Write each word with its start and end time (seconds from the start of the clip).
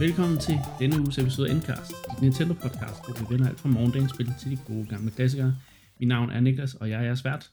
Velkommen 0.00 0.38
til 0.38 0.54
denne 0.78 1.00
uges 1.00 1.18
episode 1.18 1.50
af 1.50 1.54
Endcast, 1.54 1.92
dit 2.10 2.22
Nintendo 2.22 2.54
podcast, 2.54 3.04
hvor 3.04 3.20
vi 3.20 3.34
vender 3.34 3.48
alt 3.48 3.60
fra 3.60 3.68
morgendagens 3.68 4.12
spil 4.12 4.28
til 4.40 4.50
de 4.50 4.58
gode 4.66 4.86
gamle 4.86 5.10
klassikere. 5.10 5.56
Mit 5.98 6.08
navn 6.08 6.30
er 6.30 6.40
Niklas, 6.40 6.74
og 6.74 6.90
jeg 6.90 7.06
er 7.06 7.14
svært. 7.14 7.52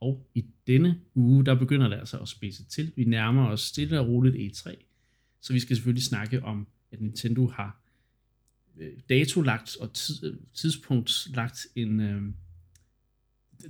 Og 0.00 0.30
i 0.34 0.44
denne 0.66 1.00
uge, 1.14 1.44
der 1.44 1.54
begynder 1.54 1.88
det 1.88 1.96
altså 1.96 2.18
at 2.18 2.28
spidse 2.28 2.64
til. 2.64 2.92
Vi 2.96 3.04
nærmer 3.04 3.46
os 3.48 3.60
stille 3.60 4.00
og 4.00 4.08
roligt 4.08 4.56
E3, 4.56 4.74
så 5.40 5.52
vi 5.52 5.60
skal 5.60 5.76
selvfølgelig 5.76 6.04
snakke 6.04 6.42
om, 6.42 6.66
at 6.92 7.00
Nintendo 7.00 7.46
har 7.46 7.82
øh, 8.76 8.92
og 9.80 9.92
tid, 9.92 10.24
øh, 10.24 10.36
tidspunkt 10.54 11.28
lagt 11.34 11.66
en, 11.74 12.00
øh, 12.00 12.22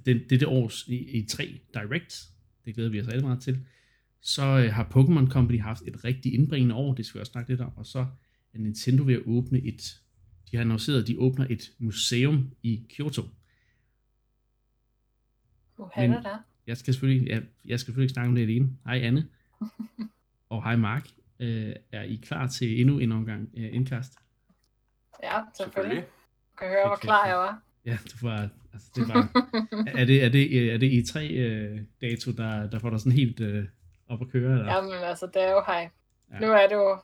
den, 0.06 0.20
dette 0.30 0.48
års 0.48 0.88
e 0.88 1.18
E3 1.18 1.58
Direct. 1.74 2.28
Det 2.64 2.74
glæder 2.74 2.90
vi 2.90 3.00
os 3.00 3.08
alle 3.08 3.22
meget 3.22 3.40
til. 3.42 3.66
Så 4.20 4.42
øh, 4.42 4.72
har 4.72 4.84
Pokémon 4.84 5.30
Company 5.30 5.60
haft 5.60 5.82
et 5.86 6.04
rigtig 6.04 6.34
indbringende 6.34 6.74
år, 6.74 6.94
det 6.94 7.06
skal 7.06 7.18
vi 7.18 7.20
også 7.20 7.32
snakke 7.32 7.50
lidt 7.50 7.60
om, 7.60 7.72
og 7.76 7.86
så 7.86 8.06
er 8.54 8.58
Nintendo 8.58 9.02
ved 9.02 9.14
at 9.14 9.22
åbne 9.26 9.58
et, 9.58 10.00
de 10.50 10.56
har 10.56 10.60
annonceret, 10.60 11.02
at 11.02 11.08
de 11.08 11.18
åbner 11.18 11.46
et 11.50 11.70
museum 11.78 12.50
i 12.62 12.86
Kyoto. 12.96 13.22
Men 15.96 16.12
der. 16.12 16.38
Jeg 16.66 16.76
skal 16.76 16.94
selvfølgelig, 16.94 17.28
jeg, 17.28 17.42
jeg 17.64 17.80
skal 17.80 17.86
selvfølgelig 17.86 18.04
ikke 18.04 18.12
snakke 18.12 18.28
om 18.28 18.34
det 18.34 18.42
alene. 18.42 18.70
Hej 18.84 18.98
Anne. 18.98 19.28
og 20.50 20.62
hej 20.62 20.76
Mark. 20.76 21.08
Øh, 21.40 21.74
er 21.92 22.02
I 22.02 22.20
klar 22.22 22.46
til 22.46 22.80
endnu 22.80 22.98
en 22.98 23.12
omgang 23.12 23.50
øh, 23.56 23.74
indkast? 23.74 24.12
Ja, 25.22 25.40
selvfølgelig. 25.56 26.02
Du 26.02 26.56
kan 26.58 26.68
høre, 26.68 26.86
hvor 26.86 26.96
klar 26.96 27.26
jeg 27.26 27.36
var. 27.36 27.62
Ja, 27.84 27.98
du 28.04 28.26
var, 28.26 28.48
altså 28.72 28.90
det 28.94 29.08
var, 29.08 29.48
er 30.00 30.04
det, 30.04 30.24
er 30.24 30.28
det, 30.28 30.72
er 30.72 30.78
det 30.78 30.92
i 30.92 31.06
tre 31.06 31.28
øh, 31.28 31.80
dato, 32.00 32.32
der, 32.32 32.70
der 32.70 32.78
får 32.78 32.90
dig 32.90 33.00
sådan 33.00 33.12
helt 33.12 33.40
øh, 33.40 33.64
op 34.10 34.20
at 34.20 34.28
køre? 34.28 34.52
Eller? 34.52 34.74
Jamen 34.74 34.92
altså, 34.92 35.26
det 35.26 35.42
er 35.42 35.50
jo 35.50 35.62
hej. 35.66 35.90
Ja. 36.32 36.38
Nu 36.40 36.46
er 36.46 36.66
det 36.68 36.74
jo 36.74 36.98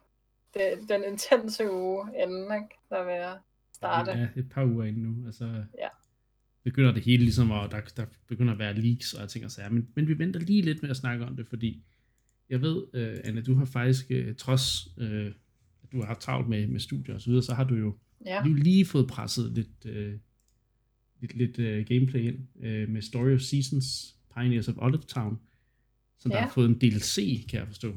det, 0.55 0.89
den 0.89 1.05
intense 1.13 1.71
uge 1.73 2.05
inden, 2.23 2.43
ikke? 2.43 2.75
der 2.91 3.05
vil 3.05 3.15
jeg 3.15 3.39
starte. 3.73 4.11
Ja, 4.11 4.29
et 4.37 4.49
par 4.49 4.65
uger 4.65 4.85
inden 4.85 5.03
nu. 5.03 5.27
Altså, 5.27 5.45
ja. 5.79 5.89
begynder 6.65 6.93
det 6.93 7.03
hele 7.03 7.23
ligesom, 7.23 7.51
og 7.51 7.71
der, 7.71 7.81
der 7.97 8.07
begynder 8.29 8.53
at 8.53 8.59
være 8.59 8.75
leaks 8.75 9.13
og 9.13 9.29
ting 9.29 9.45
og 9.45 9.51
sager. 9.51 9.71
Men, 9.71 9.89
men 9.95 10.09
vi 10.09 10.19
venter 10.19 10.41
lige 10.41 10.63
lidt 10.63 10.83
med 10.83 10.91
at 10.91 10.97
snakke 10.97 11.25
om 11.25 11.37
det, 11.37 11.47
fordi 11.47 11.83
jeg 12.51 12.63
ved, 12.63 12.77
uh, 12.77 13.29
Anna, 13.29 13.41
du 13.41 13.55
har 13.55 13.65
faktisk, 13.65 14.07
uh, 14.11 14.35
trods 14.39 14.89
uh, 14.99 15.27
at 15.83 15.93
du 15.93 15.99
har 16.01 16.07
haft 16.07 16.21
travlt 16.21 16.49
med, 16.49 16.67
med 16.67 16.81
studier 16.81 17.15
og 17.15 17.21
så 17.21 17.31
videre, 17.31 17.43
så 17.43 17.55
har 17.55 17.65
du 17.65 17.75
jo 17.75 17.97
ja. 18.27 18.43
lige, 18.45 18.57
lige 18.57 18.87
fået 18.87 19.07
presset 19.07 19.53
lidt, 19.53 19.85
uh, 19.85 20.21
lidt, 21.21 21.35
lidt 21.35 21.59
uh, 21.59 21.97
gameplay 21.97 22.21
ind 22.21 22.39
uh, 22.55 22.93
med 22.93 23.03
Story 23.03 23.35
of 23.35 23.41
Seasons, 23.41 24.17
Pioneers 24.37 24.69
of 24.69 24.75
Olive 24.79 25.03
Town, 25.03 25.41
som 26.19 26.31
ja. 26.31 26.37
der 26.37 26.43
har 26.43 26.51
fået 26.51 26.69
en 26.69 26.79
DLC, 26.79 27.47
kan 27.51 27.59
jeg 27.59 27.67
forstå. 27.67 27.93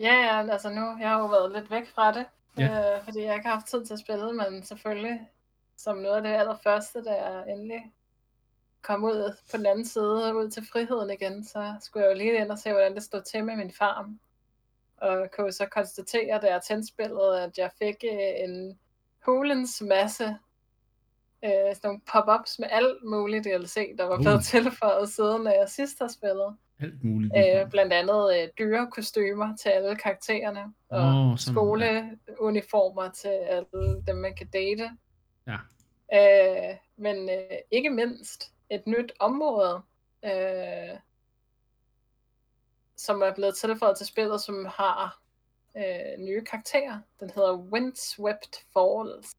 Ja, 0.00 0.14
ja, 0.14 0.52
altså 0.52 0.70
nu, 0.70 0.98
jeg 1.00 1.08
har 1.08 1.18
jo 1.18 1.26
været 1.26 1.52
lidt 1.52 1.70
væk 1.70 1.86
fra 1.88 2.12
det, 2.12 2.26
ja. 2.58 2.96
øh, 2.96 3.04
fordi 3.04 3.20
jeg 3.20 3.34
ikke 3.34 3.46
har 3.48 3.54
haft 3.54 3.66
tid 3.66 3.86
til 3.86 3.94
at 3.94 4.00
spille, 4.00 4.32
men 4.32 4.62
selvfølgelig 4.62 5.20
som 5.76 5.96
noget 5.96 6.16
af 6.16 6.22
det 6.22 6.30
allerførste, 6.30 7.04
da 7.04 7.10
jeg 7.10 7.52
endelig 7.52 7.92
kom 8.82 9.04
ud 9.04 9.36
på 9.50 9.56
den 9.56 9.66
anden 9.66 9.84
side, 9.84 10.36
ud 10.36 10.50
til 10.50 10.66
friheden 10.72 11.10
igen, 11.10 11.44
så 11.44 11.74
skulle 11.80 12.04
jeg 12.06 12.12
jo 12.12 12.18
lige 12.18 12.40
ind 12.40 12.50
og 12.50 12.58
se, 12.58 12.70
hvordan 12.70 12.94
det 12.94 13.02
stod 13.02 13.22
til 13.22 13.44
med 13.44 13.56
min 13.56 13.70
farm. 13.70 14.20
Og 14.96 15.28
kunne 15.36 15.52
så 15.52 15.66
konstatere, 15.66 16.40
da 16.40 16.46
jeg 16.46 16.62
tændte 16.62 16.88
spillet, 16.88 17.36
at 17.36 17.58
jeg 17.58 17.70
fik 17.78 18.04
øh, 18.04 18.44
en 18.44 18.78
hulens 19.26 19.82
masse 19.82 20.36
øh, 21.44 21.50
sådan 21.74 21.80
nogle 21.82 22.00
pop-ups 22.06 22.58
med 22.58 22.68
alt 22.70 23.04
muligt 23.04 23.44
DLC, 23.44 23.96
der 23.98 24.04
var 24.04 24.16
blevet 24.16 24.36
uh. 24.36 24.42
tilføjet 24.42 25.08
siden, 25.08 25.46
jeg 25.46 25.68
sidst 25.68 25.98
har 26.00 26.08
spillet. 26.08 26.56
Alt 26.80 27.04
muligt. 27.04 27.32
Øh, 27.36 27.70
blandt 27.70 27.92
andet 27.92 28.42
øh, 28.42 28.48
dyre 28.58 28.90
kostymer 28.90 29.56
til 29.56 29.68
alle 29.68 29.96
karaktererne, 29.96 30.74
og 30.88 31.30
oh, 31.30 31.38
skoleuniformer 31.38 33.10
til 33.10 33.28
alle 33.28 34.02
dem, 34.06 34.16
man 34.16 34.34
kan 34.34 34.46
date. 34.46 34.90
Ja. 35.46 35.58
Øh, 36.14 36.76
men 36.96 37.30
øh, 37.30 37.58
ikke 37.70 37.90
mindst 37.90 38.52
et 38.70 38.86
nyt 38.86 39.12
område, 39.20 39.82
øh, 40.24 40.98
som 42.96 43.22
er 43.22 43.34
blevet 43.34 43.56
tilføjet 43.56 43.96
til 43.96 44.06
spillet, 44.06 44.40
som 44.40 44.64
har 44.64 45.20
øh, 45.76 46.18
nye 46.18 46.44
karakterer. 46.44 46.98
Den 47.20 47.30
hedder 47.30 47.56
Windswept 47.56 48.66
Falls. 48.72 49.32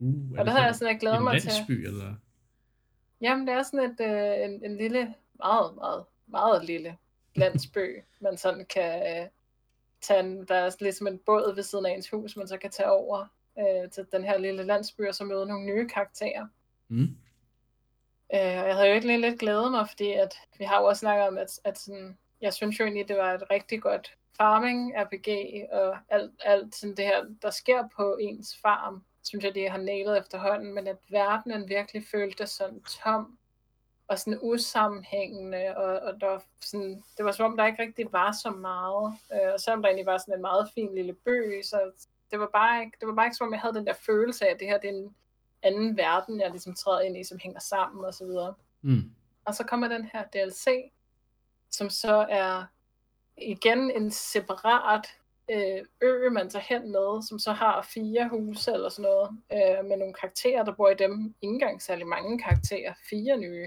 Uh, 0.00 0.38
og 0.38 0.44
det 0.44 0.52
har 0.52 0.64
jeg 0.64 0.74
sådan, 0.74 0.92
jeg 0.92 1.00
glæder 1.00 1.20
mig 1.20 1.42
til. 1.42 1.86
eller? 1.86 2.14
Jamen, 3.20 3.46
det 3.46 3.54
er 3.54 3.62
sådan 3.62 3.90
et, 3.90 4.00
øh, 4.00 4.44
en, 4.44 4.64
en 4.64 4.76
lille, 4.76 5.14
meget, 5.38 5.74
meget, 5.74 6.04
meget 6.26 6.64
lille 6.64 6.96
landsby, 7.34 8.02
man 8.24 8.36
sådan 8.36 8.66
kan 8.70 9.22
øh, 9.22 9.28
tage 10.00 10.20
en, 10.20 10.46
der 10.46 10.54
er 10.54 10.76
ligesom 10.80 11.06
en 11.06 11.18
båd 11.18 11.54
ved 11.54 11.62
siden 11.62 11.86
af 11.86 11.90
ens 11.90 12.10
hus, 12.10 12.36
man 12.36 12.48
så 12.48 12.56
kan 12.56 12.70
tage 12.70 12.90
over 12.90 13.26
øh, 13.58 13.90
til 13.90 14.06
den 14.12 14.24
her 14.24 14.38
lille 14.38 14.62
landsby, 14.62 15.08
og 15.08 15.14
så 15.14 15.24
møde 15.24 15.46
nogle 15.46 15.66
nye 15.66 15.88
karakterer. 15.88 16.46
Mm. 16.88 17.16
Øh, 18.34 18.60
og 18.60 18.66
jeg 18.68 18.74
havde 18.74 18.88
jo 18.88 18.94
ikke 18.94 19.20
lidt 19.20 19.40
glædet 19.40 19.70
mig, 19.70 19.88
fordi 19.88 20.12
at 20.12 20.34
vi 20.58 20.64
har 20.64 20.80
jo 20.80 20.86
også 20.86 21.00
snakket 21.00 21.28
om, 21.28 21.38
at, 21.38 21.60
at 21.64 21.78
sådan, 21.78 22.18
jeg 22.40 22.54
synes 22.54 22.80
jo 22.80 22.84
egentlig, 22.84 23.08
det 23.08 23.16
var 23.16 23.34
et 23.34 23.50
rigtig 23.50 23.82
godt 23.82 24.16
farming 24.36 24.92
RPG, 24.96 25.28
og 25.72 25.98
alt, 26.08 26.32
alt 26.44 26.74
sådan 26.74 26.96
det 26.96 27.04
her, 27.04 27.24
der 27.42 27.50
sker 27.50 27.88
på 27.96 28.16
ens 28.20 28.58
farm, 28.62 29.04
synes 29.30 29.44
jeg, 29.44 29.54
det 29.54 29.70
har 29.70 29.78
nailet 29.78 30.18
efterhånden, 30.18 30.74
men 30.74 30.86
at 30.86 30.96
verdenen 31.08 31.68
virkelig 31.68 32.04
følte 32.10 32.46
sådan 32.46 32.82
tom, 32.82 33.38
og 34.08 34.18
sådan 34.18 34.38
usammenhængende, 34.42 35.76
og, 35.76 36.00
og 36.00 36.20
der 36.20 36.26
var 36.26 36.42
sådan, 36.60 37.02
det 37.16 37.24
var 37.24 37.32
som 37.32 37.46
om, 37.46 37.56
der 37.56 37.66
ikke 37.66 37.82
rigtig 37.82 38.12
var 38.12 38.32
så 38.32 38.50
meget, 38.50 39.14
øh, 39.32 39.52
og 39.54 39.60
selvom 39.60 39.82
der 39.82 39.88
egentlig 39.88 40.06
var 40.06 40.18
sådan 40.18 40.34
en 40.34 40.40
meget 40.40 40.70
fin 40.74 40.94
lille 40.94 41.12
by, 41.12 41.62
så 41.62 41.90
det 42.30 42.40
var 42.40 42.50
bare 42.52 42.80
ikke, 42.80 42.96
det 43.00 43.08
var 43.08 43.14
bare 43.14 43.26
ikke 43.26 43.36
som 43.36 43.46
om, 43.46 43.52
jeg 43.52 43.60
havde 43.60 43.74
den 43.74 43.86
der 43.86 43.92
følelse 43.92 44.46
af, 44.46 44.54
at 44.54 44.60
det 44.60 44.68
her 44.68 44.78
det 44.78 44.90
er 44.90 44.94
en 44.94 45.14
anden 45.62 45.96
verden, 45.96 46.40
jeg 46.40 46.50
ligesom 46.50 46.74
træder 46.74 47.00
ind 47.00 47.16
i, 47.16 47.24
som 47.24 47.38
hænger 47.38 47.60
sammen 47.60 48.04
og 48.04 48.14
så 48.14 48.24
videre. 48.24 48.54
Mm. 48.82 49.10
Og 49.44 49.54
så 49.54 49.64
kommer 49.64 49.88
den 49.88 50.10
her 50.12 50.24
DLC, 50.24 50.92
som 51.70 51.90
så 51.90 52.26
er 52.30 52.64
igen 53.36 53.90
en 53.90 54.10
separat 54.10 55.06
øh, 55.50 55.84
ø, 56.00 56.30
man 56.30 56.50
tager 56.50 56.64
hen 56.68 56.92
med, 56.92 57.22
som 57.22 57.38
så 57.38 57.52
har 57.52 57.82
fire 57.82 58.28
huse 58.28 58.72
eller 58.72 58.88
sådan 58.88 59.10
noget, 59.10 59.30
øh, 59.52 59.84
med 59.84 59.96
nogle 59.96 60.14
karakterer, 60.14 60.64
der 60.64 60.72
bor 60.72 60.88
i 60.88 60.94
dem. 60.94 61.34
Ikke 61.42 61.52
engang 61.52 61.82
særlig 61.82 62.06
mange 62.06 62.38
karakterer, 62.38 62.94
fire 63.10 63.36
nye. 63.36 63.66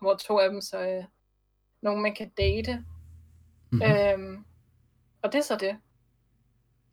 Hvor 0.00 0.14
to 0.14 0.38
af 0.38 0.50
dem 0.50 0.60
så 0.60 0.88
øh, 0.88 1.04
nogle, 1.82 2.02
man 2.02 2.14
kan 2.14 2.28
date. 2.28 2.84
Mm-hmm. 3.70 3.82
Øhm, 3.82 4.44
og 5.22 5.32
det 5.32 5.38
er 5.38 5.42
så 5.42 5.56
det 5.56 5.76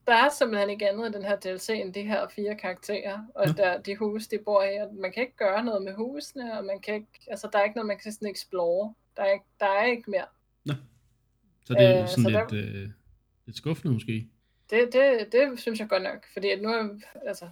der 0.07 0.13
er 0.13 0.29
simpelthen 0.29 0.69
ikke 0.69 0.89
andet 0.89 1.09
i 1.09 1.13
den 1.13 1.25
her 1.25 1.35
DLC 1.35 1.69
end 1.69 1.94
de 1.94 2.01
her 2.01 2.28
fire 2.28 2.56
karakterer, 2.56 3.19
og 3.35 3.47
ja. 3.47 3.53
der, 3.53 3.81
de 3.81 3.95
huse, 3.95 4.29
de 4.31 4.39
bor 4.45 4.63
i, 4.63 4.75
og 4.75 4.95
man 4.95 5.12
kan 5.12 5.23
ikke 5.23 5.35
gøre 5.35 5.63
noget 5.63 5.83
med 5.83 5.94
husene, 5.94 6.57
og 6.57 6.66
man 6.66 6.79
kan 6.79 6.94
ikke, 6.95 7.07
altså 7.28 7.50
der 7.53 7.59
er 7.59 7.63
ikke 7.63 7.75
noget, 7.75 7.88
man 7.88 7.97
kan 7.97 8.12
sådan 8.12 8.31
explore. 8.31 8.94
Der 9.17 9.23
er 9.23 9.31
ikke, 9.33 9.45
der 9.59 9.66
er 9.66 9.85
ikke 9.85 10.12
mere. 10.12 10.25
Ja. 10.66 10.73
Så 11.66 11.73
det 11.73 11.85
er 11.85 12.01
øh, 12.01 12.07
sådan 12.07 12.23
lidt, 12.23 12.50
der, 12.50 12.81
øh, 12.83 12.89
lidt 13.45 13.57
skuffende 13.57 13.93
måske? 13.93 14.29
Det, 14.69 14.93
det, 14.93 15.31
det 15.31 15.59
synes 15.59 15.79
jeg 15.79 15.89
godt 15.89 16.03
nok, 16.03 16.25
fordi 16.33 16.49
at 16.49 16.61
nu, 16.61 16.69
altså, 17.27 17.45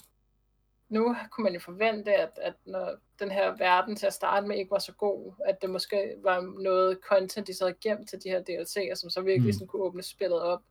nu 0.90 1.16
kunne 1.32 1.44
man 1.44 1.54
jo 1.54 1.60
forvente, 1.60 2.14
at, 2.14 2.40
at 2.42 2.54
når 2.66 2.98
den 3.20 3.32
her 3.32 3.58
verden 3.58 3.96
til 3.96 4.06
at 4.06 4.14
starte 4.14 4.48
med 4.48 4.58
ikke 4.58 4.72
var 4.72 4.80
så 4.80 4.94
god, 4.94 5.34
at 5.46 5.62
det 5.62 5.70
måske 5.70 6.14
var 6.24 6.62
noget 6.62 7.00
content, 7.10 7.48
de 7.48 7.54
så 7.54 7.66
havde 7.66 7.78
gemt 7.82 8.10
til 8.10 8.20
de 8.24 8.30
her 8.30 8.40
DLC'er, 8.40 8.96
som 8.96 9.10
så 9.10 9.22
virkelig 9.22 9.48
mm. 9.48 9.54
sådan 9.54 9.68
kunne 9.68 9.84
åbne 9.84 10.04
spillet 10.04 10.42
op. 10.42 10.62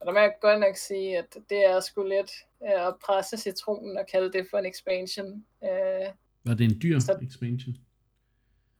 Og 0.00 0.06
der 0.06 0.12
må 0.12 0.18
jeg 0.18 0.32
godt 0.40 0.60
nok 0.60 0.76
sige, 0.76 1.18
at 1.18 1.36
det 1.50 1.70
er 1.70 1.80
sgu 1.80 2.02
lidt 2.02 2.30
øh, 2.62 2.86
at 2.86 2.94
presse 3.04 3.36
citronen 3.36 3.98
og 3.98 4.06
kalde 4.06 4.32
det 4.32 4.46
for 4.50 4.58
en 4.58 4.66
expansion. 4.66 5.44
Øh, 5.64 6.08
Var 6.44 6.54
det 6.54 6.64
en 6.64 6.82
dyr 6.82 6.98
så, 6.98 7.18
expansion? 7.22 7.76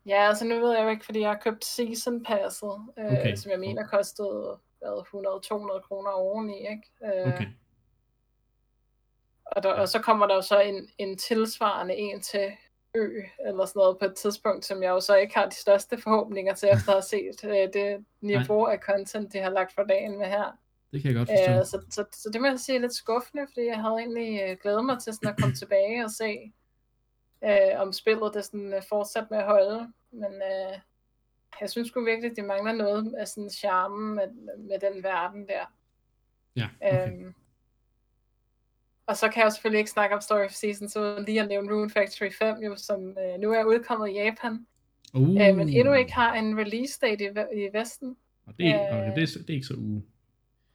Ja, 0.06 0.28
altså 0.28 0.44
nu 0.44 0.60
ved 0.60 0.76
jeg 0.76 0.84
jo 0.84 0.88
ikke, 0.88 1.04
fordi 1.04 1.20
jeg 1.20 1.28
har 1.28 1.40
købt 1.44 1.64
season 1.64 2.24
passet, 2.24 2.74
øh, 2.98 3.04
okay. 3.04 3.36
som 3.36 3.50
jeg 3.50 3.60
mener 3.60 3.86
kostede 3.86 4.58
100-200 4.84 5.80
kroner 5.80 6.10
oveni, 6.10 6.58
ikke? 6.58 6.82
Øh, 7.04 7.34
okay. 7.34 7.46
Og, 9.44 9.62
der, 9.62 9.72
og 9.72 9.88
så 9.88 9.98
kommer 10.00 10.26
der 10.26 10.34
jo 10.34 10.42
så 10.42 10.60
en, 10.60 10.88
en 10.98 11.18
tilsvarende 11.18 11.94
en 11.96 12.20
til 12.20 12.52
ø, 12.94 13.22
eller 13.46 13.64
sådan 13.66 13.80
noget 13.80 13.98
på 13.98 14.04
et 14.04 14.14
tidspunkt, 14.14 14.64
som 14.64 14.82
jeg 14.82 14.90
jo 14.90 15.00
så 15.00 15.16
ikke 15.16 15.34
har 15.34 15.48
de 15.48 15.54
største 15.54 15.98
forhåbninger 15.98 16.54
til, 16.54 16.68
efter 16.68 16.88
at 16.88 16.94
have 16.94 17.02
set 17.02 17.44
øh, 17.44 17.72
det 17.72 18.04
niveau 18.20 18.64
Nej. 18.64 18.72
af 18.72 18.78
content, 18.78 19.32
de 19.32 19.38
har 19.38 19.50
lagt 19.50 19.74
for 19.74 19.82
dagen 19.82 20.18
med 20.18 20.26
her. 20.26 20.58
Det 20.92 21.02
kan 21.02 21.10
jeg 21.10 21.18
godt 21.18 21.28
forstå. 21.28 21.52
Øh, 21.52 21.64
så, 21.64 21.86
så, 21.90 22.04
så 22.12 22.30
det 22.32 22.40
må 22.40 22.46
jeg 22.46 22.60
sige 22.60 22.76
er 22.76 22.80
lidt 22.80 22.94
skuffende, 22.94 23.46
fordi 23.48 23.66
jeg 23.66 23.80
havde 23.80 23.98
egentlig 23.98 24.42
øh, 24.42 24.56
glædet 24.62 24.84
mig 24.84 24.98
til 25.02 25.14
sådan 25.14 25.28
at 25.28 25.40
komme 25.40 25.54
tilbage 25.62 26.04
og 26.04 26.10
se, 26.10 26.52
øh, 27.44 27.80
om 27.80 27.92
spillet 27.92 28.34
det 28.34 28.44
sådan 28.44 28.74
øh, 28.74 28.82
fortsat 28.88 29.30
med 29.30 29.38
at 29.38 29.44
holde. 29.44 29.92
Men 30.12 30.32
øh, 30.34 30.78
jeg 31.60 31.70
synes 31.70 31.88
sgu 31.88 32.04
virkelig, 32.04 32.30
at 32.30 32.36
de 32.36 32.42
mangler 32.42 32.72
noget 32.72 33.14
af 33.18 33.28
sådan 33.28 33.50
charme 33.50 34.14
med, 34.14 34.28
med 34.58 34.78
den 34.78 35.02
verden 35.02 35.46
der. 35.48 35.74
Ja, 36.56 36.68
okay. 36.82 37.08
Øhm, 37.08 37.34
og 39.06 39.16
så 39.16 39.28
kan 39.28 39.40
jeg 39.40 39.44
jo 39.44 39.50
selvfølgelig 39.50 39.78
ikke 39.78 39.90
snakke 39.90 40.14
om 40.14 40.20
Story 40.20 40.44
of 40.44 40.50
Season, 40.50 40.88
så 40.88 41.24
lige 41.26 41.40
at 41.40 41.48
nævne 41.48 41.72
Rune 41.72 41.90
Factory 41.90 42.30
5, 42.32 42.56
jo, 42.62 42.76
som 42.76 43.18
øh, 43.18 43.40
nu 43.40 43.52
er 43.52 43.64
udkommet 43.64 44.08
i 44.08 44.12
Japan, 44.12 44.66
uh. 45.14 45.22
øh, 45.22 45.56
men 45.56 45.68
endnu 45.68 45.92
ikke 45.92 46.12
har 46.12 46.34
en 46.34 46.58
release 46.58 46.98
date 47.00 47.24
i, 47.24 47.64
i 47.64 47.68
Vesten. 47.72 48.16
Og 48.46 48.54
det, 48.58 48.74
okay, 48.74 49.12
det, 49.16 49.22
er, 49.22 49.38
det 49.38 49.50
er 49.50 49.54
ikke 49.54 49.66
så 49.66 49.74
uge. 49.78 50.02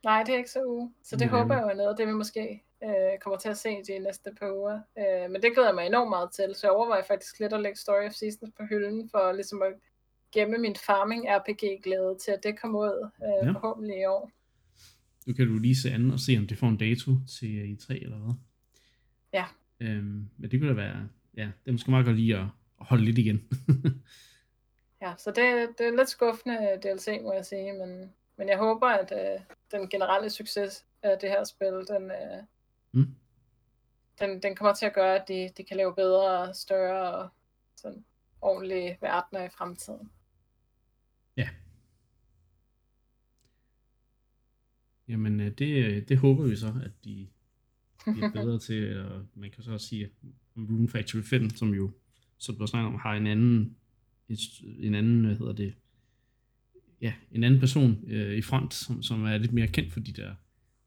Nej, 0.04 0.24
det 0.24 0.34
er 0.34 0.38
ikke 0.38 0.50
så 0.50 0.66
uge. 0.66 0.94
Så 1.04 1.16
det 1.16 1.26
er 1.26 1.30
håber 1.30 1.56
jeg 1.56 1.64
jo 1.64 1.70
er 1.70 1.74
noget, 1.74 1.98
det 1.98 2.08
vi 2.08 2.14
måske 2.14 2.64
øh, 2.84 3.20
kommer 3.22 3.38
til 3.38 3.50
at 3.50 3.58
se 3.58 3.84
de 3.88 4.00
næste 4.00 4.32
par 4.40 4.52
uger. 4.52 4.80
Øh, 4.98 5.32
men 5.32 5.42
det 5.42 5.54
glæder 5.54 5.70
jeg 5.70 5.76
mig 5.76 5.86
enormt 5.86 6.10
meget 6.10 6.32
til, 6.32 6.56
så 6.56 6.68
jeg 6.68 6.72
overvejer 6.72 7.04
faktisk 7.04 7.40
lidt 7.40 7.54
at 7.54 7.62
lægge 7.62 7.80
Story 7.80 8.06
of 8.06 8.12
Seasons 8.12 8.54
på 8.58 8.64
hylden, 8.70 9.10
for 9.10 9.32
ligesom 9.32 9.62
at 9.62 9.74
gemme 10.34 10.58
min 10.58 10.76
farming 10.76 11.26
RPG-glæde 11.30 12.18
til, 12.26 12.32
at 12.32 12.40
det 12.44 12.60
kommer 12.62 12.80
ud 12.80 13.10
øh, 13.24 13.48
Ja. 13.48 13.52
forhåbentlig 13.52 13.98
i 14.02 14.06
år. 14.06 14.32
Nu 15.28 15.34
kan 15.34 15.48
du 15.48 15.58
lige 15.58 15.76
se 15.76 15.92
an 15.92 16.12
og 16.12 16.20
se, 16.20 16.38
om 16.38 16.48
det 16.48 16.58
får 16.58 16.68
en 16.68 16.78
dato 16.78 17.12
til 17.40 17.58
øh, 17.58 17.70
i 17.70 17.76
3 17.76 18.00
eller 18.04 18.18
hvad. 18.18 18.34
Ja. 19.34 19.46
Øhm, 19.80 20.30
men 20.38 20.52
det 20.52 20.60
kunne 20.60 20.70
da 20.70 20.76
være, 20.76 21.10
ja, 21.38 21.44
det 21.44 21.68
er 21.68 21.72
måske 21.72 21.92
meget 21.92 22.06
godt 22.06 22.16
lige 22.18 22.36
at, 22.38 22.46
at 22.80 22.86
holde 22.86 23.06
lidt 23.06 23.18
igen. 23.18 23.42
Ja, 25.02 25.14
så 25.18 25.30
det, 25.30 25.70
det 25.78 25.88
er 25.88 25.98
lidt 25.98 26.10
skuffende 26.10 26.80
DLC, 26.84 27.20
må 27.24 27.34
jeg 27.34 27.46
sige, 27.46 27.74
men, 27.74 28.14
men 28.38 28.50
jeg 28.50 28.58
håber, 28.58 28.88
at 28.88 29.12
øh, 29.12 29.42
den 29.72 29.90
generelle 29.90 30.30
succes 30.30 30.86
af 31.02 31.20
det 31.20 31.30
her 31.30 31.44
spil, 31.44 31.68
den, 31.68 32.12
øh, 32.12 32.44
Mm. 32.92 33.16
den, 34.20 34.44
den 34.44 34.56
kommer 34.56 34.74
til 34.74 34.86
at 34.86 34.94
gøre, 34.94 35.16
at 35.22 35.28
de, 35.28 35.50
de 35.58 35.64
kan 35.64 35.78
lave 35.78 35.96
bedre 35.96 36.40
og 36.40 36.56
større 36.56 37.14
og 37.14 37.30
sådan 37.76 38.06
ordentlige 38.42 38.98
verdener 39.02 39.44
i 39.44 39.50
fremtiden. 39.50 40.12
Jamen, 45.08 45.40
øh, 45.40 45.52
det, 45.52 45.86
øh, 45.86 46.08
det 46.08 46.18
håber 46.18 46.44
vi 46.44 46.56
så, 46.56 46.74
at 46.84 46.92
de 47.04 47.28
bliver 48.06 48.32
bedre 48.42 48.60
til, 48.60 49.00
og 49.00 49.26
man 49.36 49.52
kan 49.52 49.64
så 49.64 49.72
også 49.72 49.88
sige, 49.88 50.10
om 50.56 50.66
Rune 50.66 50.90
Factory 50.90 51.22
5, 51.22 51.50
som 51.50 51.74
jo, 51.74 51.92
som 52.38 52.56
du 52.56 52.62
har 52.62 52.68
snakket 52.68 52.88
om, 52.88 53.00
har 53.00 53.14
en 53.14 53.28
anden, 53.28 53.78
en, 54.30 54.38
en 54.80 54.96
anden, 54.96 55.26
hvad 55.26 55.36
hedder 55.36 55.54
det, 55.54 55.74
ja, 57.02 57.14
en 57.32 57.44
anden 57.44 57.60
person 57.60 58.04
øh, 58.08 58.38
i 58.38 58.42
front, 58.42 58.74
som, 58.74 59.04
som 59.04 59.26
er 59.26 59.38
lidt 59.38 59.54
mere 59.54 59.68
kendt 59.68 59.94
for 59.94 60.00
de 60.00 60.12
der, 60.14 60.36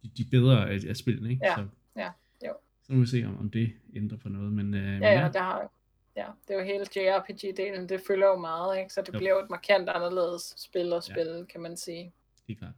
de, 0.02 0.08
de 0.08 0.24
bedre 0.30 0.70
af, 0.70 0.80
af 0.88 0.96
spillene, 0.96 1.30
ikke? 1.30 1.46
Ja, 1.46 1.54
så, 1.56 1.66
ja, 1.96 2.10
jo. 2.46 2.52
Så 2.82 2.92
må 2.92 3.00
vi 3.00 3.06
se, 3.06 3.24
om, 3.24 3.38
om 3.38 3.50
det 3.50 3.72
ændrer 3.94 4.18
på 4.18 4.28
noget, 4.28 4.52
men, 4.52 4.74
øh, 4.74 4.82
men 4.84 5.02
Ja, 5.02 5.20
ja, 5.20 5.28
der 5.32 5.42
har, 5.42 5.72
ja, 6.16 6.26
det 6.48 6.54
er 6.54 6.58
jo 6.58 6.64
hele 6.64 6.84
JRPG-delen, 6.96 7.88
det 7.88 8.00
fylder 8.06 8.26
jo 8.26 8.36
meget, 8.36 8.78
ikke? 8.78 8.92
så 8.92 9.00
det 9.06 9.14
Jo. 9.14 9.18
bliver 9.18 9.30
jo 9.30 9.38
et 9.44 9.50
markant 9.50 9.88
anderledes 9.88 10.54
spil 10.58 10.92
at 10.92 11.04
spille, 11.04 11.36
ja. 11.36 11.44
kan 11.44 11.60
man 11.60 11.76
sige. 11.76 12.12
det 12.46 12.52
er 12.52 12.58
klart. 12.58 12.74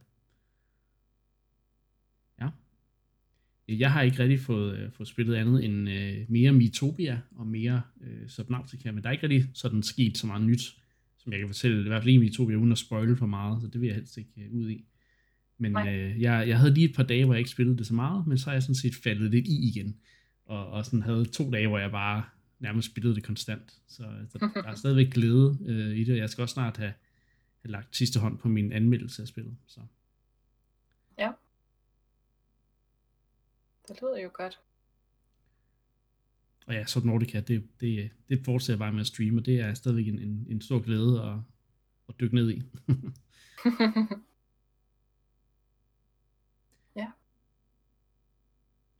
Ja. 2.41 2.47
Jeg 3.77 3.91
har 3.91 4.01
ikke 4.01 4.19
rigtig 4.19 4.39
fået, 4.39 4.77
øh, 4.77 4.91
fået 4.91 5.07
spillet 5.07 5.35
andet 5.35 5.65
end 5.65 5.89
øh, 5.89 6.25
mere 6.29 6.51
Miitopia 6.51 7.21
og 7.35 7.47
mere 7.47 7.81
øh, 8.01 8.27
Subnautica, 8.27 8.91
men 8.91 9.03
der 9.03 9.09
er 9.09 9.13
ikke 9.13 9.23
rigtig 9.23 9.49
sådan 9.53 9.83
sket 9.83 10.17
så 10.17 10.27
meget 10.27 10.41
nyt, 10.43 10.61
som 11.17 11.31
jeg 11.31 11.39
kan 11.39 11.49
fortælle, 11.49 11.85
i 11.85 11.87
hvert 11.87 12.03
fald 12.03 12.13
i 12.13 12.17
Miitopia, 12.17 12.55
uden 12.55 12.71
at 12.71 12.77
spoile 12.77 13.15
for 13.15 13.25
meget, 13.25 13.61
så 13.61 13.67
det 13.67 13.81
vil 13.81 13.87
jeg 13.87 13.95
helst 13.95 14.17
ikke 14.17 14.31
øh, 14.37 14.53
ud 14.53 14.69
i. 14.69 14.85
Men 15.57 15.71
Nej. 15.71 15.95
øh, 15.95 16.21
jeg, 16.21 16.47
jeg 16.47 16.57
havde 16.59 16.73
lige 16.73 16.89
et 16.89 16.95
par 16.95 17.03
dage, 17.03 17.25
hvor 17.25 17.33
jeg 17.33 17.39
ikke 17.39 17.49
spillede 17.49 17.77
det 17.77 17.87
så 17.87 17.93
meget, 17.93 18.27
men 18.27 18.37
så 18.37 18.49
er 18.49 18.53
jeg 18.53 18.63
sådan 18.63 18.75
set 18.75 18.95
faldet 18.95 19.31
lidt 19.31 19.47
i 19.47 19.69
igen, 19.69 19.97
og, 20.45 20.67
og 20.67 20.85
sådan 20.85 21.01
havde 21.01 21.25
to 21.25 21.51
dage, 21.51 21.67
hvor 21.67 21.79
jeg 21.79 21.91
bare 21.91 22.23
nærmest 22.59 22.91
spillede 22.91 23.15
det 23.15 23.23
konstant. 23.23 23.73
Så, 23.87 24.03
så 24.29 24.37
der 24.63 24.69
er 24.69 24.75
stadigvæk 24.75 25.13
glæde 25.13 25.57
øh, 25.65 25.97
i 25.97 26.03
det, 26.03 26.17
jeg 26.17 26.29
skal 26.29 26.41
også 26.41 26.53
snart 26.53 26.77
have, 26.77 26.93
have 27.61 27.71
lagt 27.71 27.95
sidste 27.95 28.19
hånd 28.19 28.37
på 28.37 28.47
min 28.47 28.71
anmeldelse 28.71 29.21
af 29.21 29.27
spillet. 29.27 29.55
Så. 29.67 29.79
Det 33.89 34.01
lyder 34.01 34.17
jo 34.17 34.29
godt. 34.33 34.59
Og 36.67 36.73
ja, 36.73 36.85
Subnautica, 36.85 37.39
det, 37.39 37.67
det, 37.79 38.11
det 38.29 38.45
fortsætter 38.45 38.79
bare 38.79 38.91
med 38.91 39.01
at 39.01 39.07
streame, 39.07 39.39
og 39.39 39.45
det 39.45 39.59
er 39.59 39.73
stadigvæk 39.73 40.07
en, 40.07 40.19
en, 40.19 40.47
en 40.49 40.61
stor 40.61 40.79
glæde 40.79 41.23
at, 41.23 41.37
at 42.09 42.19
dykke 42.19 42.35
ned 42.35 42.51
i. 42.51 42.61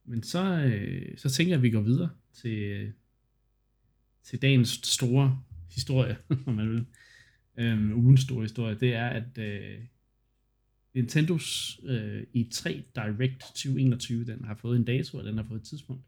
Men 0.09 0.23
så, 0.23 0.43
øh, 0.43 1.17
så 1.17 1.29
tænker 1.29 1.51
jeg, 1.51 1.57
at 1.57 1.63
vi 1.63 1.69
går 1.69 1.81
videre 1.81 2.09
til, 2.33 2.93
til 4.23 4.41
dagens 4.41 4.69
store 4.83 5.43
historie, 5.71 6.17
om 6.47 6.53
man 6.53 6.69
vil. 6.69 6.85
Øhm, 7.57 7.93
ugens 7.93 8.21
store 8.21 8.41
historie, 8.41 8.75
det 8.75 8.93
er, 8.93 9.07
at 9.07 9.37
øh, 9.37 9.79
Nintendos 10.99 11.79
øh, 11.83 12.21
E3 12.35 12.69
Direct 12.95 13.39
2021, 13.39 14.25
den 14.25 14.45
har 14.45 14.55
fået 14.55 14.77
en 14.77 14.85
dato, 14.85 15.17
og 15.17 15.23
den 15.23 15.37
har 15.37 15.43
fået 15.43 15.59
et 15.59 15.67
tidspunkt. 15.67 16.03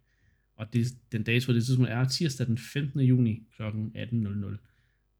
Og 0.55 0.73
det, 0.73 0.87
den 1.11 1.23
dato 1.23 1.49
og 1.49 1.55
det 1.55 1.65
tidspunkt 1.65 1.91
er 1.91 2.07
tirsdag 2.07 2.47
den 2.47 2.57
15. 2.57 2.99
juni 2.99 3.43
kl. 3.55 3.63
18.00. 3.63 4.57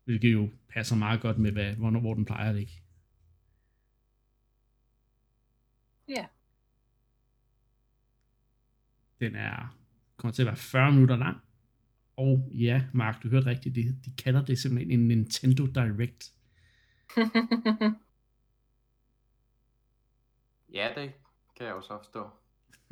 Hvilket 0.06 0.33
jo 0.33 0.50
passer 0.69 0.95
meget 0.95 1.21
godt 1.21 1.38
med, 1.38 1.51
hvad, 1.51 1.73
hvornår, 1.73 2.00
hvor 2.00 2.13
den 2.13 2.25
plejer 2.25 2.50
at 2.50 2.56
ligge. 2.56 2.73
Ja. 6.07 6.25
Den 9.19 9.35
er, 9.35 9.77
kommer 10.17 10.33
til 10.33 10.41
at 10.41 10.45
være 10.45 10.56
40 10.56 10.91
minutter 10.91 11.17
lang. 11.17 11.38
Og 12.17 12.50
ja, 12.53 12.83
Mark, 12.94 13.24
du 13.24 13.29
hørte 13.29 13.45
rigtigt, 13.45 13.75
de, 13.75 13.97
de 14.06 14.12
kalder 14.17 14.45
det 14.45 14.59
simpelthen 14.59 15.00
en 15.00 15.07
Nintendo 15.07 15.65
Direct. 15.65 16.33
Ja, 20.73 20.88
det 20.95 21.12
kan 21.57 21.65
jeg 21.65 21.75
jo 21.75 21.81
så 21.81 21.97
forstå. 21.97 22.29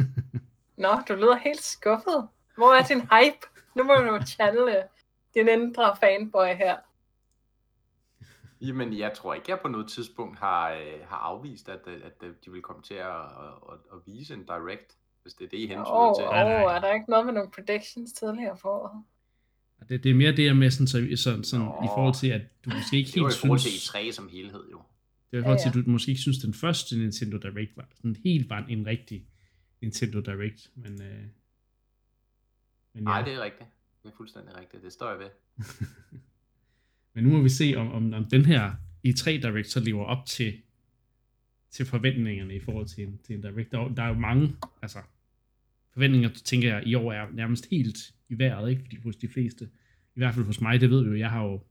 Nå, 0.83 0.89
du 1.07 1.13
lyder 1.13 1.35
helt 1.35 1.63
skuffet. 1.63 2.27
Hvor 2.57 2.73
er 2.73 2.83
din 2.83 3.01
hype? 3.01 3.47
Nu 3.75 3.83
må 3.83 3.93
du 3.93 4.03
jo 4.03 4.21
channele 4.21 4.83
din 5.33 5.47
indre 5.47 5.95
fanboy 5.99 6.45
her. 6.45 6.77
Jamen, 8.61 8.97
jeg 8.97 9.13
tror 9.13 9.33
ikke, 9.33 9.51
jeg 9.51 9.59
på 9.61 9.67
noget 9.67 9.89
tidspunkt 9.89 10.39
har, 10.39 10.71
øh, 10.71 11.07
har 11.07 11.17
afvist, 11.17 11.69
at, 11.69 11.79
øh, 11.87 12.01
at 12.03 12.27
øh, 12.27 12.35
de 12.45 12.51
vil 12.51 12.61
komme 12.61 12.81
til 12.81 12.93
at, 12.93 13.21
at, 13.71 13.77
at, 13.93 13.99
vise 14.05 14.33
en 14.33 14.45
direct, 14.45 14.97
hvis 15.21 15.33
det 15.33 15.45
er 15.45 15.49
det, 15.49 15.57
I 15.57 15.67
hensyder 15.67 16.09
Åh, 16.09 16.15
til. 16.15 16.25
oh, 16.25 16.31
Nej, 16.31 16.43
nej. 16.43 16.65
oh, 16.65 16.75
er 16.75 16.79
der 16.79 16.93
ikke 16.93 17.09
noget 17.09 17.25
med 17.25 17.33
nogle 17.33 17.51
predictions 17.51 18.13
tidligere 18.13 18.57
på 18.61 18.69
året? 18.69 19.03
Det, 19.89 20.03
det 20.03 20.11
er 20.11 20.15
mere 20.15 20.31
det 20.31 20.45
her 20.45 20.53
med 20.53 20.71
sådan, 20.71 20.87
så, 20.87 21.23
sådan, 21.23 21.43
sådan 21.43 21.65
Nå. 21.65 21.83
i 21.83 21.87
forhold 21.95 22.15
til, 22.15 22.27
at 22.27 22.41
du 22.65 22.69
måske 22.69 22.97
ikke 22.97 23.11
Det 23.11 23.21
var 23.21 23.27
helt 23.27 23.37
i 23.37 23.39
forhold 23.39 23.59
synes... 23.59 23.89
til 23.89 23.97
E3 23.97 24.11
som 24.11 24.29
helhed, 24.29 24.63
jo. 24.71 24.81
Det 25.31 25.37
er 25.37 25.41
forhold 25.43 25.59
til, 25.59 25.71
Ja, 25.75 25.79
at 25.79 25.85
du 25.85 25.91
måske 25.91 26.09
ikke 26.09 26.21
synes, 26.21 26.37
den 26.37 26.53
første 26.53 26.97
Nintendo 26.97 27.37
Direct 27.37 27.77
var 27.77 27.89
sådan 27.95 28.15
helt 28.23 28.49
var 28.49 28.65
en 28.65 28.85
rigtig 28.85 29.27
Nintendo 29.81 30.19
Direct, 30.19 30.71
men... 30.75 31.01
Øh, 31.01 31.23
men 32.93 33.03
Nej, 33.03 33.21
det 33.21 33.33
er 33.33 33.43
rigtigt. 33.43 33.69
Det 34.03 34.09
er 34.09 34.13
fuldstændig 34.17 34.55
rigtigt. 34.57 34.83
Det 34.83 34.91
står 34.93 35.09
jeg 35.09 35.19
ved. 35.19 35.29
Men 37.13 37.23
nu 37.23 37.29
må 37.29 37.41
vi 37.41 37.49
se, 37.49 37.73
om, 37.77 37.91
om, 37.91 38.13
om 38.13 38.25
den 38.25 38.45
her 38.45 38.71
E3 39.07 39.25
Direct 39.25 39.67
så 39.67 39.79
lever 39.79 40.05
op 40.05 40.25
til, 40.25 40.61
til 41.71 41.85
forventningerne 41.85 42.55
i 42.55 42.59
forhold 42.59 42.87
til 42.87 43.03
en, 43.03 43.17
til 43.17 43.35
en 43.35 43.41
Direct. 43.41 43.71
Der, 43.71 43.79
er 43.79 43.83
jo- 43.83 43.93
der 43.95 44.03
er 44.03 44.07
jo 44.07 44.13
mange, 44.13 44.55
altså 44.81 44.99
forventninger, 45.93 46.29
tænker 46.29 46.75
jeg, 46.75 46.87
i 46.87 46.95
år 46.95 47.13
er 47.13 47.31
nærmest 47.31 47.67
helt 47.71 47.97
i 48.29 48.39
vejret, 48.39 48.69
ikke? 48.69 48.81
Fordi 48.81 48.95
hos 48.97 49.15
de 49.15 49.27
fleste, 49.27 49.69
i 50.15 50.19
hvert 50.19 50.33
fald 50.33 50.45
hos 50.45 50.61
mig, 50.61 50.81
det 50.81 50.89
ved 50.89 51.03
vi 51.03 51.09
jo, 51.09 51.15
jeg 51.15 51.29
har 51.29 51.43
jo, 51.43 51.63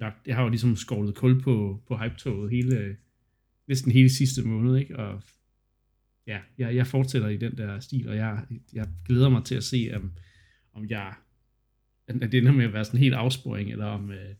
der, 0.00 0.10
jeg 0.26 0.36
har 0.36 0.42
jo 0.42 0.48
ligesom 0.48 0.76
skovlet 0.76 1.14
kul 1.14 1.42
på, 1.42 1.82
på 1.88 1.96
hype-toget 1.96 2.50
hele, 2.50 2.96
næsten 3.66 3.92
hele 3.92 4.10
sidste 4.10 4.42
måned, 4.42 4.76
ikke? 4.76 4.96
Og 4.96 5.22
ja, 6.26 6.40
jeg, 6.58 6.74
jeg 6.76 6.86
fortsætter 6.86 7.28
i 7.28 7.36
den 7.36 7.56
der 7.56 7.80
stil, 7.80 8.08
og 8.08 8.16
jeg, 8.16 8.46
jeg 8.72 8.88
glæder 9.06 9.28
mig 9.28 9.44
til 9.44 9.54
at 9.54 9.64
se, 9.64 9.90
om, 9.94 10.12
om 10.72 10.86
jeg 10.88 11.14
at 12.08 12.32
det 12.32 12.34
ender 12.34 12.52
med 12.52 12.64
at 12.64 12.72
være 12.72 12.84
sådan 12.84 12.98
en 12.98 13.02
helt 13.02 13.14
afsporing, 13.14 13.70
eller 13.70 13.86
om, 13.86 14.10
øh, 14.10 14.34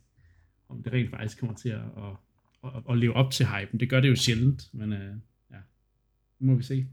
om 0.68 0.82
det 0.82 0.92
rent 0.92 1.10
faktisk 1.10 1.38
kommer 1.38 1.56
til 1.56 1.68
at, 1.68 1.80
at, 1.80 2.16
at, 2.64 2.82
at 2.90 2.98
leve 2.98 3.14
op 3.14 3.32
til 3.32 3.46
hypen. 3.46 3.80
Det 3.80 3.90
gør 3.90 4.00
det 4.00 4.08
jo 4.08 4.16
sjældent, 4.16 4.74
men 4.74 4.92
øh, 4.92 5.16
ja, 5.50 5.56
nu 6.38 6.52
må 6.52 6.54
vi 6.56 6.62
se. 6.62 6.86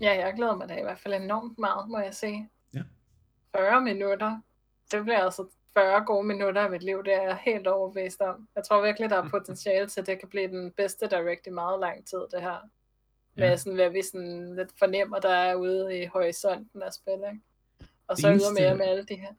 Ja, 0.00 0.26
jeg 0.26 0.32
glæder 0.36 0.56
mig 0.56 0.68
da 0.68 0.74
i 0.78 0.82
hvert 0.82 0.98
fald 0.98 1.14
enormt 1.14 1.58
meget, 1.58 1.90
må 1.90 1.98
jeg 1.98 2.14
sige. 2.14 2.48
Ja. 3.54 3.60
40 3.76 3.80
minutter. 3.84 4.40
Det 4.92 5.02
bliver 5.02 5.18
altså 5.18 5.46
40 5.74 6.04
gode 6.04 6.26
minutter 6.26 6.60
af 6.62 6.70
mit 6.70 6.82
liv, 6.82 7.04
det 7.04 7.14
er 7.14 7.22
jeg 7.22 7.38
helt 7.44 7.66
overbevist 7.66 8.20
om. 8.20 8.48
Jeg 8.56 8.64
tror 8.64 8.82
virkelig, 8.84 9.10
der 9.10 9.22
er 9.22 9.28
potentiale 9.28 9.86
til, 9.88 10.00
at 10.00 10.06
det 10.06 10.18
kan 10.20 10.28
blive 10.28 10.48
den 10.48 10.70
bedste 10.76 11.06
direct 11.06 11.46
i 11.46 11.50
meget 11.50 11.80
lang 11.80 12.06
tid, 12.06 12.18
det 12.32 12.40
her. 12.42 12.58
Med 13.36 13.44
Ja. 13.48 13.56
sådan, 13.56 13.74
hvad 13.74 13.90
vi 13.90 14.02
sådan 14.12 14.56
lidt 14.56 14.68
fornemmer, 14.78 15.18
der 15.18 15.28
er 15.34 15.54
ude 15.54 16.02
i 16.02 16.06
horisonten 16.06 16.82
af 16.82 16.92
spil, 16.92 17.12
ikke? 17.32 17.40
Og 18.08 18.16
Det 18.16 18.22
så 18.22 18.28
eneste- 18.30 18.52
ydermere 18.62 18.76
med 18.78 18.86
alle 18.86 19.04
de 19.04 19.14
her. 19.14 19.32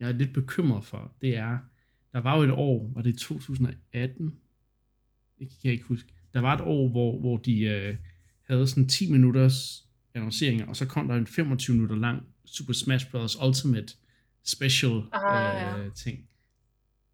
Jeg 0.00 0.08
er 0.08 0.12
lidt 0.12 0.34
bekymret 0.34 0.84
for, 0.84 1.12
det 1.20 1.36
er, 1.36 1.58
der 2.12 2.20
var 2.20 2.36
jo 2.36 2.42
et 2.42 2.50
år, 2.52 2.90
var 2.94 3.02
det 3.02 3.18
2018? 3.18 4.38
Det 5.38 5.48
kan 5.48 5.56
jeg 5.64 5.72
ikke 5.72 5.84
huske. 5.84 6.08
Der 6.34 6.40
var 6.40 6.54
et 6.54 6.60
år, 6.60 6.88
hvor, 6.88 7.18
hvor 7.20 7.36
de 7.36 7.60
øh, 7.62 7.96
havde 8.42 8.66
sådan 8.68 8.88
10 8.88 9.12
minutters 9.12 9.86
annonceringer, 10.14 10.66
og 10.66 10.76
så 10.76 10.86
kom 10.88 11.08
der 11.08 11.14
en 11.14 11.26
25 11.26 11.74
minutter 11.76 11.96
lang 11.96 12.26
Super 12.50 12.72
Smash 12.72 13.10
Bros. 13.10 13.36
Ultimate 13.46 13.94
Special 14.44 15.02
Ah, 15.12 15.22
ja. 15.62 15.78
øh, 15.78 15.92
ting, 15.94 16.28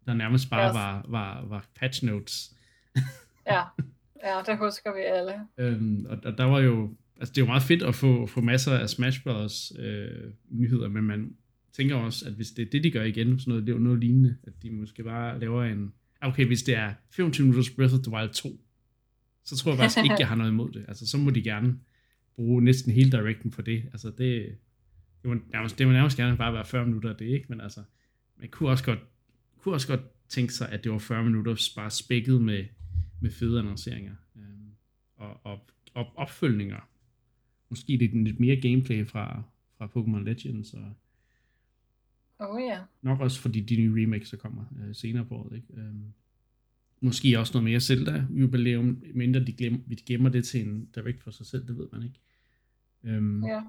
der 0.05 0.13
nærmest 0.13 0.49
bare 0.49 0.67
Yes. 0.69 0.73
var, 0.73 1.05
var, 1.07 1.45
var 1.45 1.65
patch 1.75 2.05
notes. 2.05 2.53
Ja, 3.47 3.61
ja 4.25 4.41
det 4.45 4.57
husker 4.57 4.93
vi 4.95 5.01
alle. 5.01 5.33
Øhm, 5.57 6.05
og, 6.09 6.17
og 6.25 6.37
der 6.37 6.43
var 6.43 6.59
jo, 6.59 6.95
altså 7.19 7.33
det 7.33 7.41
er 7.41 7.45
jo 7.45 7.47
meget 7.47 7.63
fedt 7.63 7.83
at 7.83 7.95
få, 7.95 8.27
få 8.27 8.41
masser 8.41 8.73
af 8.77 8.89
Smash 8.89 9.23
Bros. 9.23 9.73
Øh, 9.79 10.31
nyheder, 10.49 10.87
men 10.89 11.03
man 11.03 11.35
tænker 11.73 11.95
også, 11.95 12.25
at 12.25 12.33
hvis 12.33 12.51
det 12.51 12.65
er 12.67 12.69
det, 12.69 12.83
de 12.83 12.91
gør 12.91 13.03
igen, 13.03 13.39
sådan 13.39 13.51
noget, 13.51 13.67
det 13.67 13.73
er 13.73 13.77
jo 13.77 13.83
noget 13.83 13.99
lignende, 13.99 14.37
at 14.43 14.53
de 14.63 14.71
måske 14.71 15.03
bare 15.03 15.39
laver 15.39 15.63
en, 15.63 15.93
okay, 16.21 16.45
hvis 16.45 16.63
det 16.63 16.75
er 16.75 16.93
25 17.11 17.45
minutters 17.47 17.69
Breath 17.75 17.93
of 17.93 17.99
the 17.99 18.11
Wild 18.11 18.29
2, 18.29 18.49
så 19.45 19.57
tror 19.57 19.71
jeg 19.71 19.77
faktisk 19.79 19.97
ikke, 20.03 20.15
jeg 20.19 20.27
har 20.27 20.35
noget 20.35 20.51
imod 20.51 20.71
det. 20.71 20.85
Altså, 20.87 21.07
så 21.07 21.17
må 21.17 21.29
de 21.29 21.41
gerne 21.43 21.79
bruge 22.35 22.63
næsten 22.63 22.91
hele 22.91 23.11
directen 23.11 23.51
for 23.51 23.61
det. 23.61 23.83
Altså, 23.91 24.11
det, 24.17 24.55
det, 25.21 25.29
må, 25.29 25.37
nærmest, 25.53 25.79
det 25.79 25.87
må 25.87 25.93
nærmest 25.93 26.17
gerne 26.17 26.37
bare 26.37 26.53
være 26.53 26.65
40 26.65 26.85
minutter 26.85 27.09
af 27.09 27.15
det, 27.15 27.25
ikke? 27.25 27.45
Men 27.49 27.61
altså, 27.61 27.83
man 28.37 28.49
kunne 28.49 28.69
også 28.69 28.83
godt, 28.83 28.99
kunne 29.57 29.73
også 29.73 29.87
godt 29.87 30.01
tænke 30.29 30.53
sig, 30.53 30.69
at 30.69 30.83
det 30.83 30.91
var 30.91 30.97
40 30.97 31.23
minutter 31.23 31.71
bare 31.75 31.91
spækket 31.91 32.41
med, 32.41 32.65
med 33.21 33.31
fede 33.31 33.59
annonceringer 33.59 34.15
øhm, 34.35 34.71
og, 35.15 35.45
og, 35.45 35.69
og 35.93 36.17
opfølgninger. 36.17 36.89
Måske 37.69 37.97
lidt, 37.97 38.23
lidt 38.23 38.39
mere 38.39 38.61
gameplay 38.61 39.07
fra, 39.07 39.43
fra 39.77 39.85
Pokémon 39.85 40.23
Legends 40.23 40.73
og 40.73 40.93
Oh 42.39 42.61
ja. 42.61 42.79
nok 43.01 43.19
også 43.19 43.41
fordi 43.41 43.61
de 43.61 43.75
nye 43.75 44.03
remakes, 44.03 44.29
der 44.29 44.37
kommer 44.37 44.65
øh, 44.81 44.95
senere 44.95 45.25
på 45.25 45.35
året. 45.35 45.55
Ikke? 45.55 45.67
Øhm, 45.73 46.13
måske 47.01 47.39
også 47.39 47.53
noget 47.53 47.63
mere 47.63 47.79
Zelda 47.79 48.25
jubilæum, 48.29 49.03
mindre 49.13 49.39
de, 49.45 49.53
glemmer, 49.53 49.79
de 49.89 49.95
gemmer 49.95 50.29
det 50.29 50.45
til 50.45 50.67
en 50.67 50.85
direct 50.95 51.23
for 51.23 51.31
sig 51.31 51.45
selv, 51.45 51.67
det 51.67 51.77
ved 51.77 51.87
man 51.91 52.03
ikke. 52.03 52.19
Øhm, 53.03 53.43
Ja. 53.45 53.61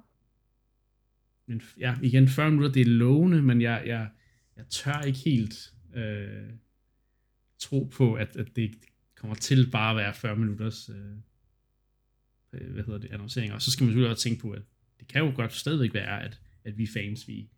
Men 1.49 1.63
ja, 1.79 1.97
igen, 2.03 2.29
40 2.29 2.51
minutter, 2.51 2.73
det 2.73 2.83
er 2.83 2.87
lovende, 2.87 3.43
men 3.43 3.61
jeg, 3.61 3.83
jeg, 3.87 4.09
jeg 4.57 4.65
tør 4.71 5.01
ikke 5.01 5.19
helt 5.19 5.73
øh, 5.95 6.51
tro 7.59 7.91
på, 7.93 8.15
at, 8.15 8.37
at 8.37 8.57
det 8.57 8.71
kommer 9.15 9.35
til 9.35 9.71
bare 9.71 9.91
at 9.91 9.97
være 9.97 10.15
40 10.15 10.37
minutters 10.37 10.89
øh, 10.89 10.97
øh, 12.53 12.73
hvad 12.73 12.85
hedder 12.85 12.99
det, 12.99 13.13
annoncering. 13.13 13.53
Og 13.53 13.63
så 13.63 13.71
skal 13.71 13.85
man 13.85 13.91
selvfølgelig 13.91 14.11
også 14.11 14.23
tænke 14.23 14.41
på, 14.41 14.51
at 14.51 14.63
det 14.99 15.09
kan 15.09 15.25
jo 15.25 15.33
godt 15.35 15.53
stadigvæk 15.53 15.95
være, 15.95 16.23
at, 16.23 16.41
at 16.65 16.79
vi 16.79 16.87
fans, 16.87 17.29
vi, 17.29 17.51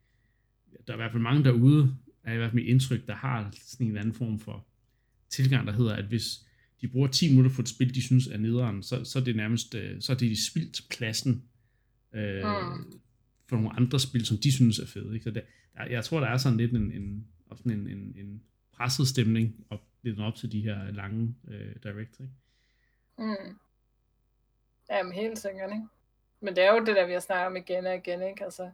der 0.87 0.93
er 0.93 0.97
i 0.97 1.01
hvert 1.01 1.13
fald 1.13 1.23
mange 1.23 1.45
derude, 1.45 1.97
er 2.25 2.33
i 2.33 2.37
hvert 2.37 2.51
fald 2.51 2.63
mit 2.63 2.69
indtryk, 2.69 3.07
der 3.07 3.15
har 3.15 3.53
sådan 3.55 3.87
en 3.87 3.91
eller 3.91 4.01
anden 4.01 4.15
form 4.15 4.39
for 4.39 4.67
tilgang, 5.31 5.67
der 5.67 5.73
hedder, 5.73 5.95
at 5.95 6.05
hvis 6.05 6.47
de 6.81 6.89
bruger 6.89 7.09
10 7.09 7.29
minutter 7.29 7.55
på 7.55 7.63
et 7.63 7.69
spil, 7.69 7.95
de 7.95 8.03
synes 8.03 8.27
er 8.27 8.39
nederen, 8.39 8.83
så, 8.83 9.05
så 9.05 9.19
er 9.19 9.25
det 9.25 9.37
nærmest, 9.37 9.75
øh, 9.75 10.01
så 10.01 10.13
er 10.13 10.17
det 10.17 10.39
spildt 10.39 10.81
pladsen 10.91 11.45
øh, 12.15 12.43
Mm 12.45 13.01
for 13.51 13.57
nogle 13.57 13.77
andre 13.77 14.01
spil, 14.01 14.27
som 14.27 14.39
de 14.39 14.53
synes 14.53 14.79
er 14.79 14.87
fede. 14.87 15.15
Ikke? 15.15 15.25
Så 15.25 15.31
det, 15.31 15.45
der, 15.77 15.85
jeg 15.85 16.05
tror, 16.05 16.21
der 16.21 16.27
er 16.27 16.37
sådan 16.37 16.59
lidt 16.59 16.73
en, 16.73 16.93
en, 16.93 17.27
sådan 17.57 17.73
en, 17.73 17.89
en, 17.89 18.15
en 18.17 18.43
presset 18.73 19.09
stemning 19.09 19.67
op, 19.71 19.81
lidt 20.03 20.21
op 20.21 20.35
til 20.35 20.53
de 20.53 20.61
her 20.61 20.91
lange 20.91 21.35
øh, 21.49 21.75
direct. 21.83 22.21
Ikke? 22.21 22.33
Mm. 23.19 23.59
Jamen, 24.91 25.13
helt 25.13 25.39
sikkert, 25.39 25.71
ikke? 25.73 25.87
Men 26.41 26.57
det 26.57 26.65
er 26.65 26.73
jo 26.73 26.85
det 26.85 26.97
der, 26.97 27.07
vi 27.07 27.13
har 27.13 27.21
snakket 27.21 27.47
om 27.47 27.57
igen 27.57 27.87
og 27.87 27.95
igen, 27.95 28.23
ikke? 28.23 28.45
Altså, 28.45 28.71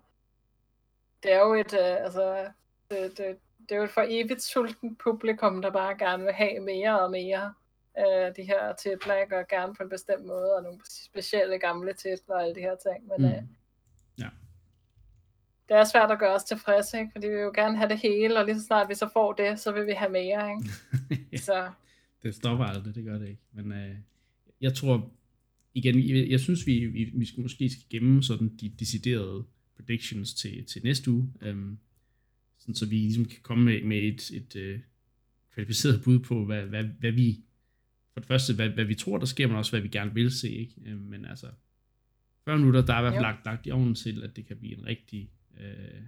det 1.22 1.32
er 1.32 1.38
jo 1.38 1.54
et, 1.54 1.74
øh, 1.74 2.04
altså, 2.04 2.48
det, 2.90 3.18
det, 3.18 3.38
det 3.68 3.72
er 3.72 3.76
jo 3.76 3.84
et 3.84 3.90
for 3.90 4.04
evigt 4.08 4.42
sulten 4.42 4.96
publikum, 4.96 5.62
der 5.62 5.70
bare 5.70 5.98
gerne 5.98 6.24
vil 6.24 6.32
have 6.32 6.60
mere 6.60 7.00
og 7.00 7.10
mere 7.10 7.54
af 7.94 8.34
de 8.34 8.42
her 8.42 8.74
titler, 8.74 9.16
ikke? 9.16 9.38
Og 9.38 9.48
gerne 9.48 9.74
på 9.74 9.82
en 9.82 9.88
bestemt 9.88 10.24
måde, 10.24 10.56
og 10.56 10.62
nogle 10.62 10.80
specielle 10.84 11.58
gamle 11.58 11.92
titler 11.92 12.34
og 12.34 12.42
alle 12.42 12.54
de 12.54 12.60
her 12.60 12.76
ting. 12.76 13.06
Men 13.08 13.18
mm. 13.18 13.36
øh, 13.36 13.42
Ja. 14.18 14.28
Det 15.68 15.76
er 15.76 15.84
svært 15.84 16.10
at 16.10 16.18
gøre 16.18 16.34
os 16.34 16.44
tilfredse, 16.44 16.98
ikke? 16.98 17.12
Fordi 17.12 17.26
vi 17.26 17.32
vil 17.32 17.42
jo 17.42 17.52
gerne 17.54 17.76
have 17.76 17.88
det 17.88 17.98
hele, 17.98 18.38
og 18.38 18.44
lige 18.44 18.58
så 18.58 18.64
snart 18.64 18.88
vi 18.88 18.94
så 18.94 19.08
får 19.12 19.32
det, 19.32 19.58
så 19.58 19.72
vil 19.72 19.86
vi 19.86 19.92
have 19.92 20.12
mere, 20.12 20.50
ikke? 20.50 21.38
Så, 21.46 21.70
det 22.22 22.34
stopper 22.34 22.64
aldrig, 22.64 22.94
det 22.94 23.04
gør 23.04 23.18
det 23.18 23.28
ikke. 23.28 23.42
Men 23.52 23.72
øh, 23.72 23.96
jeg 24.60 24.74
tror, 24.74 25.10
igen, 25.74 26.08
jeg, 26.08 26.30
jeg 26.30 26.40
synes, 26.40 26.66
vi, 26.66 26.86
vi, 26.86 27.04
vi 27.14 27.24
skal 27.24 27.42
måske 27.42 27.70
skal 27.70 27.84
gemme 27.90 28.22
sådan 28.22 28.56
de 28.60 28.68
deciderede 28.68 29.44
predictions 29.76 30.34
til, 30.34 30.64
til 30.64 30.82
næste 30.84 31.10
uge, 31.10 31.32
øhm, 31.42 31.78
sådan, 32.58 32.74
så 32.74 32.86
vi 32.86 32.96
ligesom 32.96 33.24
kan 33.24 33.38
komme 33.42 33.64
med, 33.64 33.82
med 33.82 33.98
et, 33.98 34.30
et 34.30 34.56
øh, 34.56 34.80
kvalificeret 35.54 36.02
bud 36.04 36.18
på, 36.18 36.44
hvad, 36.44 36.62
hvad, 36.62 36.84
hvad 36.84 37.12
vi, 37.12 37.40
for 38.12 38.20
det 38.20 38.26
første, 38.26 38.54
hvad, 38.54 38.68
hvad 38.68 38.84
vi 38.84 38.94
tror, 38.94 39.18
der 39.18 39.26
sker, 39.26 39.46
men 39.46 39.56
også, 39.56 39.72
hvad 39.72 39.80
vi 39.80 39.88
gerne 39.88 40.14
vil 40.14 40.30
se, 40.30 40.50
ikke? 40.50 40.74
Øhm, 40.86 41.00
men 41.00 41.24
altså, 41.24 41.46
40 42.44 42.58
minutter, 42.58 42.86
der 42.86 42.94
er 42.94 42.98
i 42.98 43.02
hvert 43.02 43.12
fald 43.12 43.22
lagt, 43.22 43.46
lagt 43.46 43.66
i 43.66 43.70
ovnen 43.70 43.94
til, 43.94 44.22
at 44.22 44.36
det 44.36 44.46
kan 44.46 44.56
blive 44.56 44.78
en 44.78 44.86
rigtig, 44.86 45.30
øh, 45.60 46.02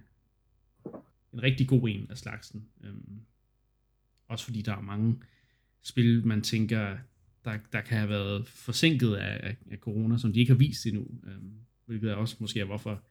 en 1.33 1.43
rigtig 1.43 1.67
god 1.67 1.89
en 1.89 2.07
af 2.09 2.17
slagsen. 2.17 2.69
Øhm, 2.83 3.21
også 4.27 4.45
fordi 4.45 4.61
der 4.61 4.75
er 4.75 4.81
mange 4.81 5.21
spil, 5.81 6.27
man 6.27 6.41
tænker, 6.41 6.97
der, 7.45 7.57
der 7.73 7.81
kan 7.81 7.97
have 7.97 8.09
været 8.09 8.47
forsinket 8.47 9.15
af, 9.15 9.47
af, 9.49 9.57
af 9.71 9.77
corona, 9.77 10.17
som 10.17 10.33
de 10.33 10.39
ikke 10.39 10.51
har 10.51 10.57
vist 10.57 10.85
endnu. 10.85 11.07
Øhm, 11.23 11.53
hvilket 11.85 12.11
er 12.11 12.15
også 12.15 12.35
måske 12.39 12.59
er, 12.59 12.65
hvorfor 12.65 13.03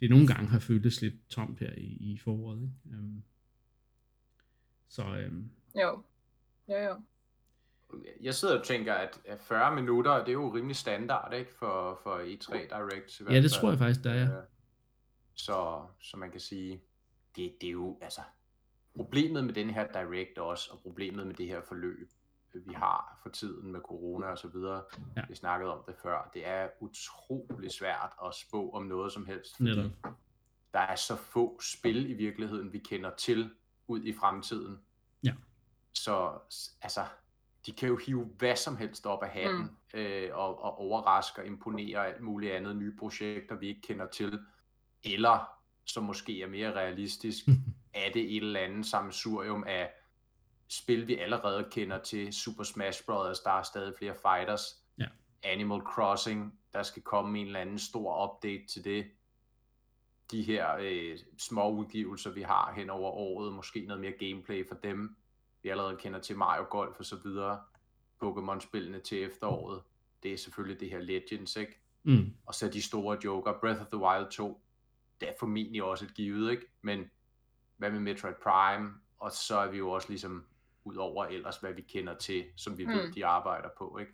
det 0.00 0.10
nogle 0.10 0.26
gange 0.26 0.48
har 0.48 0.58
føltes 0.58 1.02
lidt 1.02 1.28
tomt 1.28 1.60
her 1.60 1.72
i, 1.76 2.12
i 2.12 2.18
foråret. 2.18 2.62
Ikke? 2.62 2.96
Øhm, 2.96 3.22
så 4.88 5.02
øhm, 5.02 5.50
jo. 5.74 6.02
Jo, 6.68 6.76
jo. 6.76 7.00
Jeg 8.20 8.34
sidder 8.34 8.58
og 8.58 8.66
tænker, 8.66 8.94
at 8.94 9.20
at 9.24 9.40
40 9.40 9.74
minutter, 9.74 10.18
det 10.18 10.28
er 10.28 10.32
jo 10.32 10.54
rimelig 10.54 10.76
standard, 10.76 11.34
ikke? 11.34 11.50
For, 11.58 12.00
for 12.02 12.18
E3 12.18 12.52
Direct. 12.54 13.20
i 13.20 13.22
hvert 13.22 13.34
ja, 13.34 13.42
det 13.42 13.50
tror 13.50 13.70
jeg 13.70 13.78
faktisk, 13.78 14.04
der 14.04 14.10
er. 14.10 14.42
Øh, 15.38 15.42
Så, 15.44 15.86
så 16.00 16.16
man 16.16 16.30
kan 16.30 16.40
sige, 16.40 16.82
det, 17.36 17.56
det 17.60 17.66
er 17.66 17.72
jo, 17.72 17.98
altså, 18.00 18.20
problemet 18.96 19.44
med 19.44 19.54
den 19.54 19.70
her 19.70 19.92
Direct 19.92 20.38
også, 20.38 20.70
og 20.72 20.78
problemet 20.78 21.26
med 21.26 21.34
det 21.34 21.46
her 21.46 21.60
forløb, 21.60 22.10
vi 22.54 22.72
har 22.74 23.18
for 23.22 23.28
tiden 23.28 23.72
med 23.72 23.80
corona 23.80 24.26
og 24.26 24.38
så 24.38 24.48
videre, 24.48 24.82
Ja. 25.16 25.22
vi 25.28 25.34
snakkede 25.34 25.72
om 25.72 25.84
det 25.86 25.94
før, 26.02 26.30
det 26.34 26.46
er 26.48 26.68
utrolig 26.80 27.70
svært 27.72 28.10
at 28.26 28.34
spå 28.34 28.70
om 28.70 28.82
noget 28.82 29.12
som 29.12 29.26
helst, 29.26 29.56
fordi 29.56 29.70
Netop. 29.70 29.90
der 30.72 30.78
er 30.80 30.96
så 30.96 31.16
få 31.16 31.60
spil 31.60 32.10
i 32.10 32.12
virkeligheden, 32.14 32.72
vi 32.72 32.78
kender 32.78 33.10
til 33.16 33.50
ud 33.86 34.02
i 34.04 34.12
fremtiden. 34.12 34.78
Ja. 35.24 35.34
Så 35.92 36.38
altså, 36.82 37.04
de 37.66 37.72
kan 37.72 37.88
jo 37.88 37.96
hive 37.96 38.24
hvad 38.24 38.56
som 38.56 38.76
helst 38.76 39.06
op 39.06 39.22
af 39.22 39.28
hatten, 39.30 39.62
mm. 39.94 39.98
øh, 39.98 40.30
og, 40.36 40.62
og 40.62 40.78
overraske 40.78 41.40
og 41.40 41.46
imponere 41.46 42.06
alt 42.06 42.20
muligt 42.20 42.52
andet, 42.52 42.76
nye 42.76 42.96
projekter, 42.98 43.54
vi 43.54 43.68
ikke 43.68 43.80
kender 43.82 44.06
til. 44.06 44.40
Eller, 45.04 45.48
som 45.84 46.04
måske 46.04 46.42
er 46.42 46.46
mere 46.48 46.72
realistisk, 46.74 47.44
er 47.94 48.12
det 48.12 48.36
et 48.36 48.42
eller 48.42 48.60
andet 48.60 48.86
sammensurium 48.86 49.64
af 49.66 49.90
spil, 50.68 51.08
vi 51.08 51.16
allerede 51.16 51.68
kender 51.70 51.98
til. 52.02 52.32
Super 52.32 52.64
Smash 52.64 53.04
Bros., 53.06 53.40
der 53.40 53.50
er 53.50 53.62
stadig 53.62 53.94
flere 53.98 54.14
fighters. 54.14 54.62
Ja. 54.98 55.06
Animal 55.42 55.80
Crossing, 55.80 56.58
der 56.72 56.82
skal 56.82 57.02
komme 57.02 57.38
en 57.40 57.46
eller 57.46 57.60
anden 57.60 57.78
stor 57.78 58.24
update 58.30 58.66
til 58.66 58.84
det. 58.84 59.10
De 60.30 60.42
her 60.42 60.76
øh, 60.80 61.18
små 61.38 61.70
udgivelser, 61.70 62.30
vi 62.30 62.42
har 62.42 62.72
hen 62.76 62.90
over 62.90 63.10
året, 63.10 63.52
måske 63.52 63.80
noget 63.86 64.00
mere 64.00 64.12
gameplay 64.12 64.68
for 64.68 64.74
dem. 64.74 65.16
Vi 65.62 65.68
allerede 65.68 65.96
kender 65.96 66.18
til 66.20 66.36
Mario 66.36 66.66
Golf 66.70 66.98
og 66.98 67.04
så 67.04 67.16
videre. 67.16 67.60
Pokémon-spillene 68.24 69.00
til 69.00 69.22
efteråret. 69.22 69.82
Det 70.22 70.32
er 70.32 70.36
selvfølgelig 70.36 70.80
det 70.80 70.90
her 70.90 70.98
Legends, 70.98 71.56
ikke? 71.56 71.80
Mm, 72.02 72.34
Og 72.46 72.54
så 72.54 72.68
de 72.68 72.82
store 72.82 73.18
joker, 73.24 73.52
Breath 73.60 73.80
of 73.80 73.86
the 73.86 73.98
Wild 73.98 74.30
2, 74.30 74.60
det 75.20 75.28
er 75.28 75.32
formentlig 75.40 75.82
også 75.82 76.04
et 76.04 76.14
givet, 76.14 76.50
ikke? 76.50 76.66
Men 76.82 77.04
hvad 77.76 77.90
med 77.90 78.00
Metroid 78.00 78.34
Prime? 78.42 78.90
Og 79.18 79.30
så 79.32 79.56
er 79.58 79.70
vi 79.70 79.78
jo 79.78 79.90
også 79.90 80.08
ligesom 80.08 80.44
ud 80.84 80.96
over 80.96 81.24
ellers, 81.26 81.56
hvad 81.56 81.72
vi 81.74 81.82
kender 81.82 82.14
til, 82.14 82.44
som 82.56 82.78
vi 82.78 82.84
mm. 82.86 82.92
ved, 82.92 83.06
Mm. 83.06 83.12
de 83.12 83.26
arbejder 83.26 83.68
på, 83.78 83.98
ikke? 84.00 84.12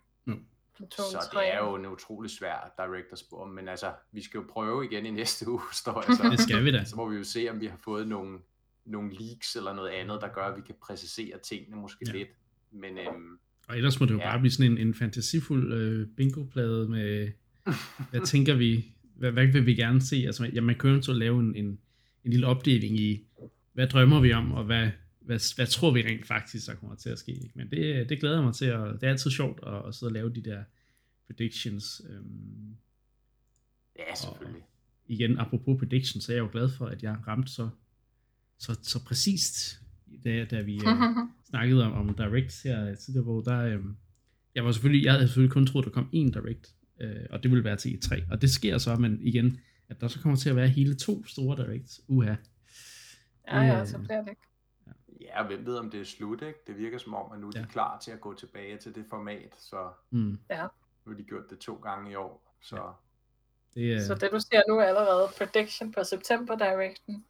Platoon 0.77 1.11
Så 1.11 1.29
3. 1.33 1.39
det 1.41 1.53
er 1.53 1.57
jo 1.57 1.75
en 1.75 1.85
utrolig 1.85 2.31
svær 2.31 2.73
director 2.77 3.15
spor, 3.15 3.45
men 3.47 3.67
altså, 3.67 3.93
vi 4.11 4.21
skal 4.23 4.37
jo 4.37 4.45
prøve 4.49 4.85
igen 4.85 5.05
i 5.05 5.11
næste 5.11 5.47
uge, 5.51 5.61
står 5.73 6.03
jeg 6.07 6.17
så. 6.17 6.23
det 6.29 6.39
skal 6.39 6.63
vi 6.65 6.71
da. 6.71 6.83
Så 6.83 6.95
må 6.95 7.09
vi 7.09 7.15
jo 7.17 7.23
se, 7.23 7.47
om 7.49 7.61
vi 7.61 7.65
har 7.65 7.77
fået 7.77 8.07
nogle, 8.07 8.39
nogle 8.85 9.11
leaks 9.19 9.55
eller 9.55 9.73
noget 9.73 9.89
andet, 9.89 10.21
der 10.21 10.27
gør, 10.27 10.41
at 10.41 10.55
vi 10.57 10.61
kan 10.65 10.75
præcisere 10.83 11.39
tingene 11.39 11.75
måske 11.75 12.05
ja. 12.07 12.11
lidt. 12.11 12.29
Men 12.71 12.97
øhm, 12.97 13.39
Og 13.67 13.77
ellers 13.77 13.99
må 13.99 14.05
det 14.05 14.13
jo 14.13 14.17
Ja. 14.19 14.29
bare 14.31 14.39
blive 14.39 14.51
sådan 14.51 14.71
en, 14.71 14.77
en 14.77 14.93
fantasifuld 14.93 15.73
øh, 15.73 16.07
bingo-plade 16.17 16.87
med, 16.89 17.31
hvad 18.09 18.21
tænker 18.21 18.55
vi, 18.55 18.94
hvad, 19.15 19.31
hvad 19.31 19.47
vil 19.47 19.65
vi 19.65 19.75
gerne 19.75 20.01
se? 20.01 20.15
Altså, 20.15 20.45
ja, 20.53 20.61
man 20.61 20.75
kan 20.75 20.89
jo 20.89 21.01
så 21.01 21.13
lave 21.13 21.39
en, 21.39 21.55
en, 21.55 21.79
en 22.23 22.31
lille 22.31 22.47
opdeling 22.47 22.99
i, 22.99 23.27
hvad 23.73 23.87
drømmer 23.87 24.19
vi 24.19 24.33
om, 24.33 24.51
og 24.51 24.63
hvad, 24.63 24.89
hvad, 25.19 25.55
hvad 25.55 25.67
tror 25.67 25.91
vi 25.91 26.01
rent 26.01 26.27
faktisk, 26.27 26.67
der 26.67 26.75
kommer 26.75 26.95
til 26.95 27.09
at 27.09 27.19
ske. 27.19 27.31
Ikke? 27.31 27.51
Men 27.55 27.69
det, 27.69 28.09
det 28.09 28.19
glæder 28.19 28.35
jeg 28.35 28.43
mig 28.43 28.53
til, 28.53 28.73
og 28.73 28.93
det 28.93 29.03
er 29.03 29.11
altid 29.11 29.31
sjovt 29.31 29.59
at, 29.67 29.87
at 29.87 29.95
sidde 29.95 30.09
og 30.09 30.13
lave 30.13 30.33
de 30.33 30.41
der 30.43 30.63
predictions. 31.27 32.01
Øhm, 32.09 32.75
ja, 33.99 34.15
selvfølgelig. 34.15 34.63
igen, 35.07 35.37
apropos 35.37 35.79
predictions, 35.79 36.23
så 36.23 36.31
er 36.31 36.35
jeg 36.35 36.43
jo 36.43 36.49
glad 36.51 36.69
for, 36.69 36.85
at 36.85 37.03
jeg 37.03 37.17
ramte 37.27 37.51
så, 37.51 37.69
så, 38.57 38.79
så 38.81 39.03
præcist, 39.05 39.79
da, 40.23 40.45
da 40.45 40.61
vi 40.61 40.75
øh, 40.75 40.81
snakkede 41.49 41.83
om, 41.83 41.93
om 41.93 42.15
Direct 42.15 42.63
her 42.63 42.95
tidligere, 42.95 43.23
hvor 43.23 43.41
der, 43.41 43.59
øh, 43.59 43.79
jeg 44.55 44.65
var 44.65 44.71
selvfølgelig, 44.71 45.05
jeg 45.05 45.13
havde 45.13 45.27
selvfølgelig 45.27 45.53
kun 45.53 45.67
troet, 45.67 45.85
der 45.85 45.91
kom 45.91 46.09
én 46.13 46.31
Direct, 46.31 46.74
øh, 46.99 47.25
og 47.29 47.43
det 47.43 47.51
ville 47.51 47.63
være 47.63 47.75
til 47.75 47.89
E3, 47.89 48.31
og 48.31 48.41
det 48.41 48.49
sker 48.51 48.77
så, 48.77 48.95
men 48.95 49.17
igen, 49.21 49.59
at 49.89 50.01
der 50.01 50.07
så 50.07 50.21
kommer 50.21 50.37
til 50.37 50.49
at 50.49 50.55
være 50.55 50.67
hele 50.67 50.95
to 50.95 51.25
store 51.25 51.57
Directs, 51.57 52.01
uha. 52.07 52.35
ja, 53.47 53.61
ja, 53.61 53.81
Øh, 53.81 53.87
så 53.87 53.97
bliver 53.97 54.21
det 54.21 54.29
ikke. 54.29 54.41
Ja, 55.21 55.41
og 55.41 55.47
hvem 55.47 55.65
ved, 55.65 55.77
om 55.77 55.91
det 55.91 56.01
er 56.01 56.05
slut, 56.05 56.41
ikke? 56.41 56.59
Det 56.67 56.77
virker 56.77 56.97
som 56.97 57.13
om, 57.13 57.31
at 57.31 57.39
nu 57.39 57.47
er 57.47 57.51
de 57.51 57.59
Ja. 57.59 57.65
klar 57.65 57.99
til 57.99 58.11
at 58.11 58.21
gå 58.21 58.33
tilbage 58.33 58.77
til 58.77 58.95
det 58.95 59.05
format, 59.09 59.53
så 59.57 59.89
Mm, 60.11 60.19
nu 60.19 60.37
har 61.07 61.13
de 61.17 61.23
gjort 61.23 61.43
det 61.49 61.59
to 61.59 61.73
gange 61.75 62.11
i 62.11 62.15
år. 62.15 62.57
Så 62.61 62.91
det, 63.73 63.93
er, 63.93 64.01
Så 64.05 64.13
det 64.15 64.29
du 64.31 64.39
siger 64.39 64.61
nu 64.69 64.77
er 64.79 64.83
allerede 64.83 65.27
prediction 65.37 65.91
på 65.91 66.03
September 66.03 66.55
Directen. 66.57 67.25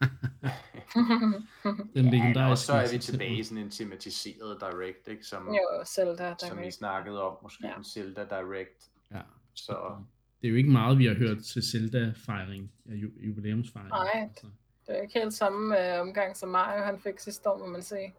Den 0.94 2.04
Ja, 2.04 2.10
legendariske 2.10 2.52
og 2.52 2.58
så 2.58 2.72
er 2.72 2.92
vi 2.92 2.98
tilbage 2.98 3.38
i 3.38 3.42
sådan 3.42 3.64
en 3.64 3.70
tematiseret 3.70 4.60
Direct, 4.60 5.08
ikke? 5.08 5.24
Som, 5.26 5.46
jo, 5.48 5.84
Zelda. 5.86 6.34
som 6.48 6.56
Der 6.56 6.64
I 6.64 6.70
snakkede 6.70 7.22
om, 7.22 7.36
måske 7.42 7.66
Ja. 7.66 7.76
en 7.78 7.84
Zelda 7.84 8.24
Direct. 8.24 8.90
Ja. 9.10 9.20
Så 9.54 9.96
Det 10.40 10.46
er 10.48 10.50
jo 10.50 10.56
ikke 10.56 10.70
meget, 10.70 10.98
vi 10.98 11.06
har 11.06 11.14
hørt 11.14 11.38
til 11.38 11.62
Zelda-fejring, 11.70 12.72
ja, 12.88 12.94
ju- 12.94 13.20
jubilæumsfejring. 13.26 13.90
Nej. 13.90 14.08
Altså, 14.28 14.46
det 14.86 14.98
er 14.98 15.02
ikke 15.02 15.18
helt 15.18 15.34
samme 15.34 15.94
øh, 15.94 16.00
omgang, 16.00 16.36
som 16.36 16.48
Mario 16.48 16.84
han 16.84 16.98
fik 17.00 17.18
sidste 17.18 17.50
år, 17.50 17.58
må 17.58 17.66
man 17.66 17.82
sige. 17.82 18.14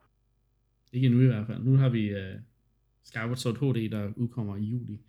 ikke 0.91 1.05
endnu 1.05 1.21
i 1.21 1.25
hvert 1.25 1.47
fald. 1.47 1.59
Nu 1.63 1.77
har 1.77 1.89
vi 1.89 2.13
uh, 2.13 2.39
Skyward 3.03 3.35
Sword 3.37 3.55
HD, 3.57 3.89
der 3.91 4.11
udkommer 4.15 4.55
i 4.55 4.59
juli, 4.61 5.01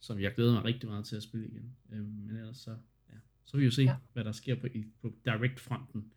som 0.00 0.20
jeg 0.20 0.34
glæder 0.34 0.52
mig 0.52 0.64
rigtig 0.64 0.88
meget 0.88 1.04
til 1.04 1.16
at 1.16 1.22
spille 1.22 1.46
igen. 1.46 1.76
Øhm, 1.92 2.04
men 2.26 2.36
ellers 2.36 2.56
så, 2.56 2.70
ja, 3.10 3.14
så 3.44 3.52
vil 3.56 3.60
vi 3.60 3.64
jo 3.64 3.70
se, 3.70 3.82
ja. 3.82 3.90
Ja. 3.90 3.96
hvad 4.12 4.24
der 4.24 4.32
sker 4.32 4.60
på, 4.60 4.66
i, 4.66 4.84
på 5.02 5.12
Direct-fronten. 5.24 6.12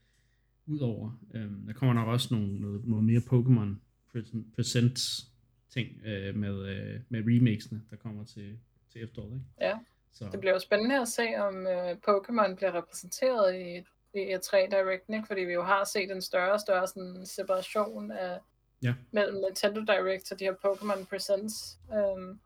Udover, 0.68 1.12
øhm, 1.34 1.66
der 1.68 1.74
kommer 1.74 1.94
nok 1.94 2.08
også 2.08 2.28
nogle, 2.34 2.60
noget, 2.62 2.86
noget 2.88 3.04
mere 3.04 3.20
Pokémon 3.20 3.76
Present- 4.16 4.56
Presents 4.56 5.28
ting 5.70 5.88
øh, 6.06 6.36
med, 6.36 6.68
øh, 6.68 7.00
med 7.10 7.20
remakesene, 7.28 7.82
der 7.90 7.96
kommer 7.96 8.24
til, 8.26 8.60
til 8.94 9.04
efteråret. 9.04 9.34
Ikke? 9.34 9.46
Ja. 9.62 9.80
Så, 10.12 10.30
Det 10.32 10.40
bliver 10.40 10.54
jo 10.54 10.60
spændende 10.60 11.02
at 11.02 11.08
se, 11.08 11.24
om 11.38 11.68
øh, 11.68 11.92
Pokémon 11.92 12.56
bliver 12.56 12.74
repræsenteret 12.78 13.56
i, 13.56 13.78
i 14.20 14.34
E3 14.36 14.52
Direct, 14.72 15.04
ikke? 15.14 15.28
fordi 15.28 15.42
vi 15.42 15.54
jo 15.54 15.64
har 15.64 15.84
set 15.94 16.12
en 16.12 16.22
større 16.22 16.52
og 16.54 16.60
større 16.60 16.88
sådan, 16.88 17.26
separation 17.26 18.12
af, 18.12 18.40
Ja. 18.82 18.94
mellem 19.12 19.36
Nintendo 19.36 19.80
Direct 19.82 20.32
og 20.32 20.40
de 20.40 20.44
her 20.46 20.54
Pokémon 20.54 21.06
Presents 21.10 21.80
øhm, 21.94 22.40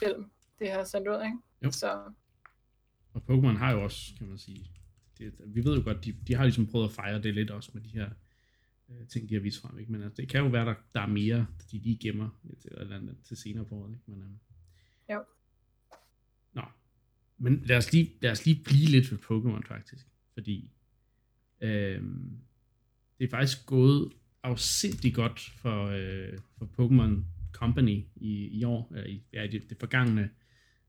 film, 0.00 0.30
de 0.58 0.68
har 0.68 0.84
sendt 0.84 1.08
ud. 1.08 1.14
Ikke? 1.24 1.36
Jo. 1.64 1.70
Så 1.70 1.92
Og 3.14 3.22
Pokémon 3.30 3.56
har 3.58 3.72
jo 3.72 3.82
også, 3.84 4.00
kan 4.18 4.26
man 4.28 4.38
sige, 4.38 4.64
det, 5.18 5.34
vi 5.46 5.64
ved 5.64 5.76
jo 5.76 5.82
godt, 5.84 6.04
de, 6.04 6.12
de 6.12 6.34
har 6.34 6.44
ligesom 6.44 6.66
prøvet 6.66 6.88
at 6.88 6.92
fejre 6.92 7.22
det 7.22 7.34
lidt 7.34 7.50
også 7.50 7.70
med 7.74 7.82
de 7.82 7.88
her 7.88 8.10
øh, 8.90 9.06
ting, 9.08 9.28
de 9.28 9.34
har 9.34 9.40
vist 9.40 9.60
frem. 9.60 9.78
Ikke? 9.78 9.92
Men 9.92 10.02
altså, 10.02 10.22
det 10.22 10.28
kan 10.28 10.40
jo 10.40 10.48
være, 10.48 10.64
der, 10.64 10.74
der 10.94 11.00
er 11.00 11.06
mere, 11.06 11.46
de 11.70 11.78
lige 11.78 11.98
gemmer 12.02 12.40
til, 12.60 12.70
eller 12.76 12.96
andet, 12.96 13.16
til 13.24 13.36
senere 13.36 13.64
på 13.64 13.74
året. 13.74 13.92
Ikke? 13.94 14.10
Men, 14.10 14.22
øhm, 14.22 14.38
Jo. 15.10 15.24
Nå, 16.52 16.62
men 17.38 17.62
lad 17.64 17.76
os 17.76 17.92
lige, 17.92 18.12
lad 18.20 18.30
os 18.30 18.46
lige 18.46 18.64
blive 18.64 18.86
lidt 18.86 19.12
ved 19.12 19.18
Pokémon 19.18 19.68
faktisk, 19.68 20.06
fordi 20.34 20.70
øhm, 21.60 22.38
det 23.18 23.24
er 23.24 23.30
faktisk 23.30 23.66
gået 23.66 24.12
afsindig 24.42 25.14
godt 25.14 25.40
for, 25.40 25.86
øh, 25.86 26.38
for 26.58 26.66
Pokémon 26.66 27.24
Company 27.52 28.04
i, 28.16 28.48
i 28.48 28.64
år, 28.64 28.92
eller 28.94 29.06
i, 29.06 29.22
ja, 29.32 29.42
i 29.42 29.48
det, 29.48 29.70
det 29.70 29.78
forgangne 29.80 30.30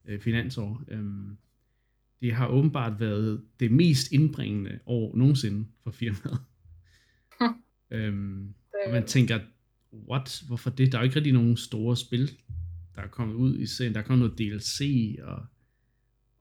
øh, 0.05 0.19
finansår. 0.21 0.83
Øhm, 0.87 1.37
det 2.21 2.33
har 2.33 2.47
åbenbart 2.47 2.99
været 2.99 3.41
det 3.59 3.71
mest 3.71 4.11
indbringende 4.11 4.79
år 4.85 5.17
nogensinde 5.17 5.67
for 5.83 5.91
firmaet. 5.91 6.39
øhm, 7.91 8.53
og 8.85 8.91
man 8.91 9.05
tænker, 9.05 9.39
what? 10.09 10.43
Hvorfor 10.47 10.69
det? 10.69 10.91
Der 10.91 10.97
er 10.97 11.01
jo 11.01 11.05
ikke 11.05 11.15
rigtig 11.15 11.33
nogen 11.33 11.57
store 11.57 11.97
spil, 11.97 12.29
der 12.95 13.01
er 13.01 13.07
kommet 13.07 13.35
ud 13.35 13.57
i 13.57 13.65
serien. 13.65 13.93
Der 13.93 13.99
er 13.99 14.03
kommet 14.03 14.19
noget 14.19 14.39
DLC 14.39 15.15
og, 15.23 15.45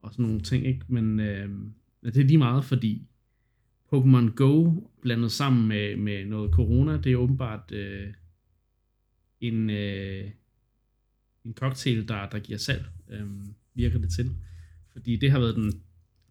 og 0.01 0.11
sådan 0.13 0.25
nogle 0.25 0.41
ting, 0.41 0.67
ikke? 0.67 0.85
Men 0.87 1.19
øhm, 1.19 1.73
det 2.03 2.17
er 2.17 2.23
lige 2.23 2.37
meget, 2.37 2.65
fordi 2.65 3.07
Pokémon 3.93 4.33
Go 4.35 4.73
blandet 5.01 5.31
sammen 5.31 5.67
med, 5.67 5.95
med 5.95 6.25
noget 6.25 6.53
corona, 6.53 6.97
det 6.97 7.11
er 7.11 7.17
åbenbart 7.17 7.71
øh, 7.71 8.13
en, 9.41 9.69
øh, 9.69 10.31
en 11.45 11.53
cocktail, 11.53 12.07
der, 12.07 12.29
der 12.29 12.39
giver 12.39 12.57
salg, 12.57 12.85
øh, 13.09 13.27
virker 13.73 13.99
det 13.99 14.11
til. 14.11 14.35
Fordi 14.99 15.15
det 15.15 15.31
har 15.31 15.39
været 15.39 15.55
den, 15.55 15.71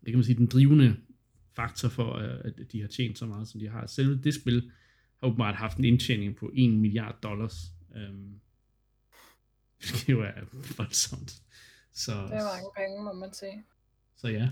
det 0.01 0.07
kan 0.07 0.15
man 0.15 0.25
sige, 0.25 0.37
den 0.37 0.47
drivende 0.47 0.97
faktor 1.53 1.89
for, 1.89 2.17
øh, 2.17 2.39
at 2.45 2.73
de 2.73 2.81
har 2.81 2.89
tjent 2.89 3.19
så 3.19 3.27
meget, 3.27 3.49
som 3.49 3.61
de 3.61 3.69
har. 3.69 3.87
Selve 3.87 4.23
det 4.23 4.35
spil 4.35 4.71
har 5.21 5.29
åbenbart 5.29 5.55
haft 5.55 5.79
en 5.79 5.85
indtjening 5.85 6.37
på 6.37 6.51
1 6.55 6.71
milliard 6.71 7.21
dollars. 7.23 7.55
Øh, 7.97 8.15
det 9.81 10.09
jo 10.09 10.21
er 10.21 10.33
voldsomt. 10.77 11.43
Så, 11.93 12.13
det 12.13 12.21
er 12.21 12.55
mange 12.55 12.71
penge, 12.77 13.05
må 13.05 13.13
man 13.13 13.35
sige. 13.35 13.65
så 14.17 14.29
ja. 14.29 14.49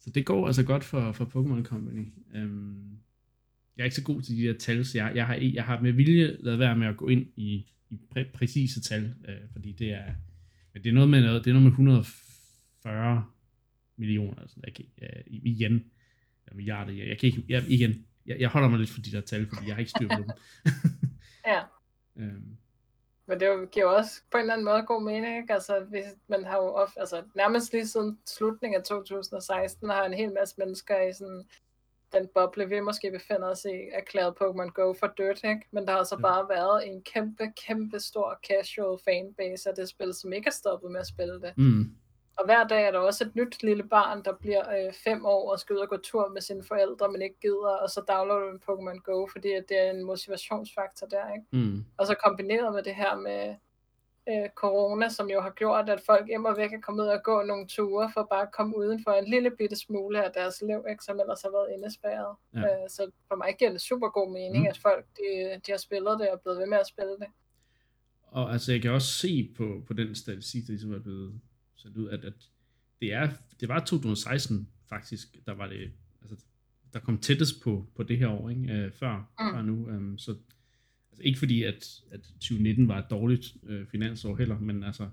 Så 0.00 0.10
det 0.10 0.26
går 0.26 0.46
altså 0.46 0.64
godt 0.64 0.84
for, 0.84 1.12
for 1.12 1.24
Pokémon 1.24 1.64
Company. 1.64 2.12
Um, 2.34 2.98
jeg 3.76 3.82
er 3.82 3.84
ikke 3.84 3.96
så 3.96 4.02
god 4.02 4.22
til 4.22 4.36
de 4.36 4.42
der 4.42 4.58
tal, 4.58 4.86
så 4.86 4.98
jeg, 4.98 5.12
jeg, 5.14 5.26
har, 5.26 5.34
jeg 5.34 5.64
har 5.64 5.80
med 5.80 5.92
vilje 5.92 6.36
lavet 6.40 6.58
være 6.58 6.76
med 6.76 6.86
at 6.86 6.96
gå 6.96 7.08
ind 7.08 7.26
i, 7.36 7.66
i 7.90 8.00
præ, 8.10 8.24
præcise 8.34 8.80
tal, 8.80 9.14
uh, 9.28 9.52
fordi 9.52 9.72
det 9.72 9.92
er, 9.92 10.14
men 10.72 10.82
det 10.82 10.88
er 10.88 10.94
noget 10.94 11.10
med 11.10 11.20
noget, 11.20 11.44
det 11.44 11.50
er 11.50 11.54
noget 11.54 11.68
med 11.68 11.76
140 12.86 13.24
millioner, 13.96 14.40
altså, 14.40 14.56
jeg 14.66 14.74
kan, 14.74 14.84
uh, 15.02 15.22
i 15.26 15.62
yen, 15.64 15.72
eller 16.44 16.56
milliarder, 16.56 16.92
jeg, 16.92 17.08
jeg 17.08 17.18
kan 17.18 17.26
ikke, 17.26 17.44
jeg, 17.48 17.62
igen, 17.68 18.06
jeg, 18.26 18.40
jeg 18.40 18.48
holder 18.48 18.68
mig 18.68 18.78
lidt 18.78 18.90
for 18.90 19.00
de 19.00 19.12
der 19.12 19.20
tal, 19.20 19.48
fordi 19.48 19.66
jeg 19.66 19.74
har 19.74 19.80
ikke 19.80 19.90
styr 19.90 20.08
på 20.08 20.14
dem. 20.22 20.30
Ja. 21.46 21.62
um, 22.16 22.56
Men 23.28 23.40
det 23.40 23.70
giver 23.70 23.86
jo 23.86 23.94
også 23.96 24.10
på 24.30 24.36
en 24.38 24.40
eller 24.42 24.52
anden 24.54 24.64
måde 24.64 24.82
god 24.86 25.02
mening, 25.02 25.36
ikke? 25.36 25.52
Altså, 25.54 25.80
hvis 25.90 26.04
man 26.28 26.44
har 26.44 26.56
jo 26.56 26.68
ofte, 26.74 27.00
altså 27.00 27.22
nærmest 27.34 27.72
lige 27.72 27.86
siden 27.86 28.18
slutningen 28.26 28.80
af 28.80 28.84
2016, 28.84 29.88
har 29.90 30.04
en 30.04 30.14
hel 30.14 30.32
masse 30.32 30.54
mennesker 30.58 31.00
i 31.08 31.12
sådan 31.12 31.44
den 32.12 32.28
boble, 32.34 32.68
vi 32.68 32.80
måske 32.80 33.10
befinder 33.10 33.48
os 33.48 33.64
i, 33.64 33.76
erklæret 33.92 34.34
Pokémon 34.42 34.70
Go 34.72 34.92
for 35.00 35.06
dødt, 35.18 35.44
ikke? 35.44 35.60
Men 35.70 35.86
der 35.86 35.92
har 35.92 36.04
så 36.04 36.16
Ja. 36.18 36.22
bare 36.22 36.48
været 36.48 36.88
en 36.88 37.02
kæmpe, 37.02 37.44
kæmpe 37.66 38.00
stor 38.00 38.40
casual 38.48 38.98
fanbase 39.04 39.68
af 39.68 39.74
det 39.76 39.88
spil, 39.88 40.14
som 40.14 40.32
ikke 40.32 40.46
er 40.46 40.50
stoppet 40.62 40.90
med 40.90 41.00
at 41.00 41.06
spille 41.06 41.40
det. 41.40 41.52
mm, 41.56 41.96
Og 42.38 42.44
hver 42.44 42.66
dag 42.66 42.82
er 42.86 42.90
der 42.90 42.98
også 42.98 43.24
et 43.24 43.36
nyt 43.36 43.62
lille 43.62 43.84
barn, 43.88 44.24
der 44.24 44.32
bliver 44.40 44.86
øh, 44.86 44.92
fem 45.04 45.24
år 45.26 45.52
og 45.52 45.58
skal 45.60 45.76
ud 45.76 45.80
og 45.80 45.88
gå 45.88 45.96
tur 45.96 46.28
med 46.28 46.40
sine 46.40 46.64
forældre, 46.64 47.12
men 47.12 47.22
ikke 47.22 47.40
gider, 47.40 47.76
og 47.82 47.90
så 47.90 48.00
downloader 48.08 48.50
du 48.52 48.58
Pokémon 48.72 48.98
Go, 49.04 49.26
fordi 49.32 49.50
at 49.52 49.64
det 49.68 49.78
er 49.86 49.90
en 49.90 50.04
motivationsfaktor 50.04 51.06
der, 51.06 51.32
ikke? 51.34 51.46
mm, 51.52 51.84
Og 51.98 52.06
så 52.06 52.14
kombineret 52.24 52.74
med 52.74 52.82
det 52.82 52.94
her 52.94 53.16
med 53.16 53.54
øh, 54.28 54.48
corona, 54.54 55.08
som 55.08 55.30
jo 55.30 55.40
har 55.40 55.50
gjort, 55.50 55.90
at 55.90 56.00
folk 56.06 56.28
immer 56.28 56.54
væk 56.54 56.72
er 56.72 56.80
kommet 56.80 57.02
ud 57.04 57.08
og 57.08 57.22
gå 57.24 57.42
nogle 57.42 57.66
ture, 57.66 58.10
for 58.14 58.26
bare 58.30 58.42
at 58.42 58.52
komme 58.52 58.76
uden 58.78 59.02
for 59.04 59.10
en 59.12 59.30
lille 59.30 59.50
bitte 59.58 59.76
smule 59.76 60.24
af 60.24 60.32
deres 60.32 60.62
liv, 60.62 60.80
ikke, 60.90 61.04
som 61.04 61.20
ellers 61.20 61.42
har 61.42 61.50
været 61.50 61.72
indespærret. 61.74 62.36
Ja. 62.54 62.60
Øh, 62.60 62.88
så 62.88 63.10
for 63.28 63.36
mig 63.36 63.54
giver 63.58 63.70
det 63.70 63.80
super 63.80 64.08
god 64.08 64.32
mening, 64.32 64.62
Mm. 64.62 64.68
at 64.70 64.78
folk 64.78 65.04
de, 65.16 65.60
de 65.66 65.70
har 65.70 65.78
spillet 65.78 66.18
det 66.20 66.30
og 66.30 66.40
blevet 66.40 66.58
ved 66.58 66.66
med 66.66 66.78
at 66.78 66.86
spille 66.86 67.12
det. 67.22 67.26
Og 68.26 68.52
altså, 68.52 68.72
jeg 68.72 68.82
kan 68.82 68.90
også 68.90 69.12
se 69.12 69.54
på, 69.56 69.82
på 69.86 69.92
den 69.92 70.14
statistik, 70.14 70.62
der 70.66 70.72
ligesom 70.72 70.94
er 70.94 70.98
blevet 70.98 71.40
sendt 71.76 71.96
ud, 71.96 72.08
at, 72.08 72.24
at 72.24 72.50
det, 73.00 73.12
er, 73.12 73.30
det 73.60 73.68
var 73.68 73.80
2016 73.80 74.68
faktisk, 74.88 75.46
der 75.46 75.52
var 75.52 75.66
det, 75.68 75.92
altså, 76.20 76.44
der 76.92 77.00
kom 77.00 77.18
tættest 77.18 77.62
på, 77.62 77.86
på 77.96 78.02
det 78.02 78.18
her 78.18 78.28
år, 78.28 78.50
ikke? 78.50 78.72
Øh, 78.72 78.92
før, 78.92 79.16
mm. 79.16 79.54
Før 79.54 79.62
nu. 79.62 79.86
Um, 79.88 80.18
så 80.18 80.36
altså, 81.10 81.22
ikke 81.22 81.38
fordi, 81.38 81.62
at, 81.62 82.00
at 82.10 82.20
2019 82.20 82.88
var 82.88 82.98
et 82.98 83.10
dårligt 83.10 83.56
øh, 83.66 83.86
finansår 83.86 84.36
heller, 84.36 84.58
men 84.58 84.82
altså, 84.82 85.10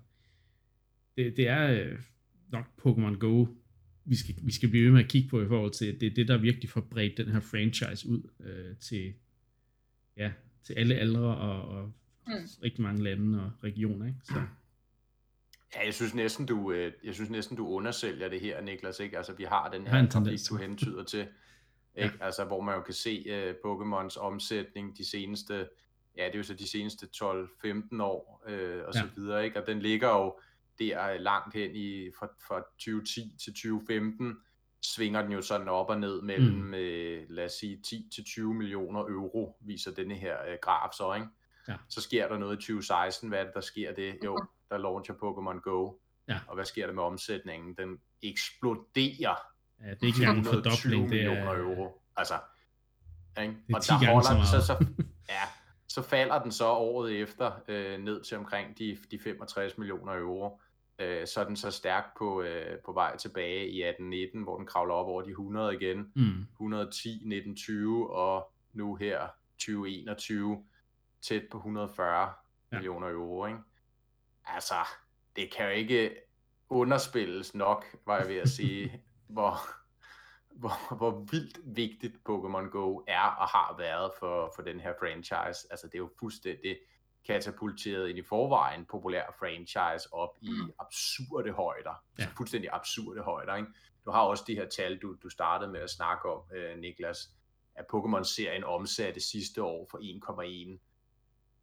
det, 1.18 1.38
det 1.38 1.48
er 1.48 1.68
øh, 1.68 2.00
nok 2.52 2.66
Pokémon 2.86 3.18
Go, 3.18 3.46
vi 4.06 4.16
skal, 4.16 4.36
vi 4.44 4.52
skal 4.52 4.70
blive 4.70 4.86
ved 4.86 4.92
med 4.92 5.04
at 5.04 5.10
kigge 5.10 5.30
på 5.30 5.42
i 5.42 5.48
forhold 5.48 5.72
til, 5.72 6.00
det 6.00 6.08
er 6.08 6.14
det, 6.14 6.28
der 6.28 6.38
virkelig 6.38 6.70
får 6.70 6.82
bredt 6.82 7.18
den 7.18 7.28
her 7.28 7.40
franchise 7.40 8.10
ud 8.10 8.30
øh, 8.40 8.78
til, 8.78 9.14
ja, 10.18 10.32
til 10.64 10.74
alle 10.74 10.96
aldre 10.96 11.22
og, 11.22 11.68
og 11.68 11.94
Mm. 12.28 12.34
rigtig 12.64 12.82
mange 12.82 13.04
lande 13.04 13.44
og 13.46 13.52
regioner, 13.64 14.06
ikke? 14.06 14.20
Så, 14.24 14.46
Ja, 15.76 15.86
jeg 15.86 15.94
synes 15.94 16.14
næsten, 16.14 16.46
du, 16.46 16.72
øh, 16.72 16.92
jeg 17.04 17.14
synes 17.14 17.30
næsten, 17.30 17.58
du 17.58 17.68
undersælger 17.68 18.30
det 18.30 18.42
her, 18.42 18.62
Niklas. 18.62 19.00
Ikke? 19.00 19.18
Altså, 19.18 19.34
vi 19.34 19.44
har 19.44 19.70
den 19.72 19.88
her 19.88 19.92
trafik, 19.98 20.12
tendens 20.12 20.48
du 20.48 20.56
hentyder 20.56 21.04
til. 21.04 21.28
Ikke? 21.96 22.14
Altså, 22.22 22.46
hvor 22.46 22.62
man 22.62 22.76
jo 22.76 22.82
kan 22.82 22.94
se 22.94 23.26
uh, 23.66 23.72
Pokémons 23.72 24.20
omsætning 24.20 24.98
de 24.98 25.06
seneste, 25.10 25.70
ja, 26.18 26.26
det 26.26 26.34
er 26.34 26.38
jo 26.38 26.44
så 26.44 26.54
de 26.54 26.68
seneste 26.70 27.08
12-15 27.16 28.02
år, 28.04 28.44
øh, 28.48 28.82
og 28.88 28.94
Ja. 28.96 29.02
så 29.02 29.08
videre. 29.16 29.46
Ikke? 29.46 29.62
Og 29.62 29.68
den 29.68 29.80
ligger 29.80 30.10
jo 30.10 30.40
der 30.80 31.18
langt 31.18 31.54
hen 31.56 31.72
i, 31.76 32.12
fra, 32.20 32.28
fra 32.48 32.60
2010 32.78 33.36
til 33.44 33.54
2015, 33.54 34.36
svinger 34.82 35.22
den 35.22 35.32
jo 35.32 35.42
sådan 35.42 35.68
op 35.70 35.90
og 35.90 36.00
ned 36.00 36.22
mellem, 36.22 36.56
Mm. 36.56 36.62
mm. 36.68 36.74
øh, 36.74 37.24
lad 37.30 37.46
os 37.46 37.52
sige, 37.52 37.82
10-20 37.88 38.42
millioner 38.42 39.00
euro, 39.02 39.58
viser 39.62 39.92
denne 39.92 40.16
her 40.16 40.38
øh, 40.50 40.58
graf 40.62 40.94
så, 40.94 41.14
ikke? 41.14 41.28
Ja. 41.68 41.76
Så 41.90 42.02
sker 42.02 42.28
der 42.28 42.38
noget 42.38 42.54
i 42.54 42.58
2016, 42.62 43.30
hvad 43.30 43.40
er 43.40 43.44
det, 43.44 43.54
der 43.54 43.62
sker 43.62 43.94
det? 43.94 44.18
Jo, 44.26 44.38
der 44.74 44.80
launcher 44.82 45.14
Pokémon 45.14 45.60
Go, 45.62 45.94
Ja. 46.28 46.40
og 46.48 46.56
hvad 46.56 46.66
sker 46.66 46.86
der 46.88 46.94
med 46.94 47.04
omsætningen? 47.04 47.74
Den 47.78 47.98
eksploderer 48.24 49.36
ja, 49.82 49.90
det 49.90 50.04
er 50.04 50.08
ikke 50.08 50.18
engang 50.20 50.38
en 50.38 50.44
120 50.44 50.82
fordobling, 50.82 51.02
det 51.04 51.10
millioner 51.10 51.52
er, 51.52 51.58
euro. 51.60 52.02
Altså, 52.16 52.34
ikke? 53.42 53.54
det 53.68 53.74
er 53.74 53.76
og 53.76 53.82
10 53.84 53.88
der 53.90 54.12
holder 54.12 54.22
så 54.28 54.34
den, 54.36 54.46
så, 54.46 54.66
så, 54.68 54.86
ja, 55.30 55.42
så 55.88 56.02
falder 56.02 56.42
den 56.44 56.52
så 56.52 56.68
året 56.68 57.22
efter 57.22 57.52
øh, 57.68 58.00
ned 58.00 58.24
til 58.24 58.38
omkring 58.38 58.78
de, 58.78 58.98
de 59.12 59.20
65 59.20 59.78
millioner 59.78 60.14
euro. 60.14 60.62
Øh, 61.00 61.28
så 61.28 61.40
er 61.40 61.44
den 61.46 61.56
så 61.56 61.72
stærk 61.72 62.04
på, 62.18 62.42
øh, 62.42 62.80
på 62.86 62.92
vej 62.94 63.18
tilbage 63.18 63.68
i 63.70 63.84
18-19, 63.84 64.44
hvor 64.44 64.58
den 64.58 64.66
kravler 64.66 64.94
op 64.94 65.08
over 65.08 65.22
de 65.22 65.30
100 65.30 65.76
igen. 65.76 65.98
mm, 66.16 66.46
110, 66.52 67.10
1920 67.10 68.14
og 68.14 68.52
nu 68.74 68.96
her 68.96 69.28
2021 69.60 70.64
tæt 71.22 71.44
på 71.52 71.58
140 71.58 72.22
Ja. 72.22 72.28
ja. 72.72 72.78
millioner 72.78 73.08
euro. 73.10 73.46
Ikke? 73.46 73.60
Altså, 74.46 74.76
det 75.36 75.52
kan 75.52 75.66
jo 75.66 75.72
ikke 75.72 76.16
underspilles 76.70 77.56
nok, 77.56 77.86
var 78.06 78.18
jeg 78.18 78.28
ved 78.28 78.36
at 78.38 78.50
sige, 78.50 79.04
hvor, 79.36 79.58
hvor, 80.52 80.96
hvor 80.96 81.26
vildt 81.32 81.60
vigtigt 81.64 82.16
Pokémon 82.30 82.70
Go 82.70 83.04
er 83.08 83.22
og 83.22 83.48
har 83.48 83.76
været 83.78 84.12
for, 84.20 84.52
for 84.56 84.62
den 84.62 84.80
her 84.80 84.94
franchise. 85.00 85.68
Altså 85.72 85.88
det 85.88 85.96
er 85.96 86.00
jo 86.00 86.12
fuldstændig 86.20 86.78
katapulteret 87.28 88.10
ind 88.10 88.18
i 88.18 88.22
forvejen 88.24 88.86
populær 88.86 89.36
franchise 89.40 90.14
op 90.14 90.38
i 90.42 90.50
Mm. 90.50 90.72
absurde 90.80 91.52
højder. 91.52 91.90
Ja. 91.90 91.96
Ja. 92.18 92.24
Altså 92.24 92.36
fuldstændig 92.38 92.70
absurde 92.74 93.22
højder. 93.22 93.56
Ikke? 93.56 93.70
Du 94.06 94.12
har 94.12 94.22
også 94.22 94.44
de 94.48 94.56
her 94.56 94.70
tal, 94.70 94.98
du, 94.98 95.16
du 95.24 95.30
startede 95.30 95.72
med 95.72 95.80
at 95.80 95.90
snakke 95.90 96.30
om, 96.30 96.42
øh, 96.56 96.78
Niklas, 96.78 97.30
at 97.76 97.86
Pokémon-serien 97.94 98.64
omsatte 98.64 99.20
sidste 99.20 99.64
år 99.64 99.88
for 99.92 99.98
1,1 99.98 100.80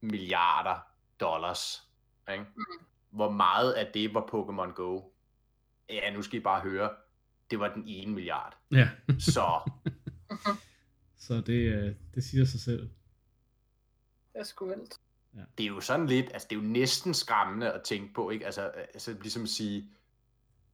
milliarder 0.01 0.79
dollars. 1.21 1.90
Ikke? 2.33 2.45
Mm. 2.57 2.65
Hvor 3.11 3.31
meget 3.31 3.73
af 3.73 3.91
det 3.95 4.15
var 4.15 4.21
Pokémon 4.21 4.73
Go? 4.73 5.01
Ja, 5.89 6.13
nu 6.13 6.23
skal 6.23 6.41
I 6.41 6.43
bare 6.43 6.61
høre. 6.61 6.91
Det 7.51 7.61
var 7.61 7.75
den 7.75 7.83
ene 7.87 8.13
milliard. 8.13 8.57
Ja, 8.71 8.89
Så 9.19 9.71
så 11.27 11.41
det, 11.41 11.75
øh, 11.75 11.95
det 12.15 12.25
siger 12.25 12.45
sig 12.45 12.61
selv. 12.61 12.91
Det 14.33 14.41
er 14.41 14.43
sgu 14.43 14.67
vildt. 14.67 14.95
det 15.59 15.65
er 15.65 15.69
jo 15.69 15.81
sådan 15.81 16.07
lidt, 16.07 16.27
altså 16.33 16.47
det 16.51 16.57
er 16.57 16.61
jo 16.61 16.67
næsten 16.69 17.15
skræmmende 17.15 17.73
at 17.73 17.83
tænke 17.83 18.15
på, 18.15 18.31
ikke? 18.31 18.47
Altså, 18.47 18.63
altså 18.69 19.13
ligesom 19.13 19.43
at 19.43 19.49
sige, 19.49 19.91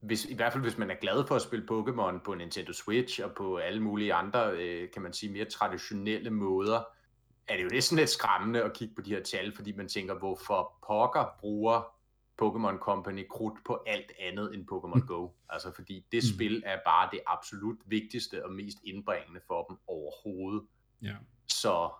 hvis, 0.00 0.24
i 0.24 0.34
hvert 0.34 0.52
fald 0.52 0.62
hvis 0.64 0.78
man 0.78 0.90
er 0.90 0.94
glad 0.94 1.26
for 1.26 1.34
at 1.36 1.42
spille 1.42 1.66
Pokémon 1.70 2.22
på 2.24 2.34
Nintendo 2.34 2.72
Switch 2.72 3.24
og 3.24 3.32
på 3.36 3.56
alle 3.56 3.82
mulige 3.82 4.14
andre, 4.14 4.52
øh, 4.52 4.90
kan 4.90 5.02
man 5.02 5.12
sige, 5.12 5.32
mere 5.32 5.44
traditionelle 5.44 6.30
måder, 6.30 6.82
er 7.48 7.56
det 7.56 7.64
jo 7.64 7.68
næsten 7.68 7.98
lidt 7.98 8.10
skræmmende 8.10 8.62
at 8.62 8.74
kigge 8.74 8.94
på 8.94 9.02
de 9.02 9.10
her 9.10 9.22
tal, 9.22 9.56
fordi 9.56 9.72
man 9.72 9.88
tænker, 9.88 10.14
hvorfor 10.18 10.78
pokker 10.86 11.36
bruger 11.40 11.96
Pokémon 12.42 12.78
Company 12.78 13.26
krudt 13.30 13.58
på 13.66 13.84
alt 13.86 14.12
andet 14.20 14.54
end 14.54 14.66
Pokémon 14.72 15.06
Go. 15.06 15.28
Altså 15.48 15.72
fordi 15.72 16.06
det 16.12 16.22
Mm. 16.24 16.34
spil 16.34 16.62
er 16.66 16.78
bare 16.86 17.08
det 17.12 17.20
absolut 17.26 17.76
vigtigste 17.86 18.44
og 18.44 18.52
mest 18.52 18.78
indbringende 18.84 19.40
for 19.46 19.64
dem 19.64 19.76
overhovedet. 19.86 20.62
Ja. 21.02 21.14
Så, 21.48 21.90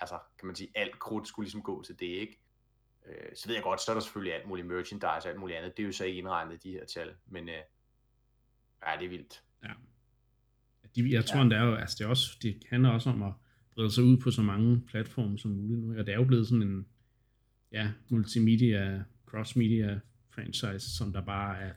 altså, 0.00 0.18
kan 0.38 0.46
man 0.46 0.56
sige, 0.56 0.70
alt 0.74 0.98
krudt 0.98 1.28
skulle 1.28 1.44
ligesom 1.44 1.62
gå 1.62 1.82
til 1.82 1.98
det, 2.00 2.06
ikke? 2.06 2.40
Øh, 3.06 3.36
så 3.36 3.48
ved 3.48 3.54
jeg 3.54 3.62
godt, 3.62 3.80
så 3.80 3.90
er 3.90 3.94
der 3.94 4.00
selvfølgelig 4.00 4.34
alt 4.34 4.48
muligt 4.48 4.66
merchandise 4.68 5.06
og 5.06 5.26
alt 5.26 5.40
muligt 5.40 5.58
andet. 5.58 5.76
Det 5.76 5.82
er 5.82 5.86
jo 5.86 5.92
så 5.92 6.04
ikke 6.04 6.18
indregnet 6.18 6.62
de 6.62 6.70
her 6.70 6.84
tal, 6.84 7.14
men 7.26 7.48
øh, 7.48 7.54
ja, 8.86 8.96
det 8.98 9.04
er 9.04 9.08
vildt. 9.08 9.42
Ja. 9.64 9.70
De, 10.94 11.12
jeg 11.12 11.24
tror, 11.24 11.38
ja. 11.38 11.44
det 11.44 11.52
er 11.52 11.62
jo, 11.62 11.74
altså 11.74 11.96
det, 11.98 12.04
er 12.04 12.08
også, 12.08 12.38
det 12.42 12.62
handler 12.70 12.90
også 12.90 13.10
om 13.10 13.22
at 13.22 13.32
brede 13.74 13.90
sig 13.90 14.04
ud 14.04 14.16
på 14.16 14.30
så 14.30 14.42
mange 14.42 14.80
platforme 14.80 15.38
som 15.38 15.50
muligt 15.50 15.80
nu. 15.80 15.98
Og 15.98 16.06
det 16.06 16.12
er 16.14 16.16
jo 16.18 16.24
blevet 16.24 16.46
sådan 16.48 16.62
en 16.62 16.86
ja, 17.72 17.92
multimedia, 18.08 19.04
cross-media 19.30 20.00
franchise, 20.30 20.96
som 20.96 21.12
der 21.12 21.20
bare 21.20 21.58
er, 21.60 21.72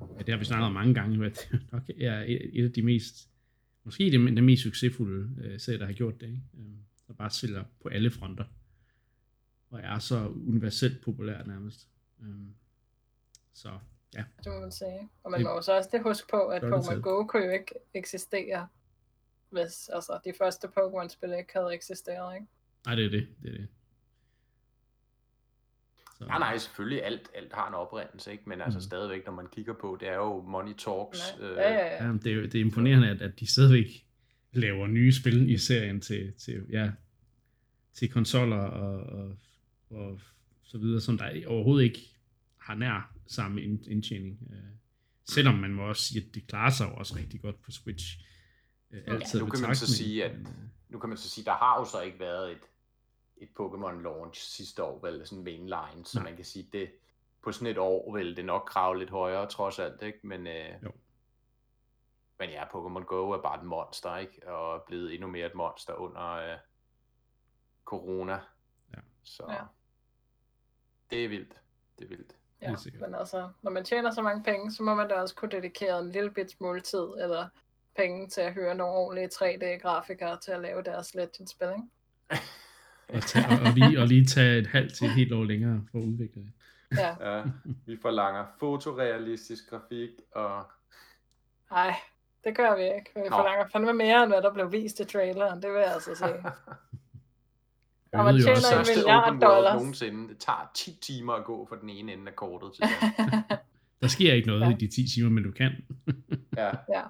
ja, 0.00 0.18
det 0.18 0.28
har 0.28 0.36
vi 0.36 0.44
snakket 0.44 0.66
om 0.66 0.72
mange 0.72 0.94
gange, 0.94 1.26
at 1.26 1.48
det 1.52 1.60
nok 1.72 1.82
er 2.00 2.24
et, 2.52 2.64
af 2.64 2.72
de 2.72 2.82
mest, 2.82 3.28
måske 3.84 4.04
det, 4.10 4.12
den 4.36 4.44
mest 4.44 4.62
succesfulde 4.62 5.44
øh, 5.44 5.60
serie, 5.60 5.78
der 5.78 5.86
har 5.86 5.92
gjort 5.92 6.20
det, 6.20 6.26
ikke? 6.26 6.42
Øh, 6.58 6.64
der 7.08 7.14
bare 7.14 7.30
sælger 7.30 7.64
på 7.82 7.88
alle 7.88 8.10
fronter, 8.10 8.44
og 9.70 9.80
er 9.80 9.98
så 9.98 10.28
universelt 10.28 11.00
populær 11.00 11.44
nærmest. 11.44 11.88
Øh, 12.22 12.28
så 13.52 13.68
ja, 14.14 14.24
Det 14.44 14.46
må 14.52 14.60
man 14.60 14.72
sige. 14.72 15.08
Og 15.22 15.30
man 15.30 15.40
Det- 15.40 15.44
må 15.46 15.50
jo 15.54 15.62
så 15.62 15.76
også 15.76 15.88
det 15.92 16.02
huske 16.02 16.26
på, 16.30 16.46
at 16.46 16.62
det 16.62 16.84
selv. 16.84 17.02
Go 17.02 17.24
kunne 17.26 17.44
jo 17.44 17.50
ikke 17.52 17.72
eksistere, 17.94 18.66
hvis 19.62 19.88
altså, 19.92 20.18
de 20.24 20.32
første 20.38 20.66
Pokémon-spil 20.66 21.32
ikke 21.38 21.52
havde 21.54 21.74
eksisteret, 21.74 22.34
ikke? 22.34 22.46
nej, 22.86 22.94
det 22.94 23.04
er 23.06 23.10
det, 23.10 23.28
det 23.42 23.48
er 23.54 23.56
det. 23.56 23.68
Så, 26.18 26.24
Nej, 26.26 26.38
nej, 26.38 26.58
selvfølgelig, 26.58 27.04
alt, 27.04 27.30
alt 27.34 27.52
har 27.52 27.68
en 27.68 27.74
oprindelse, 27.74 28.32
ikke? 28.32 28.42
Men 28.48 28.60
altså 28.60 28.78
Mm. 28.78 28.82
stadigvæk, 28.82 29.26
når 29.26 29.32
man 29.32 29.46
kigger 29.52 29.74
på, 29.80 29.96
det 30.00 30.08
er 30.08 30.14
jo 30.14 30.42
Money 30.42 30.74
Talks. 30.74 31.20
Nej. 31.40 31.48
Øh, 31.50 31.56
Ja, 31.56 31.72
ja, 31.72 31.86
ja. 31.86 32.04
Ja, 32.06 32.12
det, 32.12 32.32
er, 32.32 32.40
det 32.40 32.54
er 32.54 32.60
imponerende, 32.60 33.08
at, 33.08 33.22
at 33.22 33.40
de 33.40 33.46
stadigvæk 33.52 34.06
laver 34.52 34.86
nye 34.86 35.12
spil 35.12 35.50
i 35.50 35.58
serien 35.58 36.00
til, 36.00 36.32
til, 36.38 36.66
ja, 36.70 36.90
til 37.94 38.10
konsoller 38.10 38.56
og, 38.56 39.00
og, 39.00 39.36
og 39.90 40.20
så 40.64 40.78
videre, 40.78 41.00
som 41.00 41.18
der 41.18 41.46
overhovedet 41.46 41.84
ikke 41.84 42.00
har 42.56 42.74
nær 42.74 43.12
samme 43.26 43.62
ind- 43.62 43.86
indtjening. 43.86 44.38
Øh, 44.52 44.58
selvom 45.24 45.54
man 45.54 45.70
må 45.74 45.82
også 45.88 46.02
sige, 46.02 46.26
at 46.28 46.34
det 46.34 46.46
klarer 46.46 46.70
sig 46.70 46.88
jo 46.88 46.94
også 46.94 47.16
rigtig 47.16 47.40
godt 47.40 47.62
på 47.62 47.70
Switch. 47.70 48.18
Øh, 48.90 49.02
Ja, 49.06 49.12
altid 49.14 49.40
nu 49.40 49.46
i 49.46 49.50
kan 49.50 49.60
man 49.60 49.76
så 49.76 49.94
sige, 49.96 50.24
at- 50.24 50.30
øh, 50.36 50.46
Nu 50.88 50.98
kan 50.98 51.08
man 51.08 51.18
så 51.18 51.30
sige, 51.30 51.44
der 51.44 51.52
har 51.52 51.78
jo 51.78 51.84
så 51.84 52.00
ikke 52.00 52.18
været 52.20 52.52
et, 52.52 52.70
et 53.36 53.48
Pokémon 53.60 54.02
launch 54.02 54.40
sidste 54.42 54.82
år, 54.84 54.98
vel, 55.00 55.26
sådan 55.26 55.44
mainline, 55.44 56.04
så 56.04 56.18
Nej. 56.18 56.24
man 56.24 56.36
kan 56.36 56.44
sige, 56.44 56.68
det 56.72 56.90
på 57.42 57.52
sådan 57.52 57.66
et 57.66 57.78
år 57.78 58.12
vil 58.16 58.36
det 58.36 58.44
nok 58.44 58.62
krave 58.68 58.98
lidt 58.98 59.10
højere, 59.10 59.46
trods 59.48 59.78
alt, 59.78 60.02
ikke? 60.02 60.18
Men, 60.22 60.46
øh, 60.46 60.74
Jo. 60.84 60.90
men 62.38 62.50
ja, 62.50 62.64
Pokémon 62.64 63.04
Go 63.04 63.30
er 63.30 63.42
bare 63.42 63.58
et 63.60 63.64
monster, 63.66 64.16
ikke? 64.16 64.48
Og 64.52 64.74
er 64.76 64.80
blevet 64.86 65.14
endnu 65.14 65.28
mere 65.28 65.46
et 65.46 65.54
monster 65.54 65.94
under 65.94 66.30
øh, 66.32 66.58
corona. 67.84 68.40
Ja. 68.94 69.00
Så 69.22 69.44
Ja. 69.50 69.60
det 71.10 71.24
er 71.24 71.28
vildt. 71.28 71.60
Det 71.98 72.04
er 72.04 72.08
vildt. 72.08 72.36
Ja, 72.62 72.74
men 73.00 73.14
altså, 73.14 73.50
når 73.62 73.70
man 73.70 73.84
tjener 73.84 74.10
så 74.10 74.22
mange 74.22 74.42
penge, 74.44 74.72
så 74.72 74.82
må 74.82 74.94
man 74.94 75.08
da 75.08 75.14
også 75.14 75.34
kunne 75.34 75.50
dedikere 75.50 75.98
en 75.98 76.10
lille 76.10 76.30
bit 76.30 76.50
smule 76.50 76.80
tid, 76.80 76.98
eller 77.18 77.48
penge 77.96 78.28
til 78.28 78.40
at 78.40 78.52
høre 78.54 78.74
nogle 78.74 78.92
ordentlige 78.94 79.28
3D-grafikere 79.34 80.38
til 80.40 80.50
at 80.50 80.60
lave 80.60 80.82
deres 80.82 81.14
Legends-spil, 81.14 81.68
ikke? 81.68 82.42
og, 83.14 83.22
tage, 83.22 83.46
og, 83.46 83.58
og, 83.66 83.72
lige, 83.76 84.00
og 84.00 84.06
lige 84.06 84.24
tage 84.26 84.58
et 84.58 84.66
halvt 84.66 84.94
til 84.94 85.06
et 85.06 85.14
helt 85.14 85.32
år 85.32 85.44
længere 85.44 85.82
for 85.90 85.98
at 85.98 86.02
udvikle 86.02 86.42
det. 86.42 86.52
Ja, 86.98 87.14
Ja, 87.36 87.42
vi 87.86 87.96
forlanger 88.02 88.44
fotorealistisk 88.60 89.70
grafik 89.70 90.10
og 90.34 90.64
nej, 91.70 91.94
det 92.44 92.56
gør 92.56 92.76
vi 92.76 92.82
ikke. 92.84 93.10
Vi 93.14 93.20
Nå. 93.20 93.36
forlanger 93.36 93.66
fandme 93.72 93.92
mere, 93.92 94.22
end 94.22 94.32
hvad 94.32 94.42
der 94.42 94.52
blev 94.54 94.72
vist 94.72 95.00
i 95.00 95.04
traileren, 95.04 95.62
det 95.62 95.70
vil 95.70 95.78
jeg 95.78 95.92
altså 95.94 96.14
sige. 96.14 96.34
Og 98.12 98.24
man 98.24 98.34
tjener 98.34 98.50
også, 98.50 98.92
en 98.92 98.96
milliard 98.96 99.40
dollars. 99.40 99.74
nogensinde. 99.74 100.28
Det 100.28 100.38
tager 100.38 100.70
10 100.74 100.98
timer 101.02 101.32
at 101.32 101.44
gå 101.44 101.66
fra 101.68 101.76
den 101.80 101.90
ene 101.90 102.12
ende 102.12 102.28
af 102.28 102.36
kortet 102.36 102.72
til 102.74 102.84
den 102.84 103.58
der 104.00 104.08
sker 104.08 104.32
ikke 104.32 104.46
noget 104.48 104.60
Ja. 104.60 104.70
i 104.70 104.74
de 104.74 104.86
10 104.88 105.08
timer, 105.14 105.30
men 105.30 105.44
du 105.44 105.50
kan. 105.50 105.72
Ja. 106.56 106.70
ja, 106.88 107.02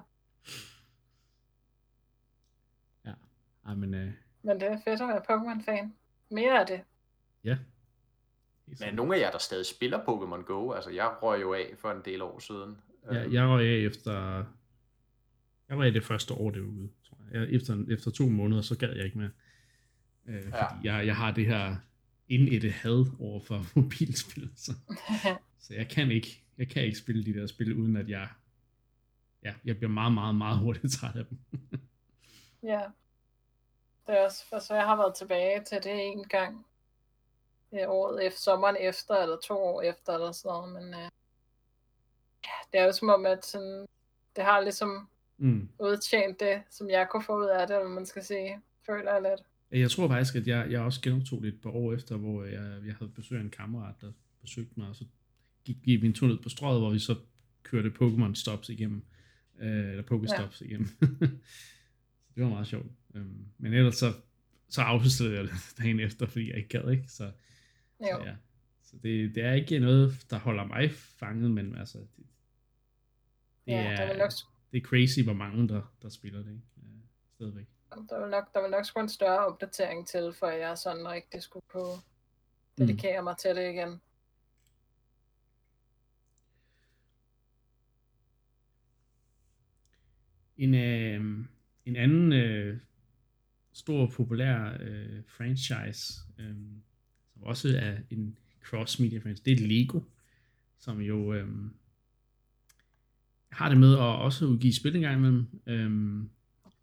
Ej, 3.67 3.73
men, 3.75 3.93
øh, 3.93 4.11
men 4.43 4.59
det 4.59 4.63
er 4.71 4.77
fedt 4.83 5.01
at 5.01 5.07
være 5.07 5.21
Pokémon-fan. 5.29 5.93
Mere 6.31 6.59
af 6.59 6.67
det. 6.67 6.81
ja. 7.43 7.57
Men 8.79 8.93
nogle 8.95 9.15
af 9.15 9.19
jer, 9.19 9.31
der 9.31 9.37
stadig 9.37 9.65
spiller 9.65 9.99
Pokémon 9.99 10.43
Go, 10.45 10.71
altså 10.71 10.89
jeg 10.89 11.15
røg 11.23 11.41
jo 11.41 11.53
af 11.53 11.73
for 11.77 11.91
en 11.91 12.01
del 12.05 12.21
år 12.21 12.39
siden. 12.39 12.77
Ja, 13.11 13.23
Øhm, 13.23 13.33
jeg 13.33 13.47
røg 13.47 13.67
af 13.67 13.85
efter... 13.85 14.43
Jeg 15.69 15.77
røg 15.77 15.87
af 15.87 15.93
det 15.93 16.03
første 16.03 16.33
år, 16.33 16.51
det 16.51 16.61
var 16.61 16.67
ude. 16.67 16.89
Tror 17.09 17.17
jeg. 17.31 17.39
Jeg, 17.41 17.49
efter, 17.53 17.85
efter 17.89 18.11
to 18.11 18.29
måneder, 18.29 18.61
så 18.61 18.77
gad 18.77 18.95
jeg 18.95 19.05
ikke 19.05 19.17
mere. 19.17 19.29
Øh, 20.25 20.35
Ja. 20.35 20.41
Fordi 20.41 20.87
jeg, 20.87 21.05
jeg 21.07 21.15
har 21.15 21.31
det 21.31 21.45
her 21.45 21.75
indætte 22.27 22.69
had 22.69 23.05
over 23.19 23.39
for 23.41 23.65
mobilspil. 23.79 24.49
Så, 24.55 24.73
så 25.59 25.73
jeg 25.73 25.87
kan 25.89 26.11
ikke 26.11 26.43
jeg 26.57 26.69
kan 26.69 26.83
ikke 26.83 26.97
spille 26.97 27.25
de 27.25 27.33
der 27.33 27.47
spil, 27.47 27.73
uden 27.73 27.95
at 27.97 28.09
jeg... 28.09 28.27
Ja, 29.43 29.53
jeg 29.65 29.77
bliver 29.77 29.91
meget, 29.91 30.13
meget, 30.13 30.35
meget 30.35 30.59
hurtigt 30.59 30.93
træt 30.99 31.15
af 31.15 31.25
dem. 31.25 31.37
ja. 32.63 32.81
Det 34.07 34.19
også, 34.19 34.43
altså 34.51 34.75
jeg 34.75 34.85
har 34.85 34.95
været 34.95 35.15
tilbage 35.15 35.63
til 35.63 35.77
det 35.83 36.05
en 36.07 36.23
gang. 36.23 36.65
Er 37.71 37.87
året 37.87 38.25
efter, 38.25 38.39
sommeren 38.39 38.75
efter, 38.79 39.15
eller 39.15 39.37
to 39.37 39.53
år 39.53 39.81
efter, 39.81 40.13
eller 40.13 40.31
sådan 40.31 40.49
noget, 40.49 40.73
men 40.73 40.93
øh, 40.93 41.09
ja, 42.45 42.57
det 42.71 42.79
er 42.79 42.85
jo 42.85 42.91
som 42.91 43.09
om, 43.09 43.25
at 43.25 43.45
sådan, 43.45 43.85
det 44.35 44.43
har 44.43 44.61
ligesom 44.61 45.09
Mm. 45.39 45.69
udtjent 45.79 46.39
det, 46.39 46.61
som 46.69 46.89
jeg 46.89 47.07
kunne 47.11 47.23
få 47.23 47.39
ud 47.39 47.45
af 47.45 47.67
det, 47.67 47.75
eller 47.75 47.89
man 47.89 48.05
skal 48.05 48.23
sige, 48.23 48.59
føler 48.85 49.13
jeg 49.13 49.21
lidt. 49.21 49.41
Jeg 49.81 49.91
tror 49.91 50.07
faktisk, 50.07 50.35
at 50.35 50.47
jeg, 50.47 50.71
jeg 50.71 50.81
også 50.81 51.01
genoptog 51.01 51.41
det 51.41 51.47
et 51.47 51.61
par 51.61 51.69
år 51.69 51.93
efter, 51.93 52.17
hvor 52.17 52.43
jeg, 52.43 52.81
jeg 52.85 52.95
havde 52.99 53.11
besøg 53.15 53.37
af 53.37 53.43
en 53.43 53.49
kammerat, 53.49 53.95
der 54.01 54.11
besøgte 54.41 54.73
mig, 54.77 54.89
og 54.89 54.95
så 54.95 55.05
gik, 55.65 55.75
vi 55.85 56.05
en 56.07 56.13
tur 56.13 56.27
ned 56.27 56.37
på 56.43 56.49
strøget, 56.49 56.81
hvor 56.81 56.89
vi 56.89 56.99
så 56.99 57.15
kørte 57.63 57.93
Pokémon 58.01 58.33
Stops 58.35 58.69
igennem. 58.69 59.05
Øh, 59.59 59.89
eller 59.89 60.03
Pokéstops 60.03 60.61
ja. 60.61 60.65
igennem. 60.65 60.87
det 62.37 62.45
var 62.45 62.51
meget 62.51 62.67
sjovt. 62.67 62.85
Øhm, 63.15 63.45
men 63.57 63.73
ellers 63.73 63.95
så, 63.95 64.13
så 64.69 64.81
afbestilte 64.81 65.35
jeg 65.35 65.43
det 65.43 65.53
dagen 65.77 65.99
efter, 65.99 66.25
fordi 66.25 66.49
jeg 66.49 66.57
ikke 66.57 66.69
gad, 66.69 66.91
ikke? 66.91 67.07
Så, 67.07 67.23
Jo. 68.01 68.07
så 68.11 68.23
ja. 68.25 68.35
Så 68.83 68.97
det, 69.03 69.35
det 69.35 69.43
er 69.43 69.53
ikke 69.53 69.79
noget, 69.79 70.25
der 70.29 70.39
holder 70.39 70.65
mig 70.65 70.91
fanget, 70.91 71.51
men 71.51 71.77
altså, 71.77 71.97
det, 71.97 72.07
det, 72.17 72.25
ja, 73.71 73.83
er, 73.83 74.07
der 74.07 74.17
nok, 74.17 74.31
det 74.71 74.77
er 74.77 74.81
crazy, 74.81 75.19
hvor 75.23 75.33
mange 75.33 75.67
der, 75.67 75.81
der 76.01 76.09
spiller 76.09 76.39
det, 76.39 76.49
ikke? 76.49 76.61
Øh, 76.77 76.99
stadigvæk. 77.35 77.65
der 78.09 78.19
vil 78.21 78.29
nok, 78.29 78.53
der 78.53 78.61
vil 78.61 78.71
nok 78.71 78.85
skulle 78.85 79.03
en 79.03 79.09
større 79.09 79.45
opdatering 79.45 80.07
til, 80.07 80.33
for 80.39 80.47
jeg 80.47 80.77
sådan 80.77 81.07
rigtig 81.07 81.41
skulle 81.41 81.65
kunne 81.67 81.97
dedikere 82.77 83.21
mm. 83.21 83.23
mig 83.23 83.37
til 83.37 83.55
det 83.55 83.71
igen. 83.71 84.01
En, 90.57 90.73
øh, 90.73 91.45
en 91.87 91.95
anden 91.95 92.33
øh, 92.33 92.77
stor 93.73 94.11
populær 94.15 94.77
øh, 94.79 95.23
franchise, 95.27 96.13
øh, 96.39 96.55
som 97.33 97.43
også 97.43 97.77
er 97.77 97.97
en 98.09 98.37
cross-media 98.65 99.19
franchise, 99.19 99.43
det 99.45 99.53
er 99.53 99.67
Lego, 99.67 99.99
som 100.79 101.01
jo 101.01 101.33
øh, 101.33 101.47
har 103.51 103.69
det 103.69 103.77
med 103.77 103.93
at 103.93 103.99
også 103.99 104.45
udgive 104.45 104.73
spil 104.73 104.95
en 104.95 105.01
gang 105.01 105.17
imellem. 105.17 105.45
Øh, 105.67 106.23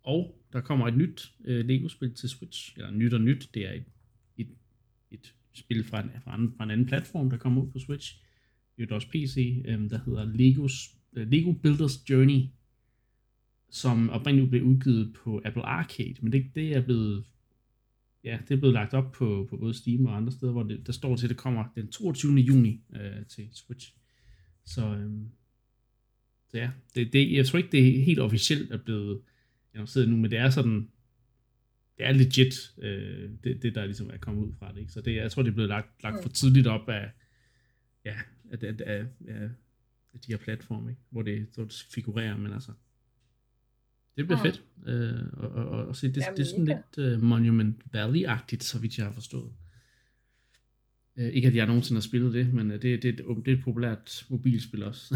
og 0.03 0.41
der 0.53 0.61
kommer 0.61 0.89
et 0.89 0.97
nyt 0.97 1.33
øh, 1.45 1.67
Lego-spil 1.67 2.15
til 2.15 2.29
Switch. 2.29 2.75
Eller 2.77 2.91
nyt 2.91 3.13
og 3.13 3.21
nyt, 3.21 3.51
det 3.55 3.67
er 3.67 3.73
et, 3.73 3.85
et, 4.37 4.49
et 5.11 5.35
spil 5.53 5.85
fra 5.85 6.01
en, 6.01 6.11
fra, 6.25 6.35
en, 6.35 6.55
fra 6.57 6.65
en 6.65 6.71
anden 6.71 6.87
platform, 6.87 7.31
der 7.31 7.37
kommer 7.37 7.63
ud 7.63 7.71
på 7.71 7.79
Switch. 7.79 8.23
Det 8.77 8.91
er 8.91 8.95
også 8.95 9.09
PC, 9.09 9.63
øh, 9.65 9.91
der 9.91 10.01
hedder 10.05 10.25
Legos, 10.25 10.91
øh, 11.13 11.31
Lego 11.31 11.53
Builders 11.53 12.11
Journey, 12.11 12.41
som 13.75 14.11
oprindeligt 14.11 14.51
blev 14.51 14.63
udgivet 14.63 15.13
på 15.25 15.43
Apple 15.45 15.63
Arcade, 15.63 16.15
men 16.21 16.33
det, 16.33 16.51
det 16.55 16.77
er 16.77 16.81
blevet 16.81 17.25
ja, 18.25 18.39
det 18.49 18.55
er 18.55 18.59
blevet 18.59 18.75
lagt 18.75 18.95
op 18.95 19.13
på, 19.13 19.47
på 19.51 19.57
både 19.57 19.75
Steam 19.75 20.07
og 20.07 20.17
andre 20.17 20.33
steder, 20.33 20.53
hvor 20.53 20.63
det, 20.63 20.87
der 20.87 20.93
står 20.93 21.17
til, 21.17 21.27
at 21.27 21.29
det 21.29 21.37
kommer 21.37 21.65
den 21.75 21.89
22. 21.89 22.35
juni 22.35 22.81
øh, 22.97 23.27
til 23.29 23.49
Switch. 23.53 23.95
Så, 24.65 24.87
øhm, 24.87 25.29
så 26.49 26.59
ja, 26.59 26.71
det, 26.95 27.13
det, 27.13 27.33
jeg 27.33 27.47
tror 27.47 27.57
ikke, 27.57 27.73
det 27.73 27.99
er 27.99 28.05
helt 28.05 28.19
officielt 28.19 28.73
er 28.73 28.77
blevet 28.77 29.21
annonceret 29.75 30.09
nu, 30.09 30.17
men 30.17 30.31
det 30.31 30.39
er 30.39 30.51
sådan, 30.51 30.89
det 31.99 32.07
er 32.07 32.13
legit, 32.13 32.55
øh, 32.79 33.31
det, 33.45 33.63
det 33.63 33.75
der 33.75 33.85
ligesom 33.85 34.11
er 34.11 34.19
kommet 34.19 34.47
ud 34.47 34.53
fra 34.59 34.73
det. 34.73 34.81
Ikke? 34.81 34.93
Så 34.93 35.01
det, 35.01 35.15
jeg 35.15 35.31
tror, 35.31 35.43
det 35.43 35.51
er 35.51 35.55
blevet 35.55 35.69
lagt, 35.69 36.03
lagt 36.03 36.23
for 36.23 36.29
tidligt 36.29 36.67
op 36.67 36.89
af, 36.89 37.11
ja, 38.05 38.17
af, 38.51 38.59
af, 38.63 38.75
af, 38.87 39.07
af, 39.29 39.51
af 40.15 40.21
de 40.21 40.33
her 40.33 40.37
platforme, 40.37 40.91
ikke? 40.91 41.03
Hvor, 41.11 41.23
det, 41.23 41.47
hvor 41.55 41.65
det 41.65 41.87
figurerer, 41.95 42.37
men 42.37 42.53
altså, 42.53 42.73
det 44.17 44.27
bliver 44.27 44.39
mm. 44.39 44.43
fedt. 44.43 44.63
Øh, 44.87 45.23
og, 45.33 45.51
og, 45.51 45.69
og, 45.69 45.87
og 45.87 45.97
se, 45.97 46.07
det, 46.07 46.15
det 46.37 46.41
er 46.41 46.45
sådan 46.45 46.65
lidt 46.65 47.15
uh, 47.15 47.23
Monument 47.23 47.83
Valley-agtigt, 47.97 48.63
så 48.63 48.79
vidt 48.79 48.99
jeg 48.99 49.07
har 49.07 49.13
forstået. 49.13 49.53
Uh, 51.17 51.25
ikke 51.25 51.49
at 51.49 51.57
jeg 51.57 51.67
nogensinde 51.67 51.99
har 51.99 52.03
spillet 52.03 52.35
det, 52.35 52.55
men 52.55 52.71
uh, 52.71 52.73
det, 52.73 52.83
det, 52.83 53.03
det, 53.03 53.25
det 53.45 53.53
er 53.53 53.57
et 53.57 53.65
populært 53.65 54.27
mobilspil 54.29 54.85
også. 54.85 55.15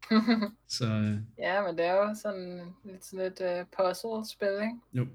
så, 0.78 0.84
uh, 0.84 1.38
ja, 1.38 1.66
men 1.66 1.78
det 1.78 1.84
er 1.84 1.94
jo 1.94 2.14
sådan 2.22 2.60
lidt 2.84 3.04
sådan 3.04 3.26
et 3.26 3.40
uh, 3.40 3.66
puzzle-spil, 3.76 4.48
ikke? 4.48 4.76
Jo. 4.92 5.06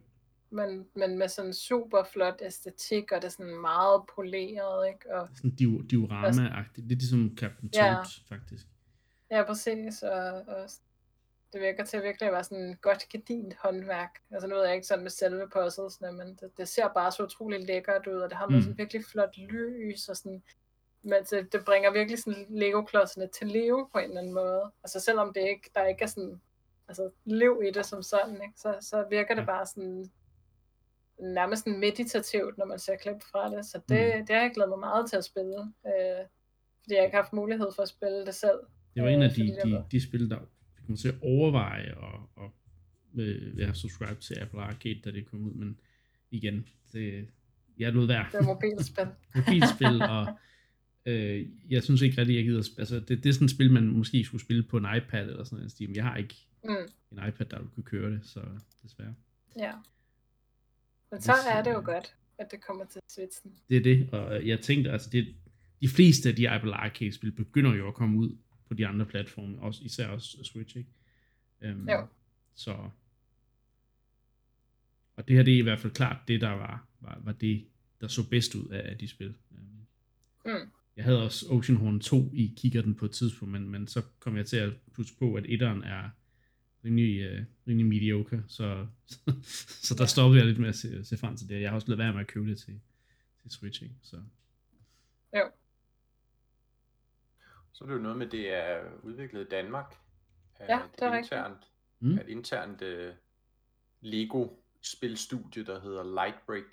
Men, 0.50 0.86
men 0.96 1.18
med 1.18 1.28
sådan 1.28 1.54
super 1.54 2.04
flot 2.14 2.42
æstetik, 2.46 3.12
og 3.12 3.22
det 3.22 3.28
er 3.28 3.32
sådan 3.32 3.62
meget 3.62 4.02
poleret, 4.16 4.88
ikke? 4.88 5.16
Og, 5.16 5.30
sådan 5.36 5.52
div, 5.52 5.86
diorama-agtigt. 5.92 6.88
Lidt 6.88 7.00
ligesom 7.00 7.38
Captain 7.38 7.70
Toad, 7.70 7.86
ja. 7.86 8.36
faktisk. 8.36 8.68
Ja, 9.32 9.44
præcis. 9.44 10.04
Og, 10.04 10.32
og 10.48 10.70
det 11.56 11.64
virker 11.64 11.86
til 11.86 11.98
at 11.98 12.04
virkelig 12.04 12.32
være 12.32 12.44
sådan 12.44 12.78
godt 12.82 13.10
gedint 13.10 13.56
håndværk. 13.60 14.10
Altså 14.32 14.48
nu 14.48 14.56
ved 14.56 14.66
jeg 14.66 14.76
ikke 14.76 14.88
sådan 14.88 15.04
med 15.04 15.12
selve 15.12 15.50
puzzlesne, 15.50 16.12
men 16.12 16.28
det, 16.28 16.58
det 16.58 16.68
ser 16.68 16.88
bare 16.88 17.12
så 17.12 17.24
utrolig 17.24 17.66
lækkert 17.66 18.08
ud, 18.08 18.20
og 18.22 18.30
det 18.30 18.38
har 18.38 18.46
noget 18.46 18.58
mm. 18.58 18.62
sådan 18.62 18.78
virkelig 18.78 19.04
flot 19.12 19.38
lys, 19.38 20.10
og 20.10 20.18
sådan, 20.18 20.44
men 21.04 21.24
det, 21.30 21.54
det 21.54 21.66
bringer 21.66 21.92
virkelig 21.92 22.20
sådan 22.20 22.46
Lego-klodsene 22.50 23.28
til 23.28 23.48
live 23.48 23.90
på 23.92 23.98
en 23.98 24.04
eller 24.06 24.20
anden 24.20 24.34
måde. 24.34 24.72
Altså 24.84 25.00
selvom 25.00 25.34
det 25.34 25.42
ikke, 25.42 25.70
der 25.76 25.86
ikke 25.86 26.04
er 26.04 26.08
sådan 26.08 26.42
altså, 26.88 27.10
liv 27.26 27.62
i 27.68 27.72
det 27.72 27.86
som 27.86 28.04
sådan, 28.04 28.36
ikke? 28.36 28.54
Så, 28.58 28.78
så 28.82 29.06
virker 29.10 29.36
det 29.36 29.46
bare 29.46 29.66
sådan 29.66 30.06
nærmest 31.20 31.64
sådan 31.64 31.80
meditativt, 31.80 32.58
når 32.58 32.66
man 32.66 32.80
ser 32.80 32.96
klip 32.96 33.22
fra 33.32 33.56
det. 33.56 33.66
Så 33.66 33.78
det, 33.90 34.14
mm. 34.20 34.26
det 34.26 34.36
har 34.36 34.44
jeg 34.44 34.52
glædet 34.54 34.70
mig 34.70 34.80
meget 34.80 35.10
til 35.10 35.18
at 35.18 35.26
spille, 35.26 35.60
øh, 35.88 36.22
fordi 36.82 36.96
jeg 36.96 37.04
ikke 37.04 37.16
har 37.16 37.24
haft 37.24 37.34
mulighed 37.34 37.68
for 37.76 37.82
at 37.82 37.90
spille 37.90 38.26
det 38.26 38.36
selv. 38.36 38.60
Det 38.96 39.04
var 39.04 39.10
en 39.10 39.22
af 39.22 39.30
øh, 39.30 39.36
de, 39.36 39.58
de, 39.64 39.86
de 39.92 40.08
spil, 40.08 40.30
der 40.30 40.40
man 40.90 40.98
til 40.98 41.08
at 41.08 41.16
overveje 41.22 41.94
og, 41.94 42.30
og 42.36 42.54
øh, 43.18 43.58
være 43.58 43.76
subscribe 43.76 44.22
til 44.22 44.40
Apple 44.40 44.62
Arcade, 44.62 45.02
da 45.06 45.12
det 45.12 45.26
kom 45.26 45.44
ud, 45.44 45.54
men 45.54 45.80
igen, 46.32 46.68
det, 46.94 47.28
jeg 47.78 47.94
lod 47.94 48.08
være. 48.08 48.26
Det 48.32 48.38
er 48.38 48.44
mobilspil. 48.44 49.08
mobilspil, 49.36 50.02
og 50.02 50.38
øh, 51.06 51.46
jeg 51.70 51.84
synes 51.84 52.02
ikke 52.02 52.18
rigtig, 52.18 52.36
jeg 52.36 52.44
gider, 52.44 52.70
altså 52.78 53.00
det, 53.00 53.24
det 53.24 53.30
er 53.30 53.34
sådan 53.34 53.46
et 53.46 53.52
spil, 53.52 53.72
man 53.72 53.88
måske 53.88 54.24
skulle 54.24 54.42
spille 54.42 54.64
på 54.64 54.78
en 54.78 54.86
iPad 54.98 55.30
eller 55.30 55.44
sådan 55.44 55.58
noget, 55.58 55.76
men 55.80 55.96
jeg 55.96 56.04
har 56.04 56.16
ikke 56.16 56.36
mm. 56.64 56.70
en 57.12 57.28
iPad, 57.28 57.46
der 57.46 57.60
kunne 57.76 57.84
køre 57.84 58.12
det, 58.12 58.20
så 58.24 58.42
desværre. 58.84 59.16
Ja. 59.60 59.72
Men 61.12 61.22
så 61.22 61.34
er 61.48 61.64
det 61.64 61.72
jo 61.72 61.82
godt, 61.86 62.16
at 62.38 62.52
det 62.52 62.62
kommer 62.62 62.86
til 62.86 63.02
Switchen. 63.10 63.54
Det 63.70 63.78
er 63.78 63.82
det, 63.82 64.10
og 64.12 64.48
jeg 64.48 64.60
tænkte, 64.60 64.92
altså 64.92 65.10
det, 65.10 65.36
de 65.82 65.90
fleste 65.90 66.30
af 66.30 66.36
de 66.36 66.50
Apple 66.50 66.74
Arcade-spil 66.74 67.32
begynder 67.32 67.76
jo 67.76 67.88
at 67.88 67.94
komme 67.94 68.20
ud 68.20 68.38
på 68.68 68.74
de 68.74 68.88
andre 68.88 69.06
platforme, 69.06 69.60
også, 69.60 69.84
især 69.84 70.08
også 70.08 70.44
Switch, 70.44 70.78
ikke? 70.78 70.90
Um, 71.62 71.90
jo. 71.90 72.08
Så, 72.56 72.90
og 75.16 75.28
det 75.28 75.36
her 75.36 75.44
det 75.44 75.54
er 75.54 75.58
i 75.58 75.62
hvert 75.62 75.80
fald 75.80 75.94
klart 75.94 76.28
det, 76.28 76.42
der 76.42 76.50
var, 76.50 76.88
var, 77.00 77.22
var 77.24 77.32
det, 77.32 77.68
der 78.02 78.08
så 78.08 78.30
bedst 78.30 78.56
ud 78.56 78.68
af, 78.68 78.92
af 78.92 78.98
de 78.98 79.08
spil. 79.08 79.38
Um, 79.52 79.60
mm. 80.46 80.72
Jeg 80.96 81.04
havde 81.04 81.24
også 81.24 81.46
Oceanhorn 81.50 82.00
2 82.00 82.32
i 82.34 82.54
kikkerten 82.58 82.96
på 82.96 83.06
et 83.06 83.12
tidspunkt, 83.12 83.52
men, 83.52 83.70
men 83.70 83.88
så 83.88 84.02
kom 84.20 84.38
jeg 84.38 84.46
til 84.46 84.58
at 84.58 84.74
huske 84.96 85.18
på, 85.20 85.34
at 85.34 85.46
etteren 85.48 85.84
er 85.84 86.10
rimelig, 86.86 87.32
uh, 87.32 87.46
rimelig 87.68 87.86
mediocre, 87.86 88.44
så, 88.48 88.88
så, 89.06 89.18
så 89.88 89.96
der 89.96 90.04
ja. 90.04 90.08
stoppede 90.08 90.40
jeg 90.40 90.48
lidt 90.48 90.60
med 90.60 90.70
at 90.70 90.76
se, 90.76 91.06
se 91.06 91.18
frem 91.18 91.38
til 91.38 91.50
det. 91.50 91.62
Jeg 91.62 91.70
har 91.70 91.76
også 91.76 91.88
lavet 91.88 92.00
være 92.00 92.14
med 92.14 92.22
at 92.22 92.28
købe 92.28 92.50
det 92.50 92.58
til, 92.58 92.80
til 93.42 93.52
Switch, 93.52 93.84
ikke? 93.84 93.96
Så. 94.02 94.18
Jo. 95.36 95.52
Så 97.76 97.84
er 97.84 97.88
det 97.88 97.96
jo 97.96 98.00
noget 98.00 98.18
med, 98.18 98.28
det 98.28 98.54
er 98.54 98.84
udviklet 99.04 99.42
i 99.42 99.50
Danmark. 99.50 99.96
Ja, 100.60 100.80
det 101.00 101.02
er 101.02 101.14
internt, 101.14 101.72
mm. 102.00 102.18
Et 102.18 102.28
internt 102.28 102.82
uh, 102.82 103.14
Lego-spilstudie, 104.02 105.66
der 105.66 105.80
hedder 105.80 106.04
Lightbreak. 106.04 106.64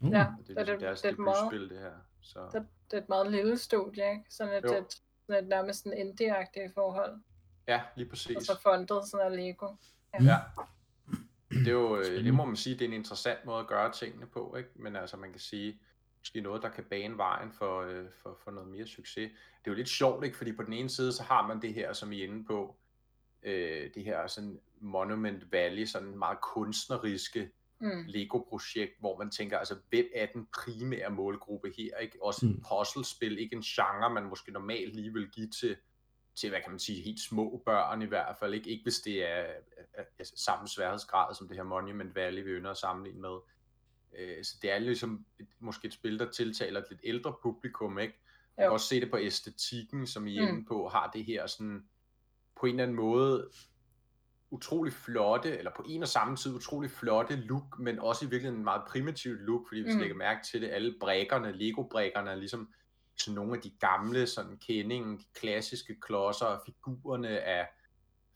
Uh. 0.00 0.12
Ja, 0.12 0.26
det, 0.46 0.58
er, 0.58 0.64
det, 0.64 0.80
det, 0.80 1.02
det, 1.02 1.04
er 1.04 1.16
meget, 1.16 1.50
spil, 1.50 1.70
det 1.70 1.78
her. 1.78 1.92
Så. 2.20 2.48
Det, 2.52 2.66
det 2.90 2.96
er 2.96 3.02
et 3.02 3.08
meget 3.08 3.32
lille 3.32 3.58
studie, 3.58 4.10
ikke? 4.10 4.24
Sådan 4.28 4.64
et, 4.64 4.64
et, 4.64 4.78
et, 5.28 5.38
et 5.38 5.48
nærmest 5.48 5.86
en 5.86 5.92
indie 5.92 6.34
forhold. 6.74 7.20
Ja, 7.68 7.82
lige 7.96 8.08
præcis. 8.08 8.36
Og 8.36 8.42
så 8.42 8.60
fundet 8.62 9.08
sådan 9.08 9.32
af 9.32 9.36
Lego. 9.36 9.74
Ja. 10.14 10.24
ja. 10.24 10.38
Det 11.50 11.68
er 11.68 11.72
jo, 11.72 11.98
øh, 11.98 12.24
det 12.24 12.34
må 12.34 12.44
man 12.44 12.56
sige, 12.56 12.74
det 12.74 12.82
er 12.82 12.88
en 12.88 12.92
interessant 12.92 13.44
måde 13.44 13.60
at 13.60 13.66
gøre 13.66 13.92
tingene 13.92 14.26
på, 14.26 14.56
ikke? 14.56 14.70
Men 14.74 14.96
altså, 14.96 15.16
man 15.16 15.30
kan 15.30 15.40
sige, 15.40 15.80
måske 16.26 16.40
noget, 16.40 16.62
der 16.62 16.68
kan 16.68 16.84
bane 16.84 17.18
vejen 17.18 17.52
for, 17.52 17.80
øh, 17.80 18.04
for, 18.22 18.38
for 18.44 18.50
noget 18.50 18.68
mere 18.68 18.86
succes. 18.86 19.30
Det 19.64 19.66
er 19.66 19.70
jo 19.70 19.74
lidt 19.74 19.88
sjovt, 19.88 20.24
ikke? 20.24 20.36
fordi 20.36 20.52
på 20.52 20.62
den 20.62 20.72
ene 20.72 20.88
side, 20.88 21.12
så 21.12 21.22
har 21.22 21.46
man 21.46 21.62
det 21.62 21.74
her, 21.74 21.92
som 21.92 22.12
I 22.12 22.20
er 22.20 22.24
inde 22.24 22.44
på, 22.44 22.76
øh, 23.42 23.90
det 23.94 24.04
her 24.04 24.26
sådan 24.26 24.60
Monument 24.80 25.52
Valley, 25.52 25.84
sådan 25.84 26.18
meget 26.18 26.40
kunstneriske 26.40 27.50
mm. 27.80 28.04
Lego-projekt, 28.06 28.92
hvor 29.00 29.18
man 29.18 29.30
tænker, 29.30 29.58
altså 29.58 29.76
hvem 29.90 30.06
er 30.14 30.26
den 30.26 30.46
primære 30.64 31.10
målgruppe 31.10 31.72
her? 31.76 31.96
Ikke? 31.96 32.18
Også 32.22 32.46
mm. 32.46 32.52
et 32.52 32.62
puzzlespil, 32.68 33.38
ikke 33.38 33.56
en 33.56 33.62
genre, 33.62 34.10
man 34.10 34.24
måske 34.24 34.52
normalt 34.52 34.96
lige 34.96 35.12
vil 35.12 35.30
give 35.30 35.48
til, 35.48 35.76
til, 36.34 36.50
hvad 36.50 36.60
kan 36.60 36.70
man 36.70 36.80
sige, 36.80 37.02
helt 37.02 37.20
små 37.20 37.62
børn 37.64 38.02
i 38.02 38.06
hvert 38.06 38.36
fald. 38.38 38.54
Ikke, 38.54 38.70
ikke 38.70 38.82
hvis 38.82 38.98
det 38.98 39.30
er, 39.30 39.44
er, 39.94 40.04
er 40.18 40.24
samme 40.36 40.68
sværhedsgrad 40.68 41.34
som 41.34 41.48
det 41.48 41.56
her 41.56 41.64
Monument 41.64 42.14
Valley, 42.14 42.42
vi 42.44 42.50
ønsker 42.50 42.70
at 42.70 42.76
sammenligne 42.76 43.20
med. 43.20 43.38
Øh, 44.18 44.44
så 44.44 44.56
det 44.62 44.72
er 44.72 44.78
ligesom 44.78 45.26
et, 45.40 45.46
måske 45.60 45.86
et 45.86 45.92
spil, 45.92 46.18
der 46.18 46.30
tiltaler 46.30 46.80
et 46.80 46.86
lidt 46.90 47.00
ældre 47.04 47.34
publikum, 47.42 47.98
ikke? 47.98 48.14
Man 48.56 48.64
kan 48.64 48.72
også 48.72 48.88
se 48.88 49.00
det 49.00 49.10
på 49.10 49.18
æstetikken, 49.18 50.06
som 50.06 50.26
I 50.26 50.36
er 50.36 50.42
mm. 50.42 50.48
inde 50.48 50.64
på, 50.64 50.88
har 50.88 51.10
det 51.10 51.24
her 51.24 51.46
sådan, 51.46 51.88
på 52.60 52.66
en 52.66 52.72
eller 52.72 52.82
anden 52.82 52.96
måde, 52.96 53.50
utrolig 54.50 54.92
flotte, 54.92 55.58
eller 55.58 55.70
på 55.76 55.84
en 55.88 56.02
og 56.02 56.08
samme 56.08 56.36
tid 56.36 56.54
utrolig 56.54 56.90
flotte 56.90 57.36
look, 57.36 57.78
men 57.78 57.98
også 57.98 58.24
i 58.24 58.28
virkeligheden 58.28 58.60
en 58.60 58.64
meget 58.64 58.82
primitivt 58.88 59.40
look, 59.40 59.68
fordi 59.68 59.82
hvis 59.82 59.94
mm. 59.94 60.00
lægger 60.00 60.16
mærke 60.16 60.46
til 60.46 60.62
det, 60.62 60.68
alle 60.68 60.94
brækkerne, 61.00 61.52
Lego-brækkerne 61.52 62.30
er 62.30 62.34
ligesom 62.34 62.72
sådan 63.18 63.34
nogle 63.34 63.56
af 63.56 63.62
de 63.62 63.70
gamle 63.80 64.26
sådan 64.26 64.58
kending, 64.58 65.18
de 65.20 65.24
klassiske 65.34 66.00
klodser 66.00 66.46
og 66.46 66.62
figurerne 66.66 67.28
er 67.28 67.66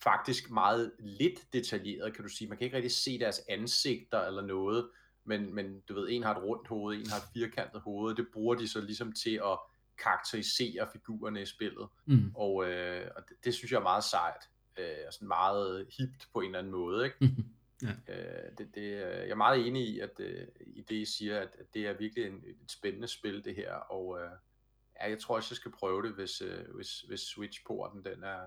faktisk 0.02 0.50
meget 0.50 0.92
lidt 0.98 1.52
detaljeret, 1.52 2.14
kan 2.14 2.24
du 2.24 2.28
sige. 2.28 2.48
Man 2.48 2.59
kan 2.59 2.64
ikke 2.64 2.76
rigtig 2.76 2.92
se 2.92 3.18
deres 3.18 3.40
ansigter 3.48 4.20
eller 4.20 4.42
noget, 4.42 4.90
men, 5.24 5.54
men 5.54 5.80
du 5.88 5.94
ved, 5.94 6.09
en 6.11 6.22
har 6.22 6.35
et 6.35 6.42
rundt 6.42 6.68
hoved, 6.68 6.96
en 6.96 7.11
har 7.11 7.16
et 7.16 7.28
firkantet 7.35 7.80
hoved, 7.80 8.14
det 8.14 8.26
bruger 8.33 8.54
de 8.54 8.68
så 8.68 8.80
ligesom 8.80 9.12
til 9.12 9.35
at 9.44 9.59
karakterisere 9.98 10.88
figurerne 10.92 11.42
i 11.42 11.46
spillet, 11.46 11.88
mm. 12.06 12.33
og, 12.35 12.70
øh, 12.70 13.11
og 13.16 13.22
det, 13.28 13.37
det 13.44 13.54
synes 13.54 13.72
jeg 13.72 13.78
er 13.78 13.83
meget 13.83 14.04
sejt, 14.04 14.48
øh, 14.78 15.06
og 15.06 15.12
sådan 15.12 15.28
meget 15.28 15.87
hipt 15.98 16.28
på 16.33 16.40
en 16.40 16.46
eller 16.46 16.59
anden 16.59 16.72
måde, 16.72 17.04
ikke? 17.04 17.16
Mm. 17.20 17.44
Ja. 17.83 18.14
Øh, 18.14 18.59
det, 18.59 18.74
det, 18.74 18.90
jeg 19.00 19.30
er 19.30 19.35
meget 19.35 19.66
enig 19.66 19.88
i, 19.88 20.00
at 20.00 20.20
øh, 20.20 20.46
i 20.61 20.83
det 20.83 20.96
I 20.96 21.04
siger, 21.04 21.40
at, 21.40 21.56
at 21.59 21.74
det 21.74 21.87
er 21.87 21.92
virkelig 21.92 22.26
en, 22.26 22.42
et 22.46 22.70
spændende 22.72 23.09
spil 23.09 23.44
det 23.44 23.54
her, 23.54 23.72
og 23.74 24.20
øh, 24.20 24.30
ja, 25.00 25.09
jeg 25.09 25.18
tror 25.18 25.37
også, 25.37 25.48
jeg 25.50 25.56
skal 25.56 25.70
prøve 25.70 26.02
det, 26.02 26.12
hvis, 26.12 26.42
øh, 26.42 26.74
hvis, 26.74 27.00
hvis 27.00 27.20
Switch-porten 27.20 28.04
den 28.04 28.24
er, 28.24 28.40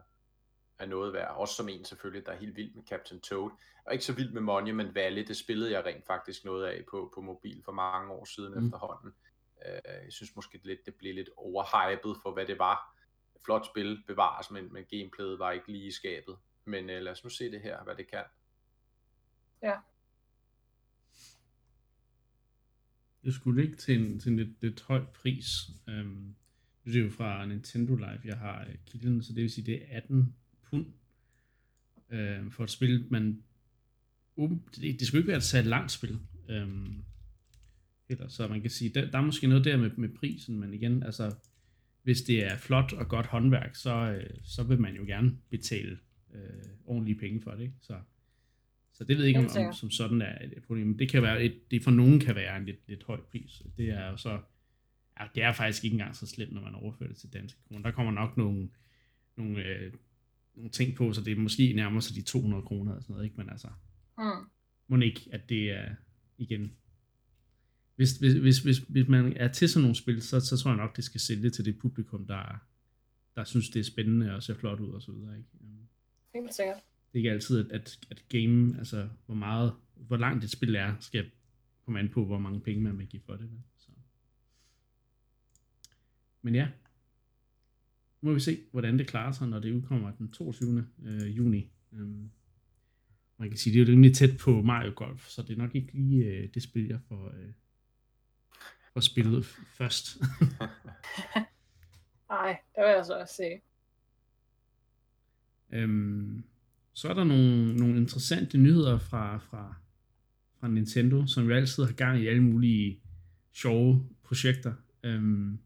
er 0.79 0.85
noget 0.85 1.13
værd. 1.13 1.35
Også 1.35 1.55
som 1.55 1.69
en 1.69 1.85
selvfølgelig, 1.85 2.25
der 2.25 2.31
er 2.31 2.37
helt 2.37 2.55
vild 2.55 2.73
med 2.73 2.83
Captain 2.83 3.21
Toad. 3.21 3.51
Og 3.85 3.93
ikke 3.93 4.05
så 4.05 4.13
vild 4.13 4.31
med 4.31 4.41
Monument 4.41 4.95
Valley. 4.95 5.27
Det 5.27 5.37
spillede 5.37 5.71
jeg 5.71 5.85
rent 5.85 6.05
faktisk 6.05 6.45
noget 6.45 6.65
af 6.65 6.83
på, 6.91 7.11
på 7.15 7.21
mobil 7.21 7.61
for 7.65 7.71
mange 7.71 8.11
år 8.11 8.25
siden 8.25 8.53
mm. 8.53 8.65
efterhånden. 8.65 9.13
Uh, 9.57 10.03
jeg 10.05 10.13
synes 10.13 10.35
måske 10.35 10.59
lidt, 10.63 10.85
det 10.85 10.95
blev 10.95 11.15
lidt 11.15 11.29
overhypet 11.37 12.17
for, 12.21 12.33
hvad 12.33 12.45
det 12.45 12.59
var. 12.59 12.97
Flot 13.45 13.65
spil 13.65 14.03
bevares, 14.07 14.51
men, 14.51 14.73
men 14.73 14.85
gameplayet 14.89 15.39
var 15.39 15.51
ikke 15.51 15.71
lige 15.71 15.87
i 15.87 15.91
skabet. 15.91 16.37
Men 16.65 16.83
uh, 16.83 16.95
lad 16.95 17.11
os 17.11 17.23
nu 17.23 17.29
se 17.29 17.51
det 17.51 17.61
her, 17.61 17.83
hvad 17.83 17.95
det 17.95 18.07
kan. 18.07 18.23
Ja. 19.61 19.75
Det 23.23 23.33
skulle 23.33 23.63
ikke 23.63 23.77
til 23.77 23.99
en, 23.99 24.19
til 24.19 24.31
en 24.31 24.37
lidt, 24.37 24.61
lidt 24.61 24.81
høj 24.81 25.05
pris. 25.13 25.45
Um, 25.87 26.35
det 26.85 26.95
er 26.95 27.03
jo 27.03 27.09
fra 27.09 27.45
Nintendo 27.45 27.95
Live, 27.95 28.21
jeg 28.25 28.37
har 28.37 28.67
kilden, 28.85 29.23
så 29.23 29.33
det 29.33 29.41
vil 29.41 29.51
sige, 29.51 29.65
det 29.65 29.83
er 29.83 29.97
18 29.97 30.35
pund 30.73 30.85
øh, 32.09 32.51
for 32.51 32.63
et 32.63 32.69
spil, 32.69 33.05
man 33.09 33.43
det, 34.75 34.99
det 34.99 35.07
skulle 35.07 35.19
ikke 35.19 35.27
være 35.27 35.37
et 35.37 35.43
særligt 35.43 35.69
langt 35.69 35.91
spil. 35.91 36.19
Øhm, 36.49 37.03
heller, 38.09 38.27
så 38.27 38.47
man 38.47 38.61
kan 38.61 38.69
sige, 38.69 38.89
der, 38.89 39.11
der 39.11 39.17
er 39.17 39.21
måske 39.21 39.47
noget 39.47 39.65
der 39.65 39.77
med, 39.77 39.91
med 39.97 40.09
prisen, 40.09 40.59
men 40.59 40.73
igen, 40.73 41.03
altså, 41.03 41.35
hvis 42.03 42.21
det 42.21 42.45
er 42.45 42.57
flot 42.57 42.93
og 42.93 43.07
godt 43.07 43.25
håndværk, 43.25 43.75
så, 43.75 43.95
øh, 43.95 44.29
så 44.43 44.63
vil 44.63 44.79
man 44.79 44.95
jo 44.95 45.03
gerne 45.03 45.37
betale 45.49 45.97
øh, 46.33 46.41
ordentlige 46.85 47.19
penge 47.19 47.41
for 47.41 47.51
det. 47.51 47.61
Ikke? 47.61 47.73
Så, 47.81 47.99
så 48.93 49.03
det 49.03 49.17
ved 49.17 49.23
jeg 49.23 49.27
ikke, 49.27 49.39
om, 49.59 49.67
om 49.67 49.73
som 49.73 49.91
sådan 49.91 50.21
er 50.21 50.45
et 50.45 50.63
problem. 50.67 50.97
Det 50.97 51.09
kan 51.09 51.21
være, 51.23 51.43
et, 51.43 51.71
det 51.71 51.83
for 51.83 51.91
nogen 51.91 52.19
kan 52.19 52.35
være 52.35 52.57
en 52.57 52.65
lidt, 52.65 52.87
lidt 52.87 53.03
høj 53.03 53.19
pris. 53.31 53.61
Det 53.77 53.89
er 53.89 54.09
jo 54.09 54.17
så, 54.17 54.39
ja, 55.19 55.25
det 55.35 55.43
er 55.43 55.53
faktisk 55.53 55.83
ikke 55.83 55.93
engang 55.93 56.15
så 56.15 56.27
slemt, 56.27 56.53
når 56.53 56.61
man 56.61 56.75
overfører 56.75 57.09
det 57.09 57.17
til 57.17 57.33
danske 57.33 57.59
kroner. 57.67 57.83
Der 57.83 57.91
kommer 57.91 58.11
nok 58.11 58.37
nogle, 58.37 58.69
nogle, 59.37 59.63
øh, 59.63 59.93
nogle 60.55 60.71
ting 60.71 60.95
på, 60.95 61.13
så 61.13 61.21
det 61.21 61.31
er 61.31 61.41
måske 61.41 61.73
nærmer 61.73 61.99
sig 61.99 62.15
de 62.15 62.21
200 62.21 62.63
kroner 62.63 62.91
eller 62.91 63.01
sådan 63.01 63.13
noget, 63.13 63.25
ikke? 63.25 63.37
men 63.37 63.49
altså, 63.49 63.67
mm. 64.17 64.23
må 64.87 64.97
ikke, 64.97 65.29
at 65.31 65.49
det 65.49 65.71
er, 65.71 65.95
igen, 66.37 66.71
hvis, 67.95 68.11
hvis, 68.11 68.33
hvis, 68.33 68.59
hvis, 68.59 68.77
hvis 68.77 69.07
man 69.07 69.37
er 69.37 69.47
til 69.47 69.69
sådan 69.69 69.81
nogle 69.81 69.95
spil, 69.95 70.21
så, 70.21 70.39
så 70.39 70.57
tror 70.57 70.71
jeg 70.71 70.77
nok, 70.77 70.95
det 70.95 71.03
skal 71.03 71.21
sælge 71.21 71.49
til 71.49 71.65
det 71.65 71.77
publikum, 71.77 72.27
der, 72.27 72.65
der 73.35 73.43
synes, 73.43 73.69
det 73.69 73.79
er 73.79 73.83
spændende 73.83 74.35
og 74.35 74.43
ser 74.43 74.55
flot 74.55 74.79
ud 74.79 74.93
og 74.93 75.01
så 75.01 75.11
videre. 75.11 75.37
Ikke? 75.37 75.49
Helt 76.35 76.53
sikkert. 76.53 76.75
Det 76.75 77.13
er 77.13 77.17
ikke 77.17 77.31
altid, 77.31 77.65
at, 77.65 77.81
at, 77.81 77.99
at 78.11 78.23
game, 78.29 78.77
altså 78.77 79.09
hvor 79.25 79.35
meget, 79.35 79.73
hvor 79.95 80.17
langt 80.17 80.43
et 80.43 80.51
spil 80.51 80.75
er, 80.75 80.95
skal 80.99 81.31
komme 81.85 81.99
an 81.99 82.09
på, 82.09 82.25
hvor 82.25 82.39
mange 82.39 82.59
penge 82.59 82.81
man 82.83 82.97
vil 82.97 83.07
give 83.07 83.21
for 83.25 83.35
det. 83.35 83.49
Så. 83.77 83.89
Men 86.41 86.55
ja, 86.55 86.67
må 88.23 88.33
vi 88.33 88.39
se, 88.39 88.59
hvordan 88.71 88.99
det 88.99 89.07
klarer 89.07 89.31
sig, 89.31 89.47
når 89.47 89.59
det 89.59 89.71
udkommer 89.71 90.11
den 90.11 90.31
22. 90.31 90.87
Øh, 91.05 91.37
juni. 91.37 91.71
Um, 91.91 92.31
man 93.37 93.49
kan 93.49 93.57
sige, 93.57 93.73
det 93.73 93.81
er 93.81 93.85
jo 93.85 93.91
rimelig 93.91 94.15
tæt 94.15 94.37
på 94.37 94.61
Mario 94.61 94.91
Golf, 94.95 95.27
så 95.27 95.41
det 95.41 95.53
er 95.53 95.57
nok 95.57 95.75
ikke 95.75 95.93
lige 95.93 96.25
øh, 96.25 96.49
det 96.53 96.63
spil, 96.63 96.87
jeg 96.87 96.99
får, 97.07 97.27
øh, 97.27 97.49
får 98.93 98.99
spillet 98.99 99.45
først. 99.45 100.15
Nej, 102.29 102.59
det 102.75 102.83
vil 102.83 102.91
jeg 102.95 103.05
så 103.05 103.19
også 103.19 103.35
se. 103.35 103.61
Øhm, 105.73 106.43
så 106.93 107.09
er 107.09 107.13
der 107.13 107.23
nogle, 107.23 107.75
nogle 107.75 107.97
interessante 107.97 108.57
nyheder 108.57 108.97
fra, 108.97 109.37
fra, 109.37 109.75
fra 110.59 110.67
Nintendo, 110.67 111.27
som 111.27 111.49
jo 111.49 111.55
altid 111.55 111.83
har 111.83 111.93
gang 111.93 112.21
i 112.21 112.27
alle 112.27 112.43
mulige 112.43 112.99
sjove 113.53 114.09
projekter. 114.23 114.73
Øhm, 115.03 115.59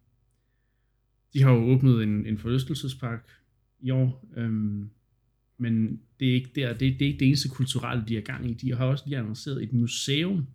de 1.34 1.44
har 1.44 1.52
jo 1.52 1.64
åbnet 1.64 2.04
en, 2.04 2.26
en 2.26 2.38
forlystelsespark 2.38 3.28
i 3.80 3.90
år, 3.90 4.28
øhm, 4.38 4.90
men 5.58 6.02
det 6.20 6.30
er 6.30 6.34
ikke 6.34 6.52
der, 6.56 6.74
det, 6.74 6.80
det 6.80 7.02
er 7.02 7.06
ikke 7.06 7.20
det 7.20 7.28
eneste 7.28 7.50
kulturelle, 7.50 8.04
de 8.08 8.16
har 8.16 8.22
gang 8.22 8.50
i. 8.50 8.54
De 8.54 8.76
har 8.76 8.86
også 8.86 9.04
lige 9.08 9.18
annonceret 9.18 9.64
et 9.64 9.74
museum 9.74 10.48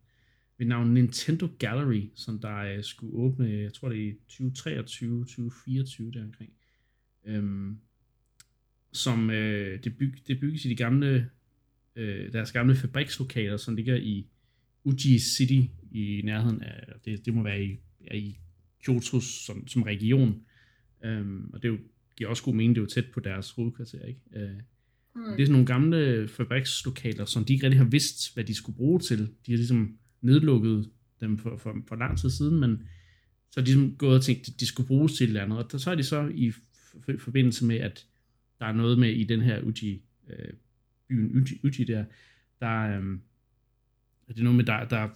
ved 0.59 0.67
navn 0.67 0.95
Nintendo 0.95 1.49
Gallery, 1.59 2.11
som 2.15 2.39
der 2.39 2.77
uh, 2.79 2.85
skulle 2.85 3.15
åbne, 3.15 3.49
jeg 3.49 3.73
tror 3.73 3.89
det 3.89 4.09
er 4.09 4.13
2023, 4.29 5.21
2024 5.21 6.13
deromkring. 6.13 6.53
Øhm, 7.27 7.79
som 8.93 9.31
øh, 9.31 9.85
det, 9.85 9.97
byg, 9.97 10.15
det 10.27 10.41
bygges 10.41 10.65
i 10.65 10.69
de 10.69 10.77
gamle, 10.77 11.31
øh, 11.97 12.33
deres 12.33 12.53
gamle 12.53 12.77
fabrikslokaler, 12.77 13.57
som 13.57 13.77
ligger 13.77 13.97
i 13.97 14.27
Uji 14.85 15.19
City 15.19 15.61
i 15.91 16.21
nærheden 16.25 16.63
af, 16.63 16.85
det, 17.05 17.27
det 17.27 17.35
må 17.35 17.43
være 17.43 17.65
i, 17.65 17.77
er 18.07 18.17
i 18.17 18.39
Kyoto 18.85 19.21
som, 19.21 19.69
som 19.69 19.83
region. 19.83 20.43
Um, 21.05 21.51
og 21.53 21.63
det 21.63 21.69
er 21.69 21.73
jo, 21.73 21.79
giver 22.17 22.31
også 22.31 22.43
god 22.43 22.55
mening, 22.55 22.75
det 22.75 22.81
er 22.81 22.85
jo 22.85 22.89
tæt 22.89 23.07
på 23.15 23.21
deres 23.21 23.51
hovedkvarter, 23.51 24.05
ikke? 24.05 24.21
Uh, 24.37 24.43
mm. 24.43 25.33
Det 25.33 25.43
er 25.43 25.47
sådan 25.47 25.53
nogle 25.53 25.67
gamle 25.67 26.29
fabrikslokaler, 26.29 27.25
som 27.25 27.45
de 27.45 27.53
ikke 27.53 27.67
rigtig 27.67 27.81
har 27.81 27.89
vidst, 27.89 28.35
hvad 28.35 28.45
de 28.45 28.55
skulle 28.55 28.77
bruge 28.77 29.01
til. 29.01 29.19
De 29.19 29.53
har 29.53 29.57
ligesom 29.57 29.99
nedlukket 30.21 30.91
dem 31.21 31.39
for, 31.39 31.57
for, 31.57 31.77
for 31.89 31.97
lang 31.97 32.19
tid 32.19 32.31
siden, 32.31 32.61
men 32.61 32.83
så 33.51 33.61
er 33.61 33.65
de 33.65 33.71
ligesom 33.71 33.97
gået 33.97 34.17
og 34.17 34.23
tænkt, 34.23 34.49
at 34.49 34.61
de 34.61 34.67
skulle 34.67 34.87
bruges 34.87 35.13
til 35.13 35.25
et 35.25 35.29
eller 35.29 35.43
andet. 35.43 35.75
Og 35.75 35.81
så 35.81 35.91
er 35.91 35.95
de 35.95 36.03
så 36.03 36.29
i 36.35 36.53
forbindelse 37.19 37.65
med, 37.65 37.77
at 37.77 38.07
der 38.59 38.67
er 38.67 38.73
noget 38.73 38.99
med 38.99 39.11
i 39.11 39.25
den 39.25 39.41
her 39.41 39.63
Uji, 39.63 40.03
øh, 40.29 40.53
byen 41.09 41.37
Uji, 41.37 41.61
Uji 41.65 41.85
der, 41.85 42.05
der 42.61 42.99
øh, 42.99 43.19
er 44.29 44.33
det 44.33 44.43
noget 44.45 44.57
med, 44.57 44.65
der, 44.65 44.85
der, 44.85 45.09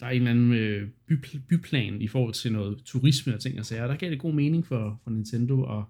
der 0.00 0.06
er 0.06 0.10
en 0.10 0.16
eller 0.16 0.30
anden 0.30 0.52
øh, 0.52 0.88
by, 1.06 1.14
byplan 1.48 2.02
i 2.02 2.08
forhold 2.08 2.34
til 2.34 2.52
noget 2.52 2.82
turisme 2.84 3.34
og 3.34 3.40
ting 3.40 3.58
og 3.58 3.66
sager. 3.66 3.86
Der 3.86 3.96
gav 3.96 4.10
det 4.10 4.18
god 4.18 4.34
mening 4.34 4.66
for, 4.66 5.00
for 5.04 5.10
Nintendo 5.10 5.78
at, 5.78 5.84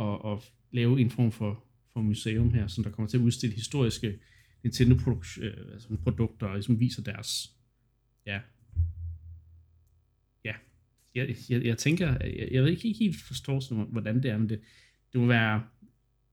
at, 0.00 0.32
at 0.32 0.52
lave 0.70 1.00
en 1.00 1.10
form 1.10 1.32
for, 1.32 1.64
for 1.92 2.00
museum 2.00 2.52
her, 2.52 2.66
som 2.66 2.84
der 2.84 2.90
kommer 2.90 3.08
til 3.08 3.16
at 3.16 3.22
udstille 3.22 3.54
historiske 3.54 4.18
Nintendo-produkter, 4.62 5.42
øh, 5.42 5.72
altså 5.72 6.46
og 6.46 6.54
ligesom 6.54 6.80
viser 6.80 7.02
deres 7.02 7.50
ja, 8.26 8.40
ja, 10.44 10.54
jeg, 11.14 11.36
jeg, 11.50 11.64
jeg 11.64 11.78
tænker, 11.78 12.08
jeg, 12.20 12.48
jeg 12.52 12.62
ved 12.62 12.70
ikke 12.70 12.92
helt 12.98 13.16
forstår, 13.16 13.60
sådan, 13.60 13.86
hvordan 13.90 14.22
det 14.22 14.30
er, 14.30 14.38
men 14.38 14.48
det, 14.48 14.60
det 15.12 15.20
må 15.20 15.26
være 15.26 15.64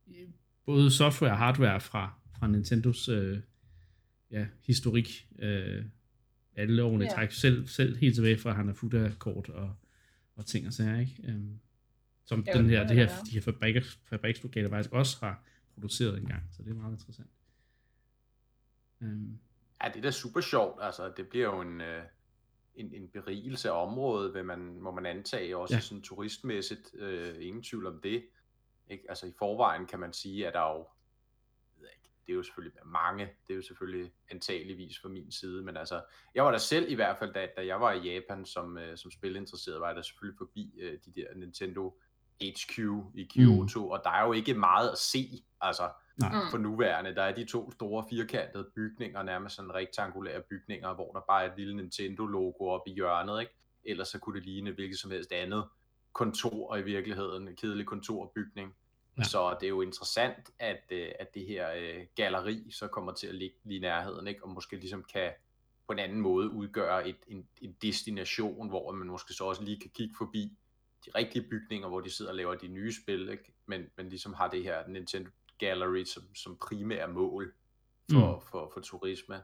øh, 0.08 0.28
både 0.66 0.92
software 0.92 1.32
og 1.32 1.38
hardware 1.38 1.82
fra, 1.82 2.20
fra 2.40 2.48
Nintendos 2.48 3.10
øh, 3.10 3.40
ja, 4.32 4.46
historik, 4.66 5.28
øh, 5.40 5.84
alle 6.60 6.84
årene 6.84 7.06
ja. 7.06 7.12
træk, 7.12 7.32
selv, 7.32 7.68
selv 7.68 7.98
helt 7.98 8.16
tilbage 8.16 8.38
fra 8.38 8.54
Hanafuda-kort 8.54 9.50
og, 9.50 9.74
og 10.36 10.46
ting 10.46 10.68
og 10.68 10.74
sager, 10.74 11.00
ikke? 11.00 11.24
Um, 11.28 11.60
som 12.26 12.44
ja, 12.48 12.54
den 12.54 12.70
her, 12.70 12.88
det 12.88 12.96
her, 12.96 13.08
de 13.26 13.32
her 13.32 13.42
fabriks, 13.42 14.00
fabrikslokaler 14.06 14.70
faktisk 14.70 14.94
også 14.94 15.18
har 15.20 15.44
produceret 15.74 16.18
engang, 16.18 16.44
så 16.52 16.64
det 16.64 16.70
er 16.70 16.76
meget 16.76 16.94
interessant. 16.94 17.30
Um, 19.02 19.40
Ja, 19.84 19.90
det 19.90 19.96
er 19.96 20.02
da 20.02 20.12
super 20.12 20.42
sjovt. 20.42 20.84
Altså, 20.84 21.12
det 21.18 21.30
bliver 21.30 21.46
jo 21.46 21.62
en, 21.62 21.82
øh, 21.82 22.04
en, 22.76 22.94
en 22.94 23.08
berigelse 23.08 23.70
af 23.70 23.84
området, 23.88 24.34
vil 24.34 24.46
man, 24.46 24.80
må 24.82 24.92
man 24.92 25.06
antage, 25.06 25.58
også 25.58 25.76
ja. 25.76 25.80
sådan 25.80 26.02
turistmæssigt. 26.02 26.92
Øh, 26.94 27.36
ingen 27.40 27.64
tvivl 27.64 27.86
om 27.86 28.00
det. 28.02 28.26
Ikke? 28.90 29.04
Altså 29.10 29.28
i 29.28 29.32
forvejen 29.38 29.86
kan 29.86 30.00
man 30.00 30.14
sige, 30.14 30.48
at 30.48 30.54
der 30.54 30.60
er 30.60 30.78
jo, 30.78 30.88
det 32.30 32.34
er 32.34 32.38
jo 32.38 32.44
selvfølgelig 32.44 32.74
mange, 32.86 33.26
det 33.26 33.54
er 33.54 33.56
jo 33.56 33.62
selvfølgelig 33.62 34.12
antageligvis 34.32 35.00
fra 35.02 35.10
min 35.10 35.32
side, 35.32 35.64
men 35.64 35.78
altså, 35.78 36.02
jeg 36.36 36.44
var 36.44 36.52
der 36.52 36.58
selv 36.58 36.92
i 36.92 36.96
hvert 36.96 37.18
fald, 37.18 37.34
da, 37.34 37.48
da 37.58 37.66
jeg 37.66 37.82
var 37.82 37.92
i 37.92 38.14
Japan 38.14 38.46
som, 38.46 38.78
øh, 38.78 38.98
som 38.98 39.12
spilinteresseret, 39.12 39.82
var 39.82 39.88
jeg 39.88 39.96
der 39.96 40.02
selvfølgelig 40.02 40.38
forbi 40.38 40.80
øh, 40.82 41.00
de 41.06 41.22
der 41.22 41.36
Nintendo 41.36 42.00
HQ 42.42 42.80
i 43.16 43.28
Kyoto, 43.36 43.80
mm. 43.80 43.92
og 43.92 44.02
der 44.04 44.10
er 44.10 44.26
jo 44.26 44.34
ikke 44.34 44.54
meget 44.54 44.90
at 44.90 44.98
se, 44.98 45.44
altså, 45.62 45.90
Nej. 46.18 46.30
Mm. 46.34 46.52
for 46.52 46.58
nuværende. 46.58 47.16
Der 47.16 47.22
er 47.22 47.36
de 47.36 47.46
to 47.46 47.72
store 47.72 48.06
firkantede 48.10 48.70
bygninger, 48.76 49.24
nærmest 49.24 49.56
sådan 49.56 49.74
rektangulære 49.74 50.42
bygninger, 50.50 50.94
hvor 50.94 51.12
der 51.12 51.22
bare 51.30 51.46
er 51.46 51.52
et 51.52 51.58
lille 51.58 51.76
Nintendo-logo 51.76 52.68
oppe 52.68 52.92
i 52.92 52.94
hjørnet, 52.94 53.40
ikke? 53.40 53.54
Ellers 53.84 54.08
så 54.08 54.20
kunne 54.20 54.40
det 54.40 54.46
ligne 54.46 54.72
hvilket 54.72 55.00
som 55.00 55.12
helst 55.12 55.32
andet 55.32 55.64
kontor 56.14 56.76
i 56.76 56.82
virkeligheden, 56.82 57.48
en 57.48 57.56
kedelig 57.56 57.86
kontorbygning. 57.86 58.76
Ja. 59.20 59.24
Så 59.24 59.58
det 59.60 59.66
er 59.66 59.70
jo 59.70 59.82
interessant, 59.82 60.52
at, 60.60 60.84
øh, 60.92 61.12
at 61.20 61.34
det 61.34 61.46
her 61.46 61.68
uh, 61.76 62.06
galleri 62.16 62.72
så 62.72 62.88
kommer 62.88 63.14
til 63.14 63.28
at 63.28 63.36
ligge 63.36 63.56
lige 63.64 63.78
i 63.78 63.82
nærheden, 63.82 64.28
ikke? 64.28 64.44
og 64.44 64.50
måske 64.50 64.76
ligesom 64.76 65.04
kan 65.04 65.32
på 65.88 65.94
en 65.94 66.00
anden 66.00 66.22
måde 66.22 66.50
udgøre 66.50 67.10
et, 67.10 67.18
en, 67.28 67.48
en 67.62 67.76
destination, 67.82 68.70
hvor 68.70 68.92
man 68.92 69.08
måske 69.08 69.34
så 69.34 69.44
også 69.44 69.64
lige 69.64 69.80
kan 69.80 69.90
kigge 69.90 70.16
forbi 70.18 70.58
de 71.06 71.12
rigtige 71.16 71.50
bygninger, 71.50 71.88
hvor 71.88 72.02
de 72.02 72.10
sidder 72.10 72.32
og 72.32 72.38
laver 72.38 72.56
de 72.56 72.68
nye 72.68 72.94
spil, 73.04 73.30
ikke? 73.30 73.54
Men, 73.66 73.86
men 73.98 74.10
ligesom 74.10 74.34
har 74.34 74.48
det 74.48 74.64
her 74.64 74.88
Nintendo 74.88 75.30
Gallery 75.58 76.04
som, 76.04 76.36
som 76.36 76.58
primære 76.58 77.08
mål 77.08 77.54
for, 78.12 78.36
mm. 78.36 78.42
for, 78.42 78.72
for 78.74 78.82
turisme. 78.82 79.42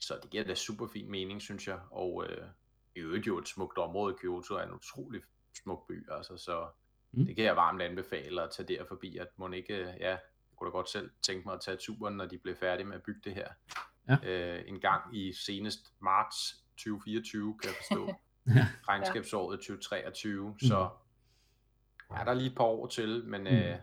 Så 0.00 0.18
det 0.22 0.30
giver 0.30 0.44
da 0.44 0.54
super 0.54 0.86
fin 0.86 1.10
mening, 1.10 1.42
synes 1.42 1.68
jeg. 1.68 1.80
Og 1.90 2.26
øh, 2.28 2.46
i 2.94 2.98
øvrigt 2.98 3.26
jo 3.26 3.38
et 3.38 3.48
smukt 3.48 3.78
område. 3.78 4.14
Kyoto 4.14 4.54
er 4.54 4.62
en 4.62 4.74
utrolig 4.74 5.22
smuk 5.62 5.86
by, 5.88 6.10
altså, 6.10 6.36
så 6.36 6.66
mm. 7.12 7.26
det 7.26 7.36
kan 7.36 7.44
jeg 7.44 7.56
varmt 7.56 7.82
anbefale 7.82 8.42
at 8.42 8.50
tage 8.56 8.68
der 8.68 8.84
forbi, 8.88 9.16
at 9.16 9.28
man 9.38 9.54
ikke, 9.54 9.78
ja, 10.00 10.10
jeg 10.10 10.18
kunne 10.56 10.66
da 10.66 10.70
godt 10.70 10.90
selv 10.90 11.10
tænke 11.22 11.42
mig 11.46 11.54
at 11.54 11.60
tage 11.60 11.76
turen, 11.76 12.16
når 12.16 12.26
de 12.26 12.38
bliver 12.38 12.56
færdige 12.56 12.86
med 12.86 12.94
at 12.94 13.02
bygge 13.02 13.20
det 13.24 13.34
her. 13.34 13.48
Ja. 14.08 14.16
Øh, 14.24 14.62
en 14.66 14.80
gang 14.80 15.16
i 15.16 15.32
senest 15.32 15.92
marts 16.02 16.62
2024, 16.76 17.58
kan 17.62 17.70
jeg 17.70 17.76
forstå. 17.76 18.14
ja. 18.56 18.66
Regnskabsåret 18.88 19.58
2023, 19.58 20.48
mm. 20.48 20.58
så 20.58 20.88
er 22.10 22.24
der 22.24 22.34
lige 22.34 22.46
et 22.46 22.56
par 22.56 22.64
år 22.64 22.86
til, 22.86 23.24
men 23.26 23.40
mm. 23.40 23.46
øh, 23.46 23.76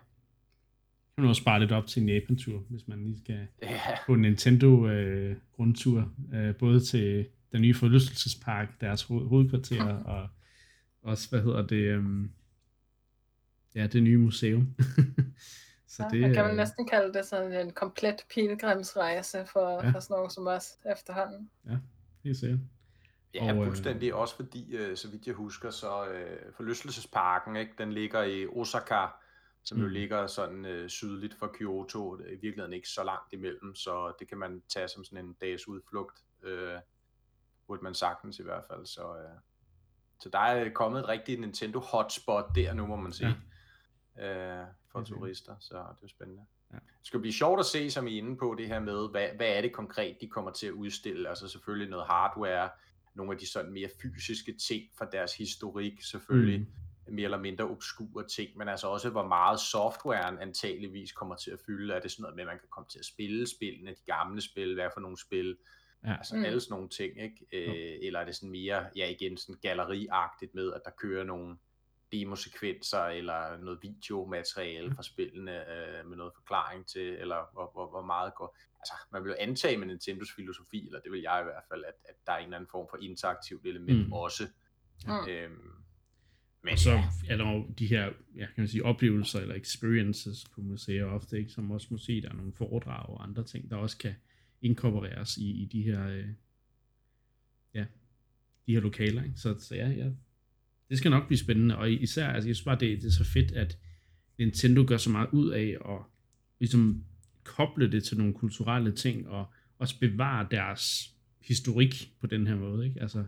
kan 1.20 1.24
man 1.24 1.30
også 1.30 1.42
spare 1.42 1.60
lidt 1.60 1.72
op 1.72 1.88
til 1.88 2.02
en 2.02 2.10
Japan-tur, 2.10 2.60
hvis 2.70 2.88
man 2.88 3.04
lige 3.04 3.18
skal 3.18 3.48
yeah. 3.64 3.98
på 4.06 4.14
en 4.14 4.22
Nintendo-rundtur. 4.22 6.12
Øh, 6.34 6.48
øh, 6.48 6.56
både 6.56 6.80
til 6.80 7.28
den 7.52 7.62
nye 7.62 7.74
forlystelsespark, 7.74 8.82
deres 8.82 9.04
ho- 9.04 9.28
hovedkvarter, 9.28 10.04
og 10.14 10.30
også, 11.02 11.30
hvad 11.30 11.42
hedder 11.42 11.68
det, 11.68 11.76
øh, 11.76 12.04
ja, 13.76 13.88
det 13.88 14.04
nye 14.04 14.18
museum. 14.18 14.76
så 15.88 16.04
ja, 16.04 16.10
det, 16.10 16.22
man 16.22 16.34
kan 16.34 16.46
man 16.46 16.56
næsten 16.56 16.88
kalde 16.88 17.14
det 17.14 17.26
sådan 17.26 17.54
en 17.54 17.74
komplet 17.74 18.26
pilgrimsrejse 18.34 19.46
for, 19.46 19.84
ja. 19.84 19.92
for 19.92 20.00
sådan 20.00 20.14
nogen 20.14 20.30
som 20.30 20.48
os 20.48 20.78
efterhånden. 20.92 21.50
Ja, 21.66 21.78
helt 22.24 22.38
sikkert. 22.38 22.60
Ja, 23.34 23.54
og, 23.54 23.60
øh, 23.60 23.66
fuldstændig. 23.66 24.14
Også 24.14 24.36
fordi, 24.36 24.76
øh, 24.76 24.98
så 24.98 25.10
vidt 25.10 25.28
jeg 25.28 25.36
husker, 25.36 25.70
så 25.70 26.08
øh, 26.08 26.54
forlystelsesparken, 26.54 27.56
ikke, 27.56 27.74
den 27.78 27.94
ligger 27.94 28.24
i 28.24 28.48
Osaka, 28.48 29.08
som 29.64 29.78
mm. 29.78 29.84
jo 29.84 29.90
ligger 29.90 30.28
sådan 30.28 30.66
øh, 30.66 30.90
sydligt 30.90 31.34
for 31.34 31.50
Kyoto, 31.54 32.20
i 32.20 32.36
virkeligheden 32.42 32.74
ikke 32.74 32.90
så 32.90 33.04
langt 33.04 33.34
imellem, 33.34 33.76
så 33.76 34.14
det 34.20 34.28
kan 34.28 34.38
man 34.38 34.62
tage 34.70 34.88
som 34.88 35.04
sådan 35.04 35.26
en 35.26 35.34
dags 35.42 35.68
udflugt, 35.68 36.24
øh, 36.44 36.78
burde 37.68 37.84
man 37.84 37.94
sagtens 37.94 38.40
i 38.40 38.44
hvert 38.44 38.64
fald, 38.68 38.86
så, 38.86 39.16
øh, 39.18 39.40
så 40.20 40.30
der 40.30 40.40
er 40.40 40.70
kommet 40.70 41.00
et 41.00 41.08
rigtigt 41.08 41.42
Nintendo 41.42 41.80
hotspot 41.80 42.46
der 42.56 42.74
nu, 42.74 42.86
må 42.86 42.96
man 42.96 43.12
sige, 43.12 43.28
ja. 43.28 43.36
Øh, 44.20 44.66
for 44.92 45.00
okay. 45.00 45.08
turister, 45.08 45.56
så 45.60 45.84
det 46.00 46.04
er 46.04 46.10
spændende. 46.10 46.46
Ja. 46.74 46.76
Det 46.76 47.08
skal 47.08 47.20
blive 47.20 47.34
sjovt 47.34 47.60
at 47.60 47.66
se, 47.66 47.92
som 47.92 48.08
I 48.08 48.14
er 48.14 48.18
inde 48.18 48.38
på, 48.38 48.56
det 48.58 48.68
her 48.68 48.80
med, 48.80 49.10
hvad, 49.10 49.28
hvad 49.36 49.48
er 49.48 49.62
det 49.62 49.74
konkret, 49.74 50.18
de 50.22 50.28
kommer 50.28 50.52
til 50.52 50.68
at 50.68 50.74
udstille, 50.74 51.30
altså 51.30 51.48
selvfølgelig 51.48 51.90
noget 51.90 52.06
hardware, 52.06 52.70
nogle 53.16 53.32
af 53.32 53.38
de 53.38 53.48
sådan 53.48 53.72
mere 53.72 53.90
fysiske 54.02 54.58
ting 54.68 54.84
fra 54.98 55.06
deres 55.12 55.38
historik, 55.38 56.04
selvfølgelig, 56.04 56.60
mm. 56.60 57.14
mere 57.14 57.24
eller 57.24 57.38
mindre 57.38 57.66
obskure 57.66 58.28
ting, 58.28 58.58
men 58.58 58.70
altså 58.70 58.88
også, 58.88 59.10
hvor 59.10 59.28
meget 59.28 59.60
softwaren 59.60 60.40
antageligvis 60.40 61.12
kommer 61.12 61.36
til 61.36 61.52
at 61.52 61.60
fylde. 61.66 61.94
Er 61.94 62.00
det 62.00 62.12
sådan 62.12 62.22
noget 62.22 62.36
med, 62.36 62.44
at 62.44 62.48
man 62.48 62.60
kan 62.60 62.70
komme 62.70 62.88
til 62.90 63.00
at 63.00 63.06
spille 63.06 63.48
spillene, 63.48 63.92
de 63.92 64.04
gamle 64.06 64.42
spil, 64.42 64.74
hvad 64.74 64.90
for 64.94 65.02
nogle 65.02 65.18
spil, 65.18 65.58
Ja. 66.06 66.14
Altså 66.18 66.36
mm. 66.36 66.46
alle 66.46 66.60
sådan 66.60 66.74
nogle 66.74 66.90
ting, 66.90 67.22
ikke? 67.22 67.46
Øh, 67.54 68.00
eller 68.02 68.20
er 68.20 68.26
det 68.26 68.36
sådan 68.36 68.50
mere, 68.50 68.86
ja 68.96 69.10
igen, 69.10 69.38
sådan 69.38 69.60
galleriagtigt 69.62 70.56
med, 70.56 70.74
at 70.74 70.82
der 70.86 70.92
kører 70.92 71.24
nogle 71.24 71.58
demosekvenser 72.12 73.04
eller 73.04 73.58
noget 73.58 73.80
videomateriale 73.82 74.88
mm. 74.90 74.96
fra 74.96 75.04
spillene 75.04 75.52
øh, 75.52 76.08
med 76.10 76.18
noget 76.18 76.34
forklaring 76.36 76.88
til, 76.88 77.08
eller 77.08 77.50
hvor, 77.54 77.72
hvor, 77.74 77.90
hvor 77.90 78.06
meget 78.06 78.34
går... 78.36 78.58
Altså, 78.80 78.94
man 79.12 79.24
vil 79.24 79.30
jo 79.30 79.36
antage 79.40 79.78
med 79.78 79.88
Nintendos 79.88 80.32
filosofi, 80.36 80.86
eller 80.86 81.00
det 81.00 81.12
vil 81.12 81.22
jeg 81.22 81.40
i 81.42 81.44
hvert 81.44 81.64
fald, 81.72 81.84
at, 81.84 81.94
at 82.10 82.16
der 82.26 82.32
er 82.34 82.38
en 82.38 82.44
eller 82.44 82.58
anden 82.58 82.70
form 82.72 82.88
for 82.90 82.98
interaktivt 82.98 83.66
element 83.66 84.08
mm. 84.08 84.14
også. 84.14 84.44
Mm. 85.06 85.30
Øhm, 85.30 85.80
men, 86.64 86.72
og 86.74 86.80
så 86.80 86.92
ja. 86.92 87.04
er 87.30 87.38
der 87.38 87.52
jo 87.52 87.68
de 87.80 87.88
her 87.88 88.06
ja, 88.36 88.46
kan 88.46 88.54
man 88.58 88.68
sige, 88.68 88.86
oplevelser 88.86 89.40
eller 89.40 89.56
experiences 89.56 90.46
på 90.56 90.62
museer 90.62 91.06
ofte, 91.06 91.38
ikke, 91.38 91.52
som 91.52 91.72
også 91.72 91.88
må 91.92 91.98
sige, 91.98 92.22
der 92.22 92.30
er 92.30 92.34
nogle 92.34 92.54
foredrag 92.54 93.10
og 93.10 93.24
andre 93.24 93.44
ting, 93.44 93.70
der 93.70 93.76
også 93.76 93.98
kan 93.98 94.16
inkorporeres 94.62 95.38
i, 95.38 95.64
i 95.64 95.66
de 95.66 95.84
her 95.84 96.08
øh, 96.08 96.28
ja, 97.74 97.86
de 98.66 98.74
her 98.74 98.80
lokaler. 98.80 99.24
Ikke? 99.24 99.38
Så, 99.38 99.60
så 99.60 99.76
ja, 99.76 99.88
ja, 99.88 100.10
det 100.90 100.98
skal 100.98 101.12
nok 101.12 101.28
blive 101.28 101.38
spændende, 101.38 101.78
og 101.78 101.92
især, 101.92 102.28
altså, 102.28 102.50
jeg 102.50 102.56
synes 102.56 102.66
bare, 102.66 102.80
det, 102.80 103.02
det 103.02 103.08
er 103.08 103.12
så 103.12 103.24
fedt, 103.24 103.52
at 103.52 103.78
Nintendo 104.38 104.84
gør 104.88 104.98
så 104.98 105.10
meget 105.10 105.30
ud 105.32 105.50
af 105.50 105.78
at 105.86 106.02
ligesom 106.60 107.04
koble 107.44 107.92
det 107.92 108.04
til 108.04 108.18
nogle 108.18 108.34
kulturelle 108.34 108.92
ting, 108.92 109.28
og 109.28 109.54
også 109.78 110.00
bevare 110.00 110.48
deres 110.52 111.14
historik 111.42 112.14
på 112.20 112.28
den 112.28 112.48
her 112.48 112.56
måde. 112.56 112.88
Ikke? 112.88 113.02
Altså, 113.02 113.26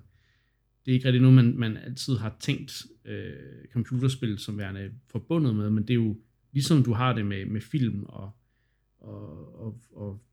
det 0.86 0.91
er 0.91 0.95
ikke 0.95 1.05
rigtig 1.05 1.22
noget, 1.22 1.36
man, 1.36 1.57
man 1.57 1.78
altid 1.78 2.18
har 2.18 2.38
tænkt 2.39 2.86
øh, 3.05 3.34
computerspil 3.74 4.39
som 4.39 4.57
værende 4.57 4.91
forbundet 5.07 5.55
med, 5.55 5.70
men 5.70 5.84
det 5.84 5.89
er 5.89 5.95
jo 5.95 6.18
ligesom 6.51 6.84
du 6.84 6.93
har 6.93 7.14
det 7.14 7.26
med, 7.26 7.45
med 7.45 7.62
film 7.62 8.03
og, 8.03 8.32
og, 8.99 9.59
og, 9.59 9.82
og 9.91 10.24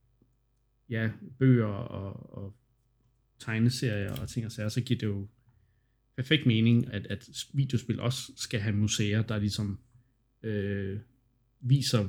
ja, 0.89 1.11
bøger 1.39 1.67
og, 1.67 2.37
og 2.39 2.57
tegneserier 3.39 4.17
og 4.21 4.29
ting 4.29 4.47
og 4.47 4.53
sager, 4.53 4.69
så 4.69 4.81
giver 4.81 4.99
det 4.99 5.07
jo 5.07 5.29
perfekt 6.19 6.47
mening, 6.47 6.93
at, 6.93 7.07
at 7.07 7.29
videospil 7.53 8.01
også 8.01 8.33
skal 8.37 8.61
have 8.61 8.77
museer, 8.77 9.23
der 9.23 9.39
ligesom 9.39 9.79
øh, 10.43 10.99
viser, 11.61 12.09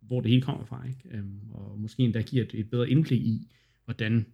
hvor 0.00 0.20
det 0.20 0.30
hele 0.30 0.42
kommer 0.42 0.64
fra, 0.64 0.86
ikke? 0.88 1.00
Øhm, 1.10 1.50
og 1.50 1.80
måske 1.80 2.02
endda 2.02 2.22
giver 2.22 2.44
et, 2.44 2.54
et 2.54 2.70
bedre 2.70 2.90
indblik 2.90 3.20
i, 3.20 3.50
hvordan 3.84 4.26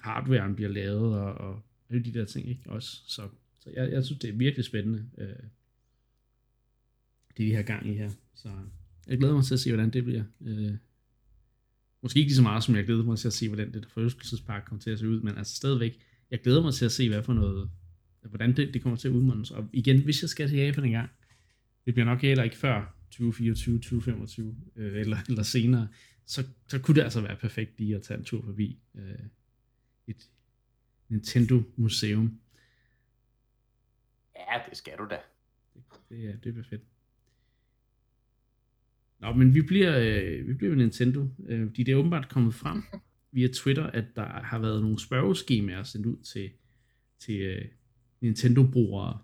hardwaren 0.00 0.54
bliver 0.54 0.70
lavet, 0.70 1.14
og, 1.14 1.34
og 1.34 1.62
alle 1.90 2.04
de 2.04 2.14
der 2.14 2.24
ting, 2.24 2.48
ikke? 2.48 2.62
Også, 2.66 2.88
så, 3.06 3.28
så 3.58 3.70
jeg, 3.70 3.92
jeg 3.92 4.04
synes, 4.04 4.20
det 4.20 4.30
er 4.30 4.34
virkelig 4.34 4.64
spændende, 4.64 5.04
øh, 5.18 5.28
det 7.28 7.46
de 7.46 7.54
har 7.54 7.62
gang 7.62 7.90
i 7.90 7.94
her, 7.94 8.10
så 8.34 8.48
jeg 9.06 9.18
glæder 9.18 9.34
mig 9.34 9.44
til 9.44 9.54
at 9.54 9.60
se, 9.60 9.70
hvordan 9.70 9.90
det 9.90 10.04
bliver. 10.04 10.24
Øh, 10.40 10.76
Måske 12.02 12.18
ikke 12.18 12.28
lige 12.28 12.36
så 12.36 12.42
meget, 12.42 12.64
som 12.64 12.76
jeg 12.76 12.84
glæder 12.84 13.02
mig 13.02 13.18
til 13.18 13.28
at 13.28 13.32
se, 13.32 13.48
hvordan 13.48 13.72
det 13.72 13.86
forøgelsespark 13.86 14.64
kommer 14.64 14.82
til 14.82 14.90
at 14.90 14.98
se 14.98 15.08
ud, 15.08 15.20
men 15.20 15.36
altså 15.36 15.56
stadigvæk, 15.56 15.98
jeg 16.30 16.40
glæder 16.40 16.62
mig 16.62 16.74
til 16.74 16.84
at 16.84 16.92
se, 16.92 17.08
hvad 17.08 17.22
for 17.22 17.32
noget, 17.32 17.70
hvordan 18.28 18.56
det, 18.56 18.74
det 18.74 18.82
kommer 18.82 18.96
til 18.96 19.08
at 19.08 19.12
udmundes. 19.12 19.50
Og 19.50 19.68
igen, 19.72 20.02
hvis 20.02 20.22
jeg 20.22 20.30
skal 20.30 20.48
til 20.48 20.58
Japan 20.58 20.84
en 20.84 20.90
gang, 20.90 21.10
det 21.86 21.94
bliver 21.94 22.06
nok 22.06 22.22
heller 22.22 22.44
ikke 22.44 22.56
før 22.56 22.96
2024, 23.10 23.78
2025 23.78 24.56
øh, 24.76 25.00
eller, 25.00 25.16
eller 25.28 25.42
senere, 25.42 25.88
så, 26.26 26.46
så 26.68 26.78
kunne 26.80 26.94
det 26.94 27.02
altså 27.02 27.20
være 27.20 27.36
perfekt 27.36 27.78
lige 27.78 27.96
at 27.96 28.02
tage 28.02 28.18
en 28.18 28.24
tur 28.24 28.42
forbi 28.42 28.78
øh, 28.94 29.18
et 30.06 30.30
Nintendo 31.08 31.62
museum. 31.76 32.40
Ja, 34.36 34.60
det 34.70 34.78
skal 34.78 34.98
du 34.98 35.06
da. 35.10 35.18
Det, 35.74 35.82
det, 36.08 36.28
er, 36.28 36.32
det 36.32 36.54
bliver 36.54 36.64
fedt. 36.64 36.82
Nå, 39.18 39.32
men 39.32 39.54
vi 39.54 39.62
bliver, 39.62 39.98
øh, 39.98 40.48
vi 40.48 40.54
bliver 40.54 40.70
ved 40.70 40.78
Nintendo. 40.78 41.28
Øh, 41.46 41.60
de 41.60 41.84
det 41.84 41.88
er 41.88 41.96
åbenbart 41.96 42.28
kommet 42.28 42.54
frem 42.54 42.82
via 43.32 43.48
Twitter, 43.54 43.86
at 43.86 44.04
der 44.16 44.26
har 44.26 44.58
været 44.58 44.82
nogle 44.82 44.98
spørgeskemaer 44.98 45.82
sendt 45.82 46.06
ud 46.06 46.16
til, 46.16 46.50
til 47.18 47.40
øh, 47.40 47.64
Nintendo-brugere. 48.24 49.18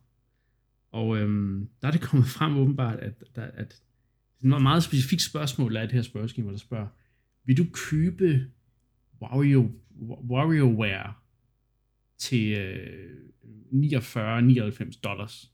Og 0.90 1.18
øhm, 1.18 1.68
der 1.82 1.88
er 1.88 1.92
det 1.92 2.00
kommet 2.00 2.28
frem 2.38 2.56
åbenbart, 2.56 2.98
at, 2.98 3.22
der, 3.36 3.42
at 3.42 3.82
det 4.42 4.52
er 4.52 4.56
et 4.56 4.62
meget 4.62 4.82
specifikt 4.82 5.22
spørgsmål 5.22 5.76
er 5.76 5.80
det 5.80 5.92
her 5.92 6.02
spørgeskema, 6.02 6.50
der 6.50 6.58
spørger, 6.58 6.88
vil 7.44 7.56
du 7.56 7.66
købe 7.72 8.46
Wario, 9.22 9.70
WarioWare 10.30 11.14
til 12.18 12.52
øh, 12.52 13.10
49-99 13.72 15.00
dollars? 15.00 15.52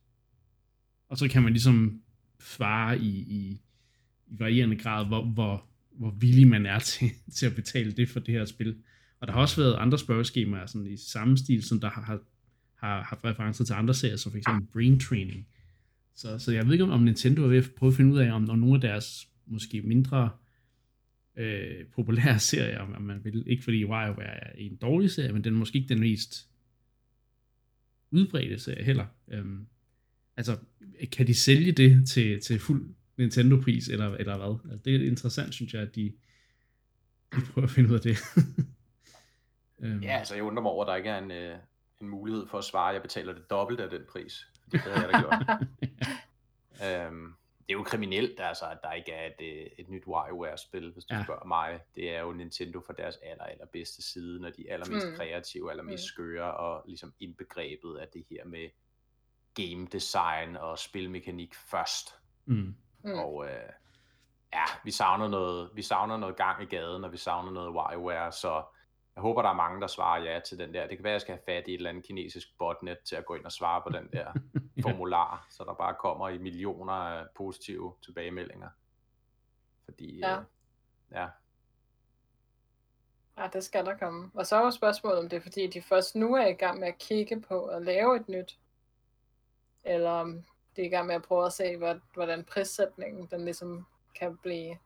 Og 1.09 1.19
så 1.19 1.29
kan 1.29 1.43
man 1.43 1.53
ligesom 1.53 2.03
svare 2.41 2.99
i, 2.99 3.19
i 3.19 3.61
i 4.27 4.39
varierende 4.39 4.77
grad, 4.77 5.07
hvor, 5.07 5.25
hvor, 5.25 5.67
hvor 5.91 6.11
villig 6.11 6.49
man 6.49 6.67
er 6.67 6.79
til, 6.91 7.11
til 7.35 7.47
at 7.47 7.55
betale 7.55 7.93
det 7.93 8.09
for 8.09 8.21
det 8.21 8.35
her 8.35 8.45
spil. 8.45 8.77
Og 9.21 9.27
der 9.27 9.33
har 9.33 9.41
også 9.41 9.61
været 9.63 9.75
andre 9.75 9.99
spørgeskemaer 9.99 10.67
sådan 10.67 10.87
i 10.87 10.97
samme 10.97 11.39
stil, 11.39 11.63
som 11.63 11.81
der 11.81 11.91
har, 11.91 12.03
har, 12.03 12.21
har 12.87 13.03
haft 13.03 13.25
referencer 13.25 13.65
til 13.65 13.73
andre 13.73 13.95
serier, 13.95 14.17
som 14.17 14.33
for 14.33 14.39
eksempel 14.39 14.67
Brain 14.73 15.01
Training. 15.01 15.47
Så, 16.15 16.39
så 16.39 16.53
jeg 16.53 16.67
ved 16.67 16.73
ikke, 16.73 16.85
om 16.85 17.03
Nintendo 17.03 17.43
er 17.43 17.49
ved 17.49 17.59
at 17.59 17.71
prøve 17.77 17.91
at 17.91 17.97
finde 17.97 18.13
ud 18.13 18.19
af, 18.19 18.33
om, 18.33 18.51
om 18.51 18.59
nogle 18.59 18.75
af 18.75 18.81
deres 18.81 19.29
måske 19.47 19.83
mindre 19.83 20.31
øh, 21.37 21.87
populære 21.95 22.39
serier, 22.51 22.79
om 22.79 23.03
man 23.03 23.25
vil, 23.25 23.45
ikke 23.47 23.65
fordi 23.65 23.85
WarioWare 23.85 24.45
er 24.45 24.53
en 24.55 24.77
dårlig 24.77 25.11
serie, 25.11 25.33
men 25.33 25.45
den 25.45 25.55
er 25.55 25.59
måske 25.59 25.77
ikke 25.79 25.89
den 25.89 26.01
mest 26.01 26.49
udbredte 28.11 28.59
serie 28.59 28.85
heller. 28.85 29.07
Øhm, 29.29 29.67
altså, 30.37 30.57
kan 31.13 31.27
de 31.27 31.35
sælge 31.35 31.73
det 31.73 32.09
til, 32.09 32.41
til 32.41 32.59
fuld 32.59 32.95
Nintendo-pris, 33.17 33.89
eller, 33.89 34.15
eller 34.15 34.37
hvad. 34.37 34.73
Altså, 34.73 34.85
det 34.85 34.95
er 34.95 35.11
interessant, 35.11 35.55
synes 35.55 35.75
jeg, 35.75 35.83
at 35.83 35.95
de, 35.95 36.13
de 37.37 37.41
prøver 37.53 37.67
at 37.67 37.71
finde 37.71 37.91
ud 37.91 37.95
af 37.95 38.01
det. 38.01 38.19
øhm. 39.83 40.03
Ja, 40.03 40.19
altså 40.19 40.35
jeg 40.35 40.43
undrer 40.43 40.63
mig 40.63 40.71
over, 40.71 40.85
at 40.85 40.89
der 40.89 40.97
ikke 40.97 41.09
er 41.09 41.19
en, 41.19 41.31
øh, 41.31 41.57
en 42.01 42.09
mulighed 42.09 42.47
for 42.47 42.59
at 42.59 42.65
svare, 42.65 42.89
at 42.89 42.95
jeg 42.95 43.03
betaler 43.03 43.33
det 43.33 43.51
dobbelt 43.51 43.81
af 43.81 43.91
den 43.91 44.03
pris. 44.09 44.47
Det 44.73 44.81
havde 44.81 45.01
jeg 45.01 45.13
da 45.13 45.19
gjort. 45.19 45.35
um, 47.11 47.37
det 47.67 47.73
er 47.73 47.79
jo 47.79 47.83
kriminelt, 47.83 48.41
altså, 48.41 48.65
at 48.65 48.79
der 48.83 48.93
ikke 48.93 49.13
er 49.13 49.27
et, 49.27 49.41
øh, 49.41 49.71
et 49.79 49.89
nyt 49.89 50.07
WarioWare-spil, 50.07 50.93
hvis 50.93 51.05
du 51.05 51.15
ja. 51.15 51.25
spørger 51.25 51.45
mig. 51.45 51.81
Det 51.95 52.15
er 52.15 52.21
jo 52.21 52.33
Nintendo 52.33 52.81
for 52.87 52.93
deres 52.93 53.17
aller, 53.23 53.45
aller 53.45 53.67
bedste 53.67 54.03
side, 54.03 54.41
når 54.41 54.51
de 54.51 54.69
er 54.69 54.73
allermest 54.73 55.07
mm. 55.09 55.17
kreative, 55.17 55.71
allermest 55.71 56.03
mm. 56.05 56.07
skøre, 56.07 56.55
og 56.55 56.85
ligesom 56.87 57.15
indbegrebet 57.21 57.97
af 57.97 58.09
det 58.09 58.25
her 58.31 58.45
med 58.45 58.69
game 59.55 59.87
design 59.87 60.57
og 60.57 60.79
spilmekanik 60.79 61.55
først. 61.55 62.15
Mm. 62.45 62.75
Mm. 63.05 63.13
Og 63.13 63.47
øh, 63.47 63.71
ja, 64.53 64.65
vi 64.85 64.91
savner, 64.91 65.29
noget, 65.29 65.71
vi 65.75 65.83
savner 65.83 66.17
noget 66.17 66.37
gang 66.37 66.63
i 66.63 66.67
gaden, 66.67 67.05
og 67.05 67.13
vi 67.13 67.17
savner 67.17 67.53
noget 67.53 67.75
WarioWare, 67.75 68.33
så 68.33 68.63
jeg 69.17 69.23
håber, 69.23 69.43
der 69.43 69.49
er 69.49 69.55
mange, 69.55 69.81
der 69.81 69.87
svarer 69.87 70.23
ja 70.23 70.41
til 70.41 70.59
den 70.59 70.75
der. 70.75 70.87
Det 70.87 70.97
kan 70.97 71.05
være, 71.05 71.13
at 71.13 71.15
jeg 71.15 71.21
skal 71.21 71.35
have 71.35 71.45
fat 71.45 71.69
i 71.69 71.71
et 71.71 71.77
eller 71.77 71.91
andet 71.91 72.05
kinesisk 72.05 72.59
botnet 72.59 72.99
til 73.05 73.17
at 73.17 73.27
gå 73.27 73.35
ind 73.35 73.45
og 73.45 73.53
svare 73.53 73.83
på 73.83 73.89
den 73.89 74.09
der 74.13 74.33
ja. 74.77 74.83
formular, 74.83 75.47
så 75.51 75.65
der 75.65 75.75
bare 75.75 75.95
kommer 75.95 76.29
i 76.29 76.39
millioner 76.39 76.93
af 76.93 77.27
positive 77.35 77.95
tilbagemeldinger. 78.05 78.69
Fordi, 79.85 80.19
ja. 80.19 80.39
Øh, 80.39 80.45
ja. 81.13 81.29
Ja, 83.39 83.49
det 83.53 83.65
skal 83.65 83.87
der 83.87 83.97
komme. 83.97 84.31
Og 84.35 84.47
så 84.47 84.57
er 84.57 84.65
jo 84.65 84.71
spørgsmålet, 84.71 85.19
om 85.19 85.29
det 85.29 85.37
er 85.37 85.41
fordi, 85.41 85.67
de 85.67 85.83
først 85.83 86.17
nu 86.17 86.35
er 86.35 86.47
i 86.47 86.53
gang 86.53 86.81
med 86.81 86.89
at 86.89 86.99
kigge 86.99 87.41
på 87.41 87.65
at 87.65 87.83
lave 87.83 88.17
et 88.17 88.29
nyt, 88.29 88.59
eller 89.85 90.11
om 90.11 90.45
de 90.77 90.81
er 90.81 90.87
i 90.87 90.89
gang 90.89 91.07
med 91.07 91.15
at 91.15 91.23
prøve 91.23 91.47
at 91.47 91.53
se, 91.53 91.77
hvordan 92.15 92.45
prissætningen 92.45 93.27
den 93.27 93.45
ligesom 93.45 93.87
kan 94.15 94.37
blive. 94.37 94.79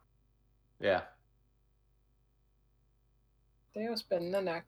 Ja. 0.80 1.00
Det 3.74 3.82
er 3.82 3.86
jo 3.86 3.96
spændende 3.96 4.42
nok. 4.42 4.62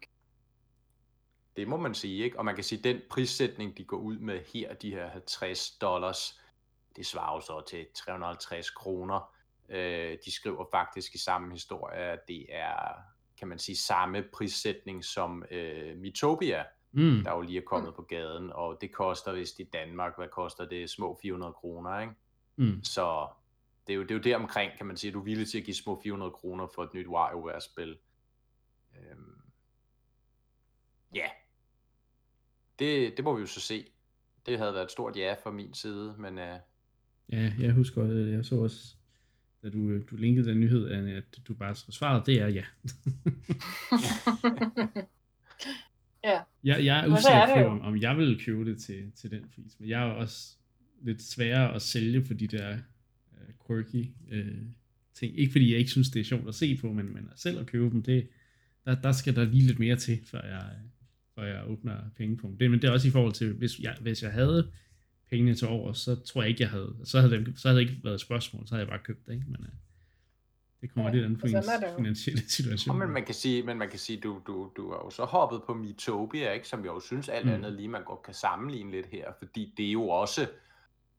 Det 1.56 1.68
må 1.68 1.76
man 1.76 1.94
sige, 1.94 2.24
ikke? 2.24 2.38
Og 2.38 2.44
man 2.44 2.54
kan 2.54 2.64
sige, 2.64 2.78
at 2.78 2.84
den 2.84 3.00
prissætning, 3.10 3.78
de 3.78 3.84
går 3.84 3.96
ud 3.96 4.18
med 4.18 4.40
her, 4.54 4.74
de 4.74 4.90
her 4.90 5.08
50 5.08 5.70
dollars, 5.70 6.40
det 6.96 7.06
svarer 7.06 7.34
jo 7.34 7.40
så 7.40 7.62
til 7.68 7.86
350 7.94 8.70
kroner. 8.70 9.34
Øh, 9.68 10.18
de 10.24 10.32
skriver 10.32 10.64
faktisk 10.70 11.14
i 11.14 11.18
samme 11.18 11.52
historie, 11.52 11.96
at 11.96 12.28
det 12.28 12.46
er, 12.48 12.74
kan 13.38 13.48
man 13.48 13.58
sige, 13.58 13.76
samme 13.76 14.24
prissætning 14.32 15.04
som 15.04 15.44
øh, 15.50 15.96
Mitopia, 15.96 16.64
mm. 16.92 17.22
der 17.24 17.32
jo 17.32 17.40
lige 17.40 17.58
er 17.58 17.64
kommet 17.66 17.90
mm. 17.90 17.96
på 17.96 18.02
gaden, 18.02 18.52
og 18.52 18.78
det 18.80 18.92
koster 18.92 19.32
vist 19.32 19.60
i 19.60 19.64
Danmark, 19.72 20.16
hvad 20.16 20.28
koster 20.28 20.64
det, 20.64 20.90
små 20.90 21.18
400 21.22 21.52
kroner, 21.52 22.00
ikke? 22.00 22.12
Mm. 22.56 22.84
Så 22.84 23.28
det, 23.86 23.92
er 23.92 23.96
jo, 23.96 24.02
det 24.02 24.10
er 24.10 24.14
jo 24.14 24.20
der 24.20 24.36
omkring, 24.36 24.72
kan 24.76 24.86
man 24.86 24.96
sige, 24.96 25.08
at 25.08 25.14
du 25.14 25.20
er 25.20 25.24
villig 25.24 25.48
til 25.48 25.58
at 25.58 25.64
give 25.64 25.74
små 25.74 26.00
400 26.02 26.30
kroner 26.30 26.66
for 26.74 26.82
et 26.82 26.94
nyt 26.94 27.06
WarioWare-spil. 27.06 27.98
Øhm, 28.96 29.40
ja, 31.14 31.26
det, 32.78 33.16
det 33.16 33.24
må 33.24 33.34
vi 33.34 33.40
jo 33.40 33.46
så 33.46 33.60
se. 33.60 33.86
Det 34.46 34.58
havde 34.58 34.74
været 34.74 34.84
et 34.84 34.90
stort 34.90 35.16
ja 35.16 35.34
fra 35.42 35.50
min 35.50 35.74
side, 35.74 36.14
men 36.18 36.38
uh... 36.38 36.58
Ja, 37.32 37.52
jeg 37.58 37.72
husker, 37.72 38.02
at 38.02 38.32
jeg 38.32 38.44
så 38.44 38.56
også, 38.56 38.94
da 39.62 39.70
du, 39.70 39.98
du 39.98 40.16
linkede 40.16 40.48
den 40.48 40.60
nyhed, 40.60 40.90
at 40.90 41.24
du 41.48 41.54
bare 41.54 41.74
svarede, 41.74 42.22
det 42.26 42.40
er 42.40 42.48
ja. 42.48 42.64
ja. 46.24 46.40
Jeg, 46.64 46.84
jeg 46.84 47.06
er 47.06 47.12
usikker 47.12 47.62
på, 47.62 47.68
om, 47.68 47.80
om 47.80 47.96
jeg 47.96 48.16
vil 48.16 48.44
købe 48.44 48.64
det 48.70 48.82
til, 48.82 49.12
til 49.12 49.30
den 49.30 49.50
pris, 49.54 49.80
men 49.80 49.88
jeg 49.88 50.08
er 50.08 50.12
også 50.12 50.56
lidt 51.02 51.22
sværere 51.22 51.74
at 51.74 51.82
sælge 51.82 52.24
for 52.24 52.34
de 52.34 52.46
der 52.46 52.78
uh, 53.32 53.66
quirky 53.66 54.10
uh, 54.32 54.62
ting. 55.14 55.38
Ikke 55.38 55.52
fordi 55.52 55.70
jeg 55.70 55.78
ikke 55.78 55.90
synes, 55.90 56.10
det 56.10 56.20
er 56.20 56.24
sjovt 56.24 56.48
at 56.48 56.54
se 56.54 56.78
på, 56.80 56.92
men, 56.92 57.14
men 57.14 57.28
selv 57.36 57.60
at 57.60 57.66
købe 57.66 57.90
dem, 57.90 58.02
det, 58.02 58.28
der, 58.86 58.94
der 58.94 59.12
skal 59.12 59.36
der 59.36 59.44
lige 59.44 59.66
lidt 59.66 59.78
mere 59.78 59.96
til, 59.96 60.20
før 60.24 60.46
jeg, 60.46 60.70
før 61.34 61.44
jeg 61.44 61.64
åbner 61.66 61.96
penge 62.16 62.36
på 62.36 62.54
det. 62.60 62.70
Men 62.70 62.82
det 62.82 62.88
er 62.88 62.92
også 62.92 63.08
i 63.08 63.10
forhold 63.10 63.32
til, 63.32 63.52
hvis 63.52 63.78
jeg, 63.78 63.96
hvis 64.00 64.22
jeg 64.22 64.32
havde 64.32 64.70
pengene 65.30 65.54
til 65.54 65.68
over, 65.68 65.92
så 65.92 66.14
tror 66.14 66.42
jeg 66.42 66.48
ikke, 66.48 66.62
jeg 66.62 66.70
havde, 66.70 66.94
så 67.04 67.20
havde 67.20 67.36
det, 67.36 67.52
så 67.56 67.68
havde 67.68 67.80
det 67.80 67.90
ikke 67.90 68.04
været 68.04 68.14
et 68.14 68.20
spørgsmål, 68.20 68.66
så 68.66 68.74
havde 68.74 68.84
jeg 68.84 68.90
bare 68.90 69.04
købt 69.04 69.26
det, 69.26 69.32
ikke? 69.32 69.46
Men 69.48 69.60
uh, 69.60 69.66
det 70.80 70.94
kommer 70.94 71.10
ja, 71.10 71.14
lidt 71.14 71.24
an 71.24 71.36
på 71.36 71.46
ens 71.46 71.66
finansielle 71.96 72.48
situation. 72.48 72.96
Ja, 72.96 73.04
men 73.06 73.14
man 73.14 73.24
kan 73.24 73.34
sige, 73.34 73.62
men 73.62 73.78
man 73.78 73.88
kan 73.88 73.98
sige 73.98 74.20
du, 74.20 74.40
du, 74.46 74.72
du 74.76 74.90
har 74.90 75.00
jo 75.04 75.10
så 75.10 75.24
hoppet 75.24 75.62
på 75.66 75.74
Metopia, 75.74 76.52
ikke? 76.52 76.68
som 76.68 76.84
jeg 76.84 76.88
jo 76.88 77.00
synes 77.00 77.28
alt 77.28 77.46
mm. 77.46 77.52
andet 77.52 77.72
lige, 77.72 77.88
man 77.88 78.04
godt 78.04 78.22
kan 78.22 78.34
sammenligne 78.34 78.90
lidt 78.90 79.06
her, 79.06 79.32
fordi 79.38 79.74
det 79.76 79.86
er 79.88 79.92
jo 79.92 80.08
også 80.08 80.46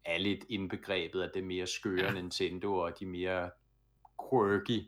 er 0.05 0.17
lidt 0.17 0.45
indbegrebet 0.49 1.21
af 1.21 1.29
det 1.33 1.43
mere 1.43 1.67
skøre 1.67 2.05
ja. 2.05 2.13
Nintendo 2.13 2.73
og 2.73 2.99
de 2.99 3.05
mere 3.05 3.49
quirky 4.29 4.81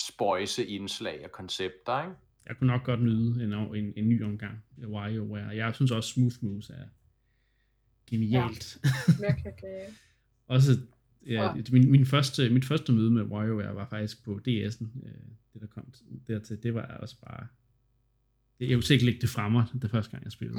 spøjse 0.00 0.66
indslag 0.66 1.20
og 1.24 1.32
koncepter, 1.32 2.02
ikke? 2.02 2.14
Jeg 2.46 2.56
kunne 2.56 2.66
nok 2.66 2.84
godt 2.84 3.02
nyde 3.02 3.44
en, 3.44 3.52
en, 3.52 3.92
en 3.96 4.08
ny 4.08 4.24
omgang 4.24 4.64
af 4.82 4.86
WarioWare. 4.86 5.48
Jeg 5.48 5.74
synes 5.74 5.90
også 5.90 6.10
Smooth 6.10 6.34
Moves 6.40 6.70
er 6.70 6.84
genialt. 8.10 8.78
Ja, 9.20 9.28
okay. 9.28 9.86
også 10.46 10.78
ja, 11.26 11.54
min, 11.72 11.90
min 11.90 12.06
første, 12.06 12.50
mit 12.50 12.64
første 12.64 12.92
møde 12.92 13.10
med 13.10 13.22
WarioWare 13.22 13.74
var 13.74 13.86
faktisk 13.86 14.24
på 14.24 14.40
DS'en, 14.48 15.06
øh, 15.06 15.12
det 15.52 15.60
der 15.60 15.66
kom 15.66 15.92
dertil. 16.26 16.62
Det 16.62 16.74
var 16.74 16.82
også 16.82 17.16
bare... 17.20 17.46
Jeg 18.60 18.68
kunne 18.68 18.94
ikke 18.94 19.04
lægge 19.04 19.20
det 19.20 19.28
fra 19.28 19.48
mig, 19.48 19.64
det 19.82 19.90
første 19.90 20.10
gang 20.10 20.24
jeg 20.24 20.32
spillede. 20.32 20.58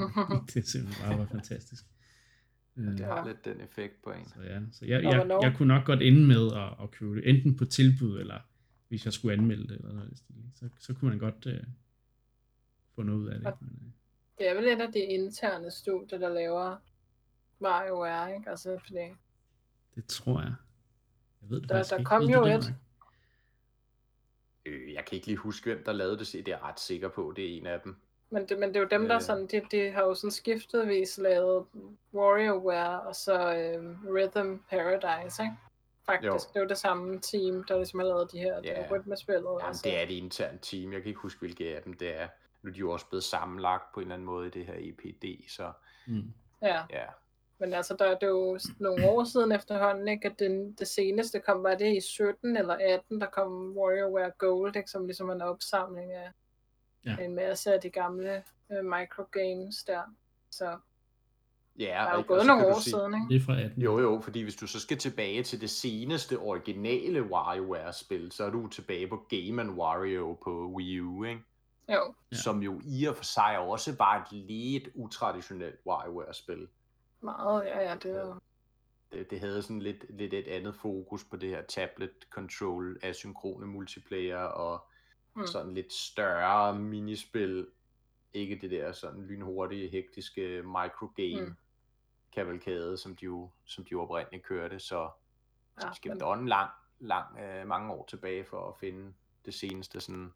det 0.54 0.68
simpelthen 0.68 1.04
bare 1.06 1.18
var 1.18 1.26
fantastisk. 1.26 1.84
Det 2.76 3.00
har 3.00 3.20
øh, 3.20 3.26
lidt 3.26 3.44
den 3.44 3.60
effekt 3.60 4.02
på 4.04 4.10
en. 4.10 4.28
Så, 4.28 4.34
ja, 4.42 4.60
så 4.72 4.86
jeg, 4.86 5.02
jeg, 5.02 5.12
jeg, 5.12 5.38
jeg 5.42 5.54
kunne 5.56 5.68
nok 5.68 5.84
godt 5.84 6.02
ende 6.02 6.26
med 6.26 6.52
at, 6.52 6.84
at 6.84 6.90
købe 6.90 7.16
det, 7.16 7.28
enten 7.28 7.56
på 7.56 7.64
tilbud, 7.64 8.20
eller 8.20 8.38
hvis 8.92 9.04
jeg 9.04 9.12
skulle 9.12 9.32
anmelde 9.32 9.68
det, 9.68 9.76
eller 9.76 9.92
noget 9.92 10.22
så, 10.54 10.68
så 10.78 10.94
kunne 10.94 11.08
man 11.08 11.18
godt 11.18 11.46
uh, 11.46 11.66
få 12.94 13.02
noget 13.02 13.18
ud 13.18 13.28
af 13.28 13.40
det. 13.40 13.60
Men, 13.60 13.70
uh. 13.70 13.92
Det 14.38 14.48
er 14.48 14.54
vel 14.54 14.64
et 14.64 14.80
af 14.80 14.92
de 14.92 14.98
interne 14.98 15.70
studier, 15.70 16.18
der 16.18 16.28
laver 16.28 16.76
WarioWare, 17.60 18.34
ikke? 18.34 18.50
Altså, 18.50 18.78
fordi... 18.84 18.98
Det 19.94 20.06
tror 20.06 20.40
jeg. 20.40 20.54
Jeg 21.42 21.50
ved 21.50 21.60
det 21.60 21.68
der, 21.68 21.82
der 21.82 22.04
kom 22.04 22.22
jo 22.22 22.44
et. 22.44 22.74
Øh, 24.66 24.92
jeg 24.92 25.04
kan 25.04 25.16
ikke 25.16 25.26
lige 25.26 25.36
huske, 25.36 25.74
hvem 25.74 25.84
der 25.84 25.92
lavede 25.92 26.18
det, 26.18 26.32
det 26.32 26.38
er 26.38 26.42
jeg 26.46 26.62
ret 26.62 26.80
sikker 26.80 27.08
på, 27.08 27.32
det 27.36 27.44
er 27.44 27.58
en 27.58 27.66
af 27.66 27.80
dem. 27.80 27.96
Men 28.30 28.48
det, 28.48 28.58
men 28.58 28.68
det 28.68 28.76
er 28.76 28.80
jo 28.80 28.88
dem, 28.90 29.08
der 29.08 29.16
øh. 29.16 29.22
sådan, 29.22 29.46
de, 29.46 29.62
de 29.70 29.90
har 29.90 30.02
jo 30.02 30.14
sådan 30.14 30.30
skiftedvis 30.30 31.18
lavet 31.18 31.66
WarioWare 32.14 33.00
og 33.00 33.14
så 33.14 33.56
øh, 33.56 34.12
Rhythm 34.14 34.58
Paradise, 34.70 35.42
ikke? 35.42 35.56
Faktisk, 36.06 36.48
jo. 36.48 36.50
det 36.52 36.56
er 36.56 36.60
jo 36.60 36.68
det 36.68 36.78
samme 36.78 37.20
team, 37.20 37.64
der 37.64 37.76
ligesom 37.76 37.98
har 37.98 38.06
lavet 38.06 38.32
de 38.32 38.38
her 38.38 38.60
ja. 38.64 38.84
rytmespillet. 38.90 39.58
Ja, 39.60 39.66
altså. 39.66 39.82
det 39.84 39.98
er 39.98 40.02
et 40.02 40.10
internt 40.10 40.62
team. 40.62 40.92
Jeg 40.92 41.02
kan 41.02 41.08
ikke 41.08 41.20
huske, 41.20 41.40
hvilke 41.40 41.76
af 41.76 41.82
dem 41.82 41.92
det 41.92 42.20
er. 42.20 42.28
Nu 42.62 42.68
er 42.70 42.72
de 42.72 42.78
jo 42.78 42.90
også 42.90 43.06
blevet 43.06 43.24
sammenlagt 43.24 43.92
på 43.94 44.00
en 44.00 44.04
eller 44.04 44.14
anden 44.14 44.26
måde 44.26 44.46
i 44.46 44.50
det 44.50 44.66
her 44.66 44.74
EPD, 44.76 45.50
så... 45.50 45.72
Mm. 46.06 46.32
Ja. 46.62 46.82
ja. 46.90 47.04
Men 47.58 47.74
altså, 47.74 47.96
der, 47.98 48.14
det 48.14 48.22
er 48.22 48.28
jo 48.28 48.58
nogle 48.78 49.10
år 49.10 49.24
siden 49.24 49.52
efterhånden, 49.52 50.08
ikke? 50.08 50.28
At 50.28 50.38
det, 50.38 50.74
det 50.78 50.88
seneste 50.88 51.40
kom, 51.40 51.62
var 51.62 51.74
det 51.74 51.96
i 51.96 52.00
17 52.00 52.56
eller 52.56 52.74
18, 52.74 53.20
der 53.20 53.26
kom 53.26 53.76
WarioWare 53.76 54.30
Gold, 54.38 54.76
ikke? 54.76 54.90
Som 54.90 55.06
ligesom 55.06 55.30
en 55.30 55.42
opsamling 55.42 56.12
af 56.12 56.30
ja. 57.06 57.16
en 57.16 57.34
masse 57.34 57.74
af 57.74 57.80
de 57.80 57.90
gamle 57.90 58.42
uh, 58.68 58.84
microgames 58.84 59.84
der. 59.84 60.02
Så 60.50 60.78
Ja, 61.78 61.84
der 61.84 61.92
er 61.92 62.16
jo 62.16 62.24
gået 62.26 62.46
nogle 62.46 62.66
år 62.66 62.80
sige, 62.80 62.90
siden, 62.90 63.14
ikke? 63.14 63.36
Er 63.36 63.46
fra 63.46 63.60
18. 63.60 63.82
Jo, 63.82 63.98
jo, 63.98 64.20
fordi 64.20 64.42
hvis 64.42 64.56
du 64.56 64.66
så 64.66 64.80
skal 64.80 64.98
tilbage 64.98 65.42
til 65.42 65.60
det 65.60 65.70
seneste 65.70 66.38
originale 66.38 67.22
WarioWare-spil, 67.22 68.32
så 68.32 68.44
er 68.44 68.50
du 68.50 68.66
tilbage 68.66 69.08
på 69.08 69.26
Game 69.28 69.72
Wario 69.72 70.38
på 70.44 70.72
Wii 70.76 71.00
U, 71.00 71.24
ikke? 71.24 71.42
Jo. 71.88 72.14
Som 72.32 72.62
jo 72.62 72.80
i 72.84 73.04
og 73.04 73.16
for 73.16 73.24
sig 73.24 73.58
også 73.58 73.94
var 73.98 74.22
et 74.22 74.32
lidt 74.32 74.88
utraditionelt 74.94 75.80
WarioWare-spil. 75.86 76.68
Meget, 77.20 77.64
ja, 77.64 77.80
ja, 77.80 77.94
det 77.94 78.16
er 78.16 78.38
det, 79.12 79.30
det 79.30 79.40
havde 79.40 79.62
sådan 79.62 79.82
lidt, 79.82 80.04
lidt 80.08 80.34
et 80.34 80.48
andet 80.48 80.74
fokus 80.74 81.24
på 81.24 81.36
det 81.36 81.48
her 81.48 81.62
tablet 81.62 82.10
control, 82.30 82.98
asynkrone 83.02 83.66
multiplayer 83.66 84.38
og 84.38 84.84
mm. 85.36 85.46
sådan 85.46 85.74
lidt 85.74 85.92
større 85.92 86.78
minispil. 86.78 87.66
Ikke 88.34 88.58
det 88.60 88.70
der 88.70 88.92
sådan 88.92 89.22
lynhurtige, 89.22 89.88
hektiske 89.88 90.62
microgame 90.62 91.46
mm. 91.46 91.54
Kavalkade, 92.34 92.96
som 92.96 93.16
de 93.16 93.24
jo, 93.24 93.50
som 93.64 93.84
de 93.84 93.88
jo 93.92 94.02
oprindeligt 94.02 94.44
kørte. 94.44 94.78
Så, 94.78 95.10
så 95.78 95.86
ja, 95.86 95.94
skal 95.94 96.08
men... 96.08 96.40
en 96.40 96.48
lang, 96.48 96.70
lang, 97.00 97.38
øh, 97.38 97.66
mange 97.66 97.92
år 97.92 98.06
tilbage 98.10 98.44
for 98.44 98.68
at 98.68 98.74
finde 98.80 99.12
det 99.44 99.54
seneste 99.54 100.00
sådan, 100.00 100.32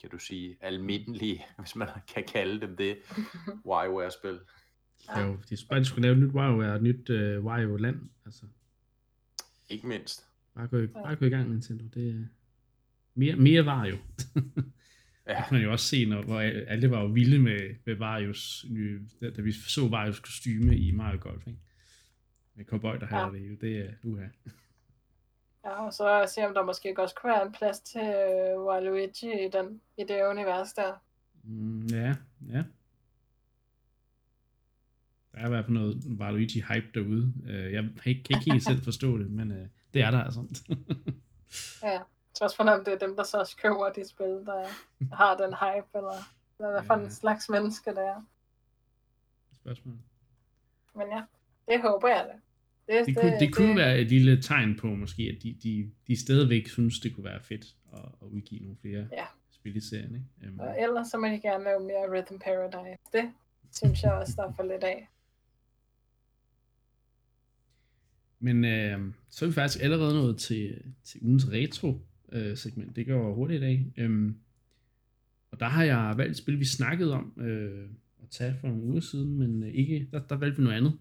kan 0.00 0.10
du 0.10 0.18
sige, 0.18 0.56
almindelige, 0.60 1.46
hvis 1.58 1.76
man 1.76 1.88
kan 2.14 2.24
kalde 2.24 2.60
dem 2.60 2.76
det, 2.76 2.98
WarioWare-spil. 3.70 4.40
Ja. 5.08 5.20
Jo, 5.20 5.38
de 5.50 5.56
bare 5.68 5.80
de 5.80 5.84
skulle 5.84 6.02
lave 6.02 6.12
et 6.12 6.22
nyt 6.22 6.34
WarioWare, 6.34 6.76
et 6.76 6.82
nyt 6.82 7.10
uh, 7.10 7.44
Wario-land, 7.44 8.00
altså. 8.24 8.44
Ikke 9.68 9.86
mindst. 9.86 10.26
Bare 10.54 10.68
gå, 10.68 10.86
bare 10.86 11.16
gå 11.16 11.24
i 11.24 11.28
gang, 11.28 11.50
Nintendo. 11.50 11.84
Det, 11.94 12.28
mere, 13.14 13.36
mere 13.36 13.64
Wario. 13.64 13.96
ja. 15.26 15.34
Det 15.34 15.44
kan 15.48 15.54
man 15.54 15.62
jo 15.62 15.72
også 15.72 15.86
se, 15.86 16.06
når, 16.06 16.22
hvor 16.22 16.40
alle 16.40 16.90
var 16.90 17.00
jo 17.00 17.06
vilde 17.06 17.38
med, 17.38 17.74
med 17.86 17.94
Varios 17.94 18.66
nye, 18.70 19.00
da, 19.20 19.30
da 19.30 19.42
vi 19.42 19.52
så 19.52 19.88
Varios 19.88 20.20
kostyme 20.20 20.76
i 20.76 20.90
Mario 20.90 21.18
Golf, 21.20 21.46
ikke? 21.46 21.58
Med 22.54 22.64
cowboy, 22.64 22.96
der 23.00 23.06
har 23.06 23.26
ja. 23.26 23.38
det 23.38 23.60
det 23.60 23.78
er 23.78 23.92
uha. 24.02 24.26
Ja, 25.64 25.86
og 25.86 25.92
så 25.92 26.32
se 26.34 26.46
om 26.46 26.54
der 26.54 26.64
måske 26.64 26.94
også 26.98 27.14
kunne 27.14 27.32
være 27.32 27.46
en 27.46 27.52
plads 27.52 27.80
til 27.80 28.00
uh, 28.00 28.64
Waluigi 28.66 29.46
i, 29.46 29.48
den, 29.52 29.80
i 29.98 30.04
det 30.08 30.26
univers 30.30 30.72
der. 30.72 30.92
Mm, 31.42 31.86
ja, 31.86 32.14
ja. 32.48 32.62
Der 35.32 35.40
er 35.40 35.46
i 35.46 35.48
hvert 35.48 35.64
fald 35.64 35.74
noget 35.74 36.04
Waluigi 36.20 36.64
hype 36.72 36.88
derude. 36.94 37.32
Uh, 37.42 37.72
jeg 37.72 37.82
kan 37.82 37.92
ikke, 38.06 38.22
kan 38.22 38.38
ikke 38.38 38.52
helt 38.52 38.64
selv 38.64 38.82
forstå 38.82 39.18
det, 39.18 39.30
men 39.30 39.50
uh, 39.50 39.66
det 39.94 40.02
er 40.02 40.10
der 40.10 40.24
altså. 40.24 40.64
ja 41.82 42.00
tror 42.34 42.44
også 42.44 42.56
fornemt, 42.56 42.86
det 42.86 42.94
er 42.94 42.98
dem, 42.98 43.16
der 43.16 43.22
så 43.22 43.38
også 43.38 43.56
køber 43.56 43.92
de 43.92 44.08
spil, 44.08 44.26
der 44.26 44.66
har 45.20 45.36
den 45.36 45.54
hype, 45.54 45.98
eller 45.98 46.22
hvad 46.56 46.84
for 46.86 46.94
en 46.94 47.10
slags 47.10 47.48
menneske 47.48 47.90
det 47.90 47.98
er. 47.98 48.26
Spørgsmål. 49.54 49.94
Men 50.94 51.06
ja, 51.08 51.22
det 51.68 51.82
håber 51.82 52.08
jeg 52.08 52.26
da. 52.28 52.40
Det, 52.88 53.06
det, 53.06 53.16
kunne, 53.16 53.32
det, 53.32 53.40
det 53.40 53.54
kunne 53.54 53.68
det... 53.68 53.76
være 53.76 53.98
et 53.98 54.08
lille 54.08 54.42
tegn 54.42 54.76
på 54.76 54.86
måske, 54.86 55.22
at 55.36 55.42
de, 55.42 55.56
de, 55.62 55.90
de 56.06 56.20
stadigvæk 56.20 56.68
synes, 56.68 57.00
det 57.00 57.14
kunne 57.14 57.24
være 57.24 57.40
fedt 57.42 57.64
at, 57.92 57.98
at 57.98 58.26
udgive 58.26 58.60
nogle 58.60 58.76
flere 58.80 59.08
ja. 59.12 59.26
spil 59.50 59.76
i 59.76 59.80
serien. 59.80 60.14
Ikke? 60.14 60.52
Um, 60.52 60.58
og 60.58 60.80
ellers 60.80 61.08
så 61.08 61.18
må 61.18 61.26
de 61.26 61.40
gerne 61.40 61.64
lave 61.64 61.80
mere 61.80 62.18
Rhythm 62.18 62.38
Paradise. 62.38 62.98
Det 63.12 63.32
synes 63.72 64.02
jeg 64.02 64.12
også, 64.12 64.32
der 64.36 64.48
er 64.48 64.52
for 64.52 64.62
lidt 64.62 64.84
af. 64.84 65.08
Men 68.38 68.64
øh, 68.64 69.12
så 69.30 69.44
er 69.44 69.48
vi 69.48 69.54
faktisk 69.54 69.84
allerede 69.84 70.14
nået 70.14 70.38
til, 70.38 70.82
til 71.04 71.20
ugens 71.22 71.48
retro 71.52 72.00
øh, 72.34 72.56
segment. 72.56 72.96
Det 72.96 73.06
går 73.06 73.34
hurtigt 73.34 73.62
i 73.62 73.66
dag. 73.66 73.92
Øhm, 73.96 74.36
og 75.50 75.60
der 75.60 75.66
har 75.66 75.84
jeg 75.84 76.14
valgt 76.16 76.30
et 76.30 76.36
spil, 76.36 76.60
vi 76.60 76.64
snakkede 76.64 77.12
om 77.12 77.40
øh, 77.40 77.88
at 78.22 78.28
tage 78.30 78.56
for 78.60 78.68
nogle 78.68 78.82
uger 78.82 79.00
siden, 79.00 79.38
men 79.38 79.62
øh, 79.62 79.74
ikke, 79.74 80.08
der, 80.12 80.26
der 80.26 80.36
valgte 80.36 80.56
vi 80.56 80.64
noget 80.64 80.76
andet. 80.76 80.98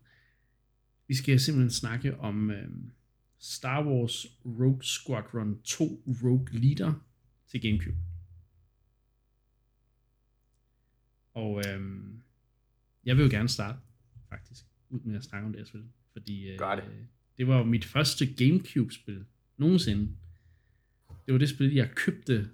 Vi 1.07 1.15
skal 1.15 1.39
simpelthen 1.39 1.71
snakke 1.71 2.19
om 2.19 2.51
øh, 2.51 2.69
Star 3.39 3.87
Wars 3.87 4.25
Rogue 4.45 4.83
Squadron 4.83 5.61
2 5.63 6.03
Rogue 6.23 6.47
Leader 6.51 6.93
til 7.47 7.61
Gamecube. 7.61 7.97
Og 11.33 11.61
øh, 11.67 11.81
jeg 13.05 13.17
vil 13.17 13.23
jo 13.23 13.29
gerne 13.29 13.49
starte, 13.49 13.79
faktisk, 14.29 14.65
ud 14.89 14.99
med 14.99 15.15
at 15.15 15.23
snakke 15.23 15.45
om 15.45 15.51
det 15.51 15.59
her 15.59 15.65
spil. 15.65 15.83
Fordi 16.11 16.49
øh, 16.49 16.59
det. 16.59 17.07
det 17.37 17.47
var 17.47 17.63
mit 17.63 17.85
første 17.85 18.33
Gamecube-spil 18.33 19.25
nogensinde. 19.57 20.15
Det 21.25 21.33
var 21.33 21.37
det 21.37 21.49
spil, 21.49 21.73
jeg 21.73 21.89
købte, 21.95 22.49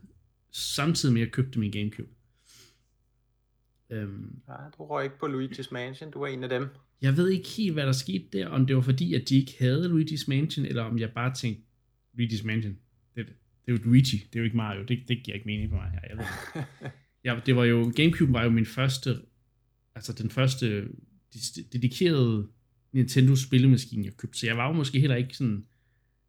samtidig 0.51 1.13
med 1.13 1.21
at 1.21 1.25
jeg 1.25 1.33
købte 1.33 1.59
min 1.59 1.71
Gamecube. 1.71 2.09
Øhm, 3.89 4.41
ja, 4.47 4.53
du 4.77 4.85
røg 4.85 5.03
ikke 5.03 5.19
på 5.19 5.25
Luigi's 5.25 5.67
Mansion, 5.71 6.11
du 6.11 6.19
var 6.19 6.27
en 6.27 6.43
af 6.43 6.49
dem. 6.49 6.67
Jeg 7.01 7.17
ved 7.17 7.29
ikke 7.29 7.49
helt, 7.49 7.73
hvad 7.73 7.85
der 7.85 7.91
skete 7.91 8.25
der, 8.33 8.47
om 8.47 8.65
det 8.65 8.75
var 8.75 8.81
fordi, 8.81 9.13
at 9.13 9.29
de 9.29 9.35
ikke 9.35 9.55
havde 9.59 9.85
Luigi's 9.85 10.25
Mansion, 10.27 10.65
eller 10.65 10.83
om 10.83 10.99
jeg 10.99 11.11
bare 11.11 11.33
tænkte, 11.33 11.63
Luigi's 12.19 12.45
Mansion. 12.45 12.77
Det, 13.15 13.25
det 13.25 13.33
er 13.67 13.71
jo 13.71 13.77
Luigi, 13.83 14.17
det 14.17 14.35
er 14.35 14.39
jo 14.39 14.43
ikke 14.43 14.57
Mario. 14.57 14.83
Det, 14.83 15.03
det 15.07 15.23
giver 15.23 15.35
ikke 15.35 15.45
mening 15.45 15.69
for 15.69 15.77
mig 15.77 15.91
her. 15.91 15.99
Jeg 16.09 16.17
ved. 16.17 16.61
ja, 17.25 17.39
det 17.45 17.55
var 17.55 17.65
jo, 17.65 17.91
Gamecube 17.95 18.33
var 18.33 18.43
jo 18.43 18.49
min 18.49 18.65
første, 18.65 19.21
altså 19.95 20.13
den 20.13 20.29
første 20.29 20.87
dedikerede 21.73 22.47
Nintendo 22.91 23.35
spillemaskine, 23.35 24.05
jeg 24.05 24.13
købte. 24.17 24.39
Så 24.39 24.45
jeg 24.45 24.57
var 24.57 24.67
jo 24.67 24.73
måske 24.73 24.99
heller 24.99 25.15
ikke 25.15 25.37
sådan, 25.37 25.65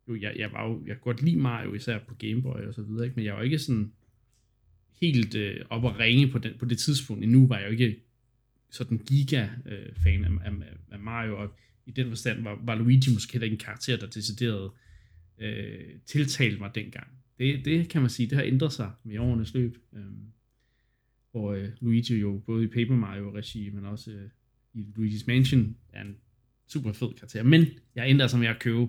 jo, 0.08 0.20
jeg, 0.20 0.34
jeg 0.36 0.52
var 0.52 0.68
jo, 0.68 0.82
jeg 0.86 1.00
kunne 1.00 1.14
godt 1.14 1.22
lide 1.22 1.36
Mario, 1.36 1.74
især 1.74 1.98
på 1.98 2.14
Game 2.14 2.42
Boy 2.42 2.60
og 2.60 2.74
så 2.74 2.82
videre, 2.82 3.04
ikke? 3.04 3.16
men 3.16 3.24
jeg 3.24 3.34
var 3.34 3.42
ikke 3.42 3.58
sådan 3.58 3.92
helt 5.00 5.34
øh, 5.34 5.64
op 5.70 5.84
at 5.84 5.98
ringe 5.98 6.28
på, 6.28 6.38
den, 6.38 6.52
på 6.58 6.64
det 6.64 6.78
tidspunkt. 6.78 7.24
Endnu 7.24 7.46
var 7.46 7.58
jeg 7.58 7.66
jo 7.66 7.72
ikke 7.72 7.96
sådan 8.70 8.98
giga-fan 8.98 10.24
øh, 10.24 10.30
af, 10.44 10.50
af, 10.50 10.76
af 10.90 10.98
Mario, 10.98 11.38
og 11.38 11.54
i 11.86 11.90
den 11.90 12.08
forstand 12.08 12.42
var, 12.42 12.58
var 12.62 12.74
Luigi 12.74 13.12
måske 13.12 13.32
heller 13.32 13.44
ikke 13.44 13.54
en 13.54 13.58
karakter, 13.58 13.96
der 13.96 14.06
decideret 14.06 14.70
øh, 15.38 15.84
tiltalte 16.06 16.58
mig 16.58 16.70
dengang. 16.74 17.06
Det, 17.38 17.64
det 17.64 17.88
kan 17.88 18.00
man 18.00 18.10
sige, 18.10 18.30
det 18.30 18.36
har 18.36 18.44
ændret 18.44 18.72
sig 18.72 18.90
med 19.04 19.18
årenes 19.18 19.54
løb. 19.54 19.78
Øh, 19.92 20.02
hvor 21.30 21.52
øh, 21.52 21.68
Luigi 21.80 22.18
jo 22.18 22.42
både 22.46 22.64
i 22.64 22.66
Paper 22.66 22.96
Mario-regi, 22.96 23.70
men 23.70 23.84
også 23.84 24.10
øh, 24.10 24.28
i 24.74 24.86
Luigi's 24.96 25.24
Mansion 25.26 25.76
er 25.92 26.00
en 26.00 26.16
super 26.68 26.92
fed 26.92 27.08
karakter. 27.14 27.42
Men 27.42 27.66
jeg 27.94 28.08
ændrer 28.08 28.26
sig 28.26 28.38
med 28.38 28.48
at 28.48 28.58
købe 28.58 28.88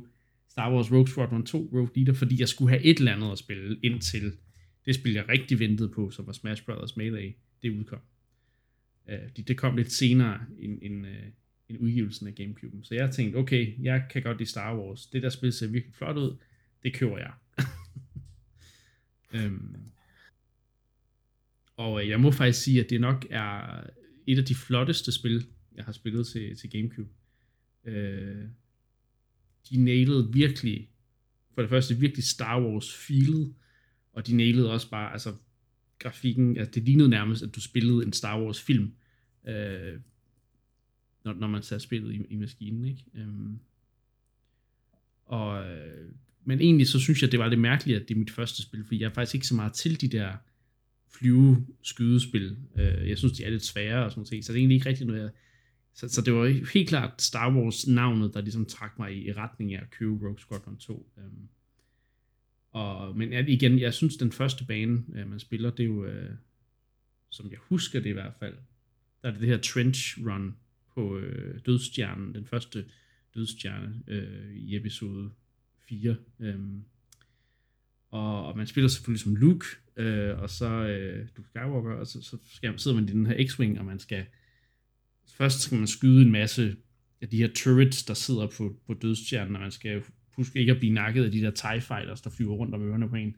Star 0.51 0.73
Wars 0.73 0.91
Rogue 0.91 1.07
Squadron 1.07 1.45
2 1.45 1.69
Rogue 1.73 1.89
Leader, 1.95 2.13
fordi 2.13 2.39
jeg 2.39 2.47
skulle 2.47 2.69
have 2.69 2.83
et 2.83 2.97
eller 2.97 3.15
andet 3.15 3.31
at 3.31 3.37
spille 3.37 3.79
indtil 3.83 4.33
det 4.85 4.95
spil, 4.95 5.13
jeg 5.13 5.29
rigtig 5.29 5.59
ventede 5.59 5.89
på, 5.89 6.09
som 6.09 6.27
var 6.27 6.33
Smash 6.33 6.65
Brothers 6.65 6.97
Melee, 6.97 7.33
det 7.61 7.69
udkom. 7.69 7.99
Uh, 9.07 9.43
det 9.47 9.57
kom 9.57 9.77
lidt 9.77 9.91
senere 9.91 10.39
end, 10.59 10.79
end, 10.81 11.05
uh, 11.05 11.11
end 11.69 11.77
udgivelsen 11.79 12.27
af 12.27 12.35
Gamecube. 12.35 12.77
Så 12.83 12.95
jeg 12.95 13.11
tænkte, 13.11 13.37
okay, 13.37 13.83
jeg 13.83 14.05
kan 14.09 14.23
godt 14.23 14.37
lide 14.37 14.49
Star 14.49 14.77
Wars. 14.77 15.05
Det 15.05 15.23
der 15.23 15.29
spil 15.29 15.53
ser 15.53 15.67
virkelig 15.67 15.95
flot 15.95 16.17
ud. 16.17 16.37
Det 16.83 16.93
køber 16.93 17.17
jeg. 17.17 17.33
um, 19.45 19.75
og 21.83 22.03
øh, 22.03 22.09
jeg 22.09 22.19
må 22.19 22.31
faktisk 22.31 22.63
sige, 22.63 22.83
at 22.83 22.89
det 22.89 23.01
nok 23.01 23.25
er 23.29 23.83
et 24.27 24.37
af 24.37 24.45
de 24.45 24.55
flotteste 24.55 25.11
spil, 25.11 25.47
jeg 25.75 25.85
har 25.85 25.91
spillet 25.91 26.27
til, 26.27 26.55
til 26.55 26.69
Gamecube. 26.69 27.09
Uh, 27.87 28.60
de 29.69 29.83
nailede 29.83 30.33
virkelig, 30.33 30.89
for 31.55 31.61
det 31.61 31.69
første 31.69 31.97
virkelig 31.97 32.23
Star 32.23 32.61
Wars 32.61 32.93
feelet, 32.93 33.53
og 34.13 34.27
de 34.27 34.35
nailede 34.35 34.71
også 34.71 34.89
bare, 34.89 35.11
altså 35.11 35.35
grafikken, 35.99 36.57
altså 36.57 36.71
det 36.71 36.83
lignede 36.83 37.09
nærmest, 37.09 37.43
at 37.43 37.55
du 37.55 37.61
spillede 37.61 38.05
en 38.05 38.13
Star 38.13 38.41
Wars 38.41 38.61
film, 38.61 38.93
øh, 39.47 39.99
når, 41.23 41.33
når 41.33 41.47
man 41.47 41.63
satte 41.63 41.83
spillet 41.83 42.13
i, 42.13 42.25
i 42.29 42.35
maskinen, 42.35 42.85
ikke? 42.85 43.03
Øhm, 43.15 43.59
og, 45.25 45.69
øh, 45.69 46.11
men 46.45 46.59
egentlig 46.59 46.87
så 46.87 46.99
synes 46.99 47.21
jeg, 47.21 47.31
det 47.31 47.39
var 47.39 47.47
lidt 47.47 47.59
mærkeligt, 47.59 48.01
at 48.01 48.07
det 48.07 48.15
er 48.15 48.19
mit 48.19 48.31
første 48.31 48.61
spil, 48.61 48.83
fordi 48.83 49.01
jeg 49.01 49.09
er 49.09 49.13
faktisk 49.13 49.35
ikke 49.35 49.47
så 49.47 49.55
meget 49.55 49.73
til 49.73 50.01
de 50.01 50.07
der 50.07 50.33
flyve 51.09 51.67
skydespil. 51.81 52.57
Øh, 52.75 53.09
jeg 53.09 53.17
synes, 53.17 53.37
de 53.37 53.43
er 53.43 53.49
lidt 53.49 53.65
svære 53.65 54.05
og 54.05 54.11
sådan 54.11 54.27
noget, 54.31 54.45
så 54.45 54.53
det 54.53 54.57
er 54.57 54.61
egentlig 54.61 54.75
ikke 54.75 54.89
rigtig 54.89 55.07
noget, 55.07 55.21
jeg 55.21 55.29
så, 55.93 56.09
så 56.09 56.21
det 56.21 56.33
var 56.33 56.71
helt 56.73 56.89
klart 56.89 57.21
Star 57.21 57.55
Wars 57.55 57.87
navnet, 57.87 58.33
der 58.33 58.41
ligesom 58.41 58.65
trak 58.65 58.99
mig 58.99 59.13
i, 59.13 59.27
i 59.27 59.33
retning 59.33 59.73
af 59.73 59.81
at 59.81 59.91
købe 59.91 60.11
Rogue 60.11 60.39
Squadron 60.39 60.77
2. 60.77 61.11
Øhm, 61.17 61.47
og, 62.71 63.17
men 63.17 63.47
igen, 63.47 63.79
jeg 63.79 63.93
synes 63.93 64.17
den 64.17 64.31
første 64.31 64.65
bane, 64.65 65.03
øh, 65.15 65.29
man 65.29 65.39
spiller, 65.39 65.69
det 65.69 65.83
er 65.83 65.87
jo, 65.87 66.05
øh, 66.05 66.35
som 67.29 67.51
jeg 67.51 67.59
husker 67.59 67.99
det 67.99 68.09
i 68.09 68.13
hvert 68.13 68.33
fald, 68.39 68.55
der 69.21 69.27
er 69.27 69.31
det 69.31 69.41
det 69.41 69.49
her 69.49 69.57
trench 69.57 70.19
run 70.27 70.55
på 70.95 71.17
øh, 71.17 71.59
dødstjernen, 71.65 72.35
den 72.35 72.45
første 72.45 72.85
dødstjerne 73.35 74.03
øh, 74.07 74.55
i 74.55 74.75
episode 74.75 75.31
4. 75.89 76.15
Øhm, 76.39 76.83
og, 78.09 78.45
og 78.45 78.57
man 78.57 78.67
spiller 78.67 78.87
selvfølgelig 78.87 79.21
som 79.21 79.35
Luke, 79.35 79.65
øh, 79.95 80.39
og 80.39 80.49
så 80.49 80.69
øh, 80.69 81.27
Luke 81.37 81.49
Skywalker, 81.49 81.91
og 81.91 82.07
så, 82.07 82.21
så 82.21 82.37
skal, 82.45 82.79
sidder 82.79 82.97
man 82.97 83.09
i 83.09 83.11
den 83.11 83.25
her 83.25 83.35
X-Wing, 83.35 83.79
og 83.79 83.85
man 83.85 83.99
skal 83.99 84.25
Først 85.37 85.59
skal 85.59 85.77
man 85.77 85.87
skyde 85.87 86.21
en 86.21 86.31
masse 86.31 86.75
af 87.21 87.29
de 87.29 87.37
her 87.37 87.49
turrets, 87.55 88.03
der 88.03 88.13
sidder 88.13 88.47
på, 88.57 88.75
på 88.87 88.93
dødstjernen, 88.93 89.55
og 89.55 89.61
man 89.61 89.71
skal 89.71 90.03
huske 90.35 90.59
ikke 90.59 90.71
at 90.71 90.77
blive 90.77 90.93
nakket 90.93 91.25
af 91.25 91.31
de 91.31 91.41
der 91.41 91.51
TIE 91.51 91.81
fighters, 91.81 92.21
der 92.21 92.29
flyver 92.29 92.53
rundt 92.53 92.75
om 92.75 92.81
ørerne 92.81 93.09
på 93.09 93.15
en. 93.15 93.35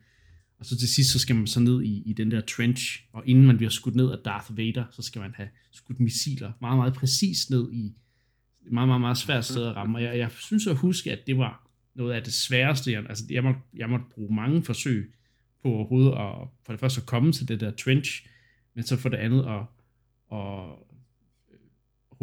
Og 0.59 0.65
så 0.65 0.77
til 0.77 0.87
sidst, 0.87 1.11
så 1.11 1.19
skal 1.19 1.35
man 1.35 1.47
så 1.47 1.59
ned 1.59 1.83
i, 1.83 2.03
i 2.05 2.13
den 2.13 2.31
der 2.31 2.41
trench, 2.41 3.03
og 3.13 3.23
inden 3.25 3.45
man 3.45 3.57
bliver 3.57 3.69
skudt 3.69 3.95
ned 3.95 4.11
af 4.11 4.17
Darth 4.25 4.57
Vader, 4.57 4.85
så 4.91 5.01
skal 5.01 5.21
man 5.21 5.33
have 5.35 5.49
skudt 5.71 5.99
missiler 5.99 6.51
meget, 6.61 6.77
meget 6.77 6.93
præcist 6.93 7.49
ned 7.49 7.71
i 7.71 7.95
meget, 8.71 8.87
meget, 8.87 9.01
meget 9.01 9.17
svært 9.17 9.45
sted 9.45 9.65
at 9.65 9.75
ramme. 9.75 9.97
Og 9.97 10.03
jeg, 10.03 10.17
jeg 10.17 10.31
synes 10.31 10.67
at 10.67 10.75
huske, 10.75 11.11
at 11.11 11.19
det 11.27 11.37
var 11.37 11.69
noget 11.95 12.13
af 12.13 12.23
det 12.23 12.33
sværeste. 12.33 12.91
Jeg, 12.91 13.05
altså, 13.09 13.23
jeg, 13.29 13.43
måtte, 13.43 13.59
jeg 13.75 13.89
måtte 13.89 14.05
bruge 14.15 14.35
mange 14.35 14.63
forsøg 14.63 15.13
på 15.61 15.67
overhovedet 15.67 16.11
at 16.11 16.47
for 16.65 16.73
det 16.73 16.79
første 16.79 17.01
at 17.01 17.07
komme 17.07 17.31
til 17.31 17.47
det 17.47 17.59
der 17.59 17.71
trench, 17.71 18.27
men 18.75 18.83
så 18.83 18.97
for 18.97 19.09
det 19.09 19.17
andet 19.17 19.45
at, 19.45 19.61
at 20.37 20.92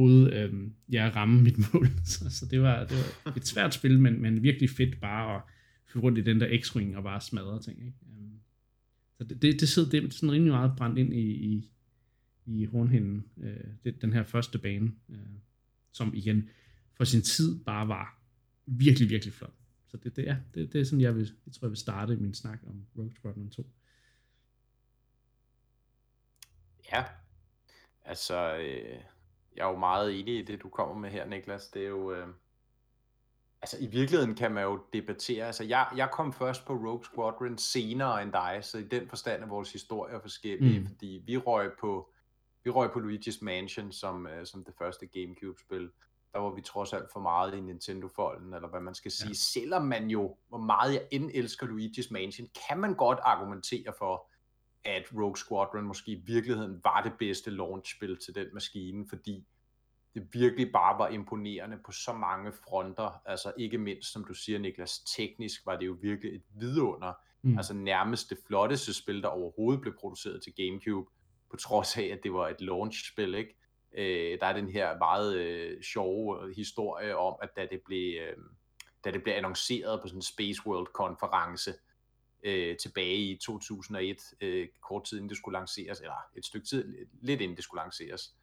overhovedet 0.00 0.32
øh, 0.32 0.70
ja, 0.92 1.10
ramme 1.16 1.42
mit 1.42 1.74
mål. 1.74 1.86
så, 2.04 2.30
så 2.30 2.46
det, 2.46 2.62
var, 2.62 2.84
det 2.84 2.96
var 3.24 3.36
et 3.36 3.46
svært 3.46 3.74
spil, 3.74 4.00
men, 4.00 4.22
men 4.22 4.42
virkelig 4.42 4.70
fedt 4.70 5.00
bare 5.00 5.36
at 5.36 5.42
flyve 5.86 6.04
rundt 6.04 6.18
i 6.18 6.22
den 6.22 6.40
der 6.40 6.58
X-Wing 6.58 6.96
og 6.96 7.02
bare 7.02 7.20
smadre 7.20 7.62
ting. 7.62 7.78
Ikke? 7.78 7.98
Øhm, 8.06 8.40
så 9.18 9.24
det, 9.24 9.42
det, 9.42 9.60
det 9.60 9.68
sidder 9.68 9.90
det, 9.90 10.14
sådan 10.14 10.32
rimelig 10.32 10.52
meget 10.52 10.72
brændt 10.76 10.98
ind 10.98 11.14
i, 11.14 11.30
i, 11.30 11.72
i 12.46 12.64
hornhinden, 12.64 13.24
øh, 13.42 13.64
det, 13.84 14.02
den 14.02 14.12
her 14.12 14.22
første 14.22 14.58
bane, 14.58 14.92
øh, 15.08 15.18
som 15.92 16.14
igen 16.14 16.48
for 16.96 17.04
sin 17.04 17.22
tid 17.22 17.64
bare 17.64 17.88
var 17.88 18.22
virkelig, 18.66 19.10
virkelig 19.10 19.34
flot. 19.34 19.54
Så 19.86 19.96
det, 19.96 20.16
det, 20.16 20.24
ja, 20.24 20.36
det, 20.54 20.72
det 20.72 20.80
er 20.80 20.84
sådan, 20.84 21.00
jeg, 21.00 21.16
vil, 21.16 21.32
jeg 21.46 21.54
tror, 21.54 21.66
jeg 21.66 21.70
vil 21.70 21.78
starte 21.78 22.16
min 22.16 22.34
snak 22.34 22.58
om 22.66 22.86
Rogue 22.96 23.12
Squadron 23.12 23.50
2. 23.50 23.70
Ja, 26.92 27.04
altså, 28.04 28.56
øh, 28.58 29.00
jeg 29.56 29.66
er 29.66 29.70
jo 29.70 29.76
meget 29.76 30.20
enig 30.20 30.38
i 30.38 30.42
det, 30.42 30.62
du 30.62 30.68
kommer 30.68 30.94
med 30.94 31.10
her, 31.10 31.26
Niklas. 31.26 31.68
Det 31.68 31.84
er 31.84 31.88
jo... 31.88 32.12
Øh, 32.12 32.28
altså, 33.62 33.76
i 33.80 33.86
virkeligheden 33.86 34.34
kan 34.34 34.52
man 34.52 34.64
jo 34.64 34.80
debattere. 34.92 35.46
Altså, 35.46 35.64
jeg, 35.64 35.86
jeg 35.96 36.10
kom 36.12 36.32
først 36.32 36.66
på 36.66 36.72
Rogue 36.72 37.04
Squadron 37.04 37.58
senere 37.58 38.22
end 38.22 38.32
dig, 38.32 38.58
så 38.62 38.78
i 38.78 38.84
den 38.84 39.08
forstand 39.08 39.42
er 39.42 39.46
vores 39.46 39.72
historier 39.72 40.20
forskellige, 40.20 40.80
mm. 40.80 40.86
fordi 40.86 41.22
vi 41.26 41.36
røg 41.36 41.70
på, 41.80 42.12
vi 42.64 42.70
røg 42.70 42.90
på 42.92 42.98
Luigi's 42.98 43.38
Mansion 43.42 43.92
som, 43.92 44.26
øh, 44.26 44.46
som 44.46 44.64
det 44.64 44.74
første 44.78 45.06
Gamecube-spil. 45.06 45.90
Der 46.32 46.38
var 46.38 46.54
vi 46.54 46.62
trods 46.62 46.92
alt 46.92 47.12
for 47.12 47.20
meget 47.20 47.54
i 47.54 47.60
Nintendo-folden, 47.60 48.54
eller 48.54 48.68
hvad 48.68 48.80
man 48.80 48.94
skal 48.94 49.10
sige. 49.10 49.28
Ja. 49.28 49.34
Selvom 49.34 49.82
man 49.82 50.10
jo, 50.10 50.36
hvor 50.48 50.58
meget 50.58 50.94
jeg 50.94 51.06
end 51.10 51.30
elsker 51.34 51.66
Luigi's 51.66 52.12
Mansion, 52.12 52.48
kan 52.68 52.78
man 52.78 52.94
godt 52.94 53.18
argumentere 53.22 53.92
for, 53.98 54.29
at 54.84 55.04
Rogue 55.14 55.36
Squadron 55.36 55.84
måske 55.84 56.12
i 56.12 56.22
virkeligheden 56.26 56.80
var 56.84 57.02
det 57.02 57.12
bedste 57.18 57.50
launchspil 57.50 58.16
til 58.16 58.34
den 58.34 58.46
maskine, 58.52 59.06
fordi 59.08 59.46
det 60.14 60.28
virkelig 60.32 60.72
bare 60.72 60.98
var 60.98 61.08
imponerende 61.08 61.78
på 61.86 61.92
så 61.92 62.12
mange 62.12 62.52
fronter. 62.52 63.22
Altså 63.26 63.52
ikke 63.58 63.78
mindst, 63.78 64.12
som 64.12 64.24
du 64.24 64.34
siger, 64.34 64.58
Niklas, 64.58 64.98
teknisk 65.16 65.66
var 65.66 65.76
det 65.76 65.86
jo 65.86 65.96
virkelig 66.00 66.34
et 66.34 66.42
vidunder. 66.60 67.12
Mm. 67.42 67.56
Altså 67.56 67.74
nærmest 67.74 68.30
det 68.30 68.38
flotteste 68.46 68.94
spil, 68.94 69.22
der 69.22 69.28
overhovedet 69.28 69.80
blev 69.80 69.94
produceret 70.00 70.42
til 70.42 70.54
Gamecube, 70.56 71.10
på 71.50 71.56
trods 71.56 71.96
af, 71.96 72.02
at 72.02 72.20
det 72.22 72.32
var 72.32 72.48
et 72.48 72.60
launchspil, 72.60 73.34
ikke? 73.34 73.56
Øh, 73.92 74.38
der 74.40 74.46
er 74.46 74.52
den 74.52 74.70
her 74.70 74.98
meget 74.98 75.36
øh, 75.36 75.82
sjove 75.82 76.54
historie 76.54 77.16
om, 77.16 77.36
at 77.42 77.48
da 77.56 77.66
det 77.70 77.80
blev, 77.84 78.20
øh, 78.20 78.36
da 79.04 79.10
det 79.10 79.22
blev 79.22 79.34
annonceret 79.34 80.00
på 80.00 80.06
sådan 80.06 80.18
en 80.18 80.22
Space 80.22 80.66
World 80.66 80.86
konference, 80.86 81.72
øh, 82.42 82.76
tilbage 82.76 83.16
i 83.16 83.36
2001, 83.36 84.16
øh, 84.40 84.68
kort 84.82 85.04
tid 85.04 85.18
inden 85.18 85.28
det 85.28 85.36
skulle 85.36 85.58
lanceres, 85.58 86.00
eller 86.00 86.14
et 86.36 86.44
stykke 86.44 86.66
tid, 86.66 87.06
lidt 87.22 87.40
inden 87.40 87.56
det 87.56 87.64
skulle 87.64 87.82
lanceres. 87.82 88.34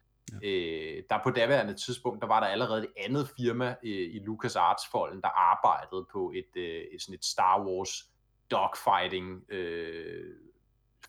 Ja. 0.42 0.48
Øh, 0.48 1.02
der 1.10 1.20
på 1.24 1.30
daværende 1.30 1.74
tidspunkt, 1.74 2.20
der 2.20 2.26
var 2.26 2.40
der 2.40 2.46
allerede 2.46 2.84
et 2.84 3.04
andet 3.04 3.28
firma 3.36 3.76
øh, 3.82 4.14
i 4.14 4.18
LucasArts-folden, 4.18 5.20
der 5.20 5.28
arbejdede 5.28 6.06
på 6.12 6.32
et, 6.36 6.60
øh, 6.62 6.82
et, 6.92 7.02
sådan 7.02 7.14
et 7.14 7.24
Star 7.24 7.66
Wars 7.66 8.10
dogfighting 8.50 9.52
øh, 9.52 10.34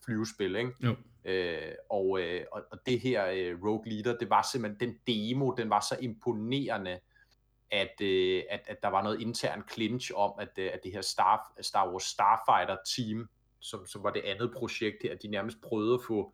flyvespil, 0.06 0.56
ikke? 0.56 0.72
Jo. 0.84 0.96
Øh, 1.26 1.72
og, 1.90 2.22
øh, 2.22 2.46
og, 2.52 2.62
og 2.72 2.78
det 2.86 3.00
her 3.00 3.26
øh, 3.26 3.64
Rogue 3.64 3.92
Leader, 3.92 4.18
det 4.18 4.30
var 4.30 4.48
simpelthen, 4.52 4.90
den 4.90 5.00
demo, 5.08 5.52
den 5.52 5.70
var 5.70 5.80
så 5.80 5.98
imponerende, 6.02 7.00
at, 7.72 8.02
øh, 8.02 8.44
at, 8.50 8.62
at 8.68 8.84
der 8.84 8.88
var 8.88 9.04
noget 9.04 9.22
intern 9.22 9.64
clinch 9.72 10.12
om, 10.16 10.32
at, 10.40 10.50
øh, 10.58 10.70
at 10.74 10.80
det 10.84 10.92
her 10.92 11.02
Star, 11.02 11.54
Star 11.62 11.92
Wars 11.92 12.04
Starfighter 12.04 12.78
team, 12.96 13.30
som, 13.60 13.86
som 13.86 14.04
var 14.04 14.12
det 14.12 14.22
andet 14.26 14.54
projekt 14.58 14.98
her, 15.04 15.16
de 15.16 15.28
nærmest 15.28 15.62
prøvede 15.62 15.94
at 15.94 16.00
få 16.08 16.34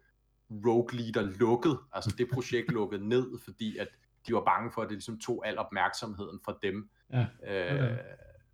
Rogue 0.49 0.99
Leader 0.99 1.21
lukket, 1.21 1.79
altså 1.93 2.15
det 2.17 2.27
projekt 2.33 2.71
lukket 2.79 3.01
ned, 3.01 3.39
fordi 3.43 3.77
at 3.77 3.87
de 4.27 4.33
var 4.33 4.43
bange 4.43 4.71
for, 4.71 4.81
at 4.81 4.89
det 4.89 4.95
ligesom 4.95 5.19
tog 5.19 5.47
al 5.47 5.57
opmærksomheden 5.57 6.39
fra 6.45 6.57
dem. 6.63 6.89
Ja, 7.13 7.25
okay. 7.43 7.91
øh, 7.91 7.97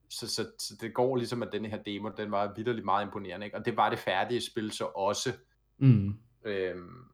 så, 0.10 0.28
så, 0.28 0.52
så 0.60 0.76
det 0.82 0.94
går 0.94 1.16
ligesom, 1.16 1.44
at 1.44 1.50
den 1.52 1.66
her 1.66 1.84
demo, 1.84 2.10
den 2.18 2.32
var 2.32 2.54
vidderligt 2.56 2.86
meget 2.86 3.06
imponerende, 3.06 3.46
ikke? 3.46 3.58
og 3.58 3.66
det 3.66 3.78
var 3.78 3.90
det 3.90 4.00
færdige 4.00 4.42
spil 4.42 4.72
så 4.72 4.86
også. 4.86 5.34
Mm. 5.78 6.20
Øhm, 6.44 7.12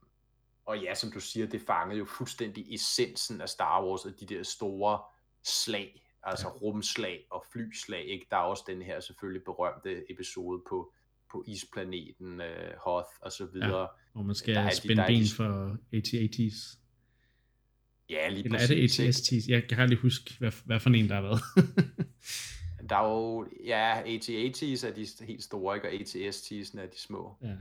og 0.65 0.79
ja, 0.79 0.95
som 0.95 1.11
du 1.11 1.19
siger, 1.19 1.47
det 1.47 1.61
fangede 1.61 1.99
jo 1.99 2.05
fuldstændig 2.05 2.73
essensen 2.73 3.41
af 3.41 3.49
Star 3.49 3.85
Wars, 3.85 4.05
og 4.05 4.11
de 4.19 4.25
der 4.25 4.43
store 4.43 4.99
slag. 5.47 6.03
Altså 6.23 6.47
rumslag 6.47 7.25
og 7.29 7.45
flyslag, 7.51 8.05
ikke? 8.05 8.27
Der 8.31 8.37
er 8.37 8.41
også 8.41 8.63
den 8.67 8.81
her 8.81 8.99
selvfølgelig 8.99 9.43
berømte 9.43 10.11
episode 10.11 10.61
på, 10.69 10.93
på 11.31 11.43
isplaneten, 11.47 12.41
øh, 12.41 12.71
Hoth 12.77 13.09
og 13.21 13.31
så 13.31 13.45
videre. 13.45 13.81
Ja, 13.81 13.87
hvor 14.13 14.23
man 14.23 14.35
skal 14.35 14.55
der 14.55 14.69
spænde 14.69 15.01
de, 15.01 15.07
ben 15.07 15.21
de... 15.21 15.29
for 15.35 15.77
AT-AT's. 15.93 16.77
Ja, 18.09 18.29
lige 18.29 18.45
Eller 18.45 18.57
præcis, 18.57 18.99
er 18.99 19.03
det 19.03 19.09
AT-AT's? 19.09 19.51
Jeg 19.51 19.67
kan 19.69 19.79
aldrig 19.79 19.99
huske, 19.99 20.35
hvad, 20.39 20.51
hvad 20.65 20.79
for 20.79 20.89
en 20.89 21.09
der 21.09 21.15
har 21.15 21.21
været. 21.21 21.41
der 22.89 22.95
er 22.95 23.09
jo, 23.09 23.47
ja, 23.65 24.01
AT-AT's 24.01 24.87
er 24.87 24.93
de 24.95 25.25
helt 25.25 25.43
store, 25.43 25.75
ikke? 25.75 25.87
og 25.87 25.93
AT-ST's 25.93 26.79
er 26.79 26.85
de 26.85 26.99
små. 26.99 27.37
Ja. 27.41 27.55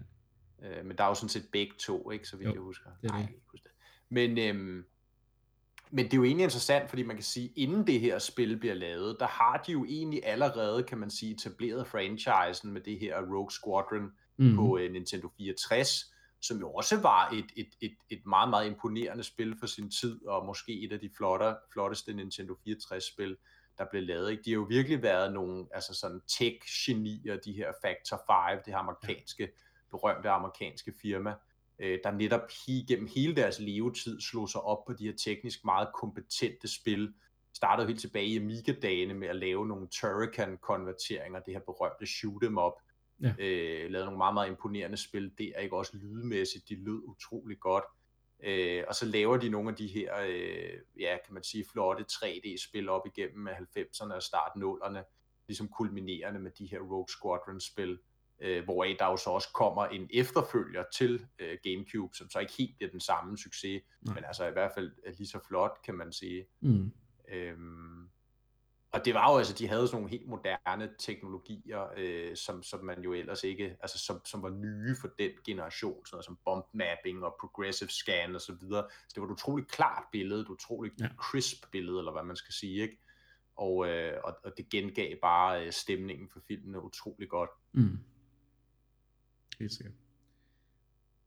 Øh, 0.63 0.87
men 0.87 0.97
der 0.97 1.05
er 1.05 1.09
jo 1.09 1.15
sådan 1.15 1.29
set 1.29 1.49
begge 1.53 1.75
to, 1.79 2.11
ikke, 2.11 2.29
så 2.29 2.37
vidt 2.37 2.47
jo, 2.47 2.53
jeg 2.53 2.61
husker. 2.61 2.91
Det 3.03 3.11
er 3.11 3.15
det. 3.15 3.21
Jeg 3.21 3.29
husker 3.51 3.69
det. 3.69 3.77
Men, 4.09 4.39
øhm, 4.39 4.85
men 5.97 6.05
det 6.05 6.13
er 6.13 6.17
jo 6.17 6.25
egentlig 6.25 6.45
interessant, 6.45 6.89
fordi 6.89 7.03
man 7.03 7.17
kan 7.17 7.25
sige, 7.25 7.53
inden 7.57 7.87
det 7.87 8.01
her 8.01 8.19
spil 8.19 8.57
bliver 8.57 8.75
lavet, 8.75 9.17
der 9.21 9.27
har 9.27 9.63
de 9.67 9.73
jo 9.73 9.85
egentlig 9.85 10.21
allerede, 10.25 10.83
kan 10.83 10.99
man 10.99 11.11
sige, 11.11 11.35
etableret 11.35 11.87
franchisen 11.87 12.73
med 12.73 12.81
det 12.81 12.99
her 12.99 13.21
Rogue 13.21 13.51
Squadron 13.51 14.11
mm. 14.37 14.57
på 14.57 14.63
uh, 14.63 14.81
Nintendo 14.81 15.29
64, 15.37 16.13
som 16.41 16.59
jo 16.59 16.73
også 16.73 17.01
var 17.01 17.31
et, 17.31 17.47
et, 17.57 17.69
et, 17.81 17.97
et 18.11 18.27
meget, 18.27 18.51
meget 18.51 18.67
imponerende 18.67 19.25
spil 19.25 19.57
for 19.61 19.67
sin 19.67 19.91
tid, 19.91 20.27
og 20.27 20.47
måske 20.47 20.85
et 20.85 20.93
af 20.93 21.01
de 21.01 21.11
flotter, 21.17 21.55
flotteste 21.73 22.13
Nintendo 22.13 22.55
64-spil, 22.69 23.37
der 23.79 23.85
blev 23.91 24.03
lavet. 24.03 24.31
Ikke? 24.31 24.43
De 24.43 24.51
har 24.51 24.55
jo 24.55 24.67
virkelig 24.69 25.03
været 25.03 25.33
nogle 25.33 25.67
altså 25.75 25.95
sådan 25.95 26.21
tech-genier, 26.29 27.37
de 27.37 27.53
her 27.53 27.73
Factor 27.83 28.23
5, 28.51 28.63
det 28.65 28.73
her 28.73 28.79
amerikanske, 28.79 29.49
berømte 29.91 30.31
amerikanske 30.31 30.93
firma, 31.03 31.35
øh, 31.79 31.99
der 32.05 32.11
netop 32.11 32.49
gennem 32.89 33.09
hele 33.15 33.37
deres 33.37 33.61
levetid 33.61 34.21
slog 34.21 34.49
sig 34.49 34.61
op 34.61 34.85
på 34.87 34.93
de 34.93 35.05
her 35.05 35.17
teknisk 35.17 35.65
meget 35.65 35.89
kompetente 35.95 36.69
spil. 36.69 37.15
Startede 37.55 37.87
helt 37.87 38.01
tilbage 38.01 38.27
i 38.27 38.37
Amiga-dagene 38.37 39.15
med 39.15 39.29
at 39.29 39.37
lave 39.37 39.67
nogle 39.67 39.89
Turrican-konverteringer, 39.89 41.41
det 41.41 41.55
her 41.55 41.61
berømte 41.61 42.05
shoot'em 42.05 42.61
up. 42.61 42.73
Ja. 43.23 43.35
Øh, 43.39 43.91
lavede 43.91 44.05
nogle 44.05 44.19
meget, 44.19 44.35
meget 44.35 44.49
imponerende 44.49 44.97
spil 44.97 45.33
der, 45.39 45.59
ikke 45.59 45.77
også 45.77 45.97
lydmæssigt, 45.97 46.69
de 46.69 46.75
lød 46.85 47.03
utrolig 47.05 47.61
godt. 47.61 47.85
Øh, 48.45 48.85
og 48.89 48.95
så 48.95 49.07
laver 49.07 49.37
de 49.37 49.49
nogle 49.49 49.71
af 49.71 49.77
de 49.77 49.87
her, 49.87 50.17
øh, 50.29 51.01
ja, 51.01 51.19
kan 51.25 51.35
man 51.35 51.43
sige, 51.43 51.65
flotte 51.73 52.05
3D-spil 52.13 52.89
op 52.89 53.07
igennem 53.07 53.49
90'erne 53.49 54.15
og 54.15 54.23
start 54.23 54.53
0'erne, 54.57 54.99
ligesom 55.49 55.69
kulminerende 55.69 56.41
med 56.41 56.51
de 56.51 56.67
her 56.67 56.81
Rogue 56.81 57.09
Squadron-spil 57.09 57.99
øh, 58.41 58.65
hvoraf 58.65 58.97
der 58.99 59.07
jo 59.07 59.17
så 59.17 59.31
også 59.31 59.49
kommer 59.55 59.87
en 59.87 60.09
efterfølger 60.15 60.85
til 60.95 61.27
øh, 61.39 61.59
GameCube, 61.63 62.17
som 62.17 62.31
så 62.31 62.39
ikke 62.39 62.53
helt 62.59 62.77
bliver 62.77 62.91
den 62.91 63.01
samme 63.01 63.39
succes, 63.39 63.83
Nej. 64.03 64.15
men 64.15 64.25
altså 64.25 64.47
i 64.47 64.53
hvert 64.53 64.73
fald 64.75 64.93
lige 65.19 65.29
så 65.29 65.39
flot, 65.49 65.79
kan 65.85 65.95
man 65.95 66.13
sige. 66.13 66.47
Mm. 66.61 66.93
Øhm, 67.29 68.09
og 68.97 69.05
det 69.05 69.15
var 69.15 69.33
jo 69.33 69.39
altså, 69.39 69.55
de 69.55 69.69
havde 69.69 69.89
sådan 69.89 69.97
nogle 69.97 70.11
helt 70.11 70.29
moderne 70.29 70.91
teknologier, 70.99 71.87
øh, 71.97 72.37
som, 72.37 72.63
som 72.63 72.85
man 72.85 73.03
jo 73.03 73.13
ellers 73.13 73.45
ikke, 73.45 73.77
altså 73.81 73.99
som, 73.99 74.25
som 74.25 74.43
var 74.43 74.51
nye 74.51 74.97
for 75.01 75.09
den 75.19 75.31
generation, 75.47 76.07
sådan 76.07 76.17
noget 76.17 76.25
som 76.25 76.39
bump 76.45 76.67
mapping 76.73 77.25
og 77.25 77.37
progressive 77.41 77.89
scan 77.89 78.35
og 78.35 78.41
så 78.41 78.55
videre. 78.61 78.87
Så 78.91 79.13
det 79.15 79.21
var 79.21 79.27
et 79.27 79.33
utroligt 79.33 79.71
klart 79.71 80.05
billede, 80.13 80.41
et 80.41 80.49
utroligt 80.49 81.01
ja. 81.01 81.09
crisp 81.19 81.71
billede, 81.73 81.99
eller 81.99 82.13
hvad 82.13 82.23
man 82.23 82.37
skal 82.37 82.53
sige, 82.53 82.83
ikke? 82.83 82.99
Og, 83.57 83.89
øh, 83.89 84.21
og, 84.25 84.37
og 84.45 84.53
det 84.57 84.69
gengav 84.69 85.17
bare 85.23 85.67
øh, 85.67 85.73
stemningen 85.73 86.29
for 86.33 86.41
filmen 86.49 86.77
utrolig 86.77 87.29
godt. 87.29 87.51
Mm. 87.73 87.99
Helt 89.59 89.73
sikkert. 89.73 89.95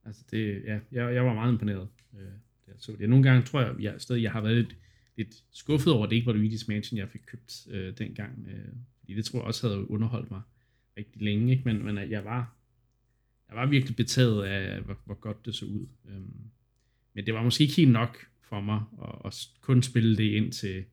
Altså 0.06 0.24
det, 0.32 0.64
ja, 0.66 0.80
jeg, 0.92 1.16
jeg 1.16 1.26
var 1.26 1.34
meget 1.34 1.52
imponeret. 1.52 1.88
Øh, 2.14 2.26
det, 2.66 2.74
så 2.78 2.96
det. 3.00 3.10
Nogle 3.10 3.24
gange 3.24 3.46
tror 3.46 3.62
jeg, 3.62 3.76
jeg, 3.80 3.96
stadig, 3.98 4.24
jeg 4.24 4.32
har 4.32 4.42
været 4.42 4.56
lidt, 4.56 4.76
lidt 5.16 5.44
skuffet 5.52 5.94
over, 5.94 6.04
at 6.04 6.10
det 6.10 6.16
ikke 6.16 6.26
var 6.26 6.34
Luigi's 6.34 6.66
Mansion, 6.68 6.98
jeg 6.98 7.10
fik 7.10 7.22
købt 7.26 7.68
øh, 7.70 7.98
dengang. 7.98 8.48
Øh, 8.48 8.74
fordi 9.00 9.14
det 9.14 9.26
tror 9.26 9.40
jeg 9.40 9.48
også 9.48 9.68
havde 9.68 9.92
underholdt 9.92 10.32
mig 10.32 10.42
rigtig 10.98 11.22
længe, 11.22 11.52
ikke? 11.52 11.64
Men, 11.66 11.86
men 11.86 11.98
øh, 11.98 12.12
jeg 12.12 12.26
var 12.26 12.60
jeg 13.50 13.58
var 13.58 13.66
virkelig 13.66 13.96
betaget 13.96 14.44
af, 14.44 14.82
hvor, 14.82 14.98
hvor 15.06 15.16
godt 15.16 15.46
det 15.46 15.56
så 15.56 15.66
ud. 15.66 15.88
Øhm, 16.10 16.50
men 17.14 17.26
det 17.26 17.34
var 17.34 17.44
måske 17.44 17.62
ikke 17.62 17.76
helt 17.76 17.92
nok 17.92 18.18
for 18.42 18.62
mig 18.62 18.84
at, 19.02 19.16
at 19.26 19.48
kun 19.62 19.84
spille 19.84 20.18
det 20.18 20.24
ind 20.24 20.52
til 20.52 20.86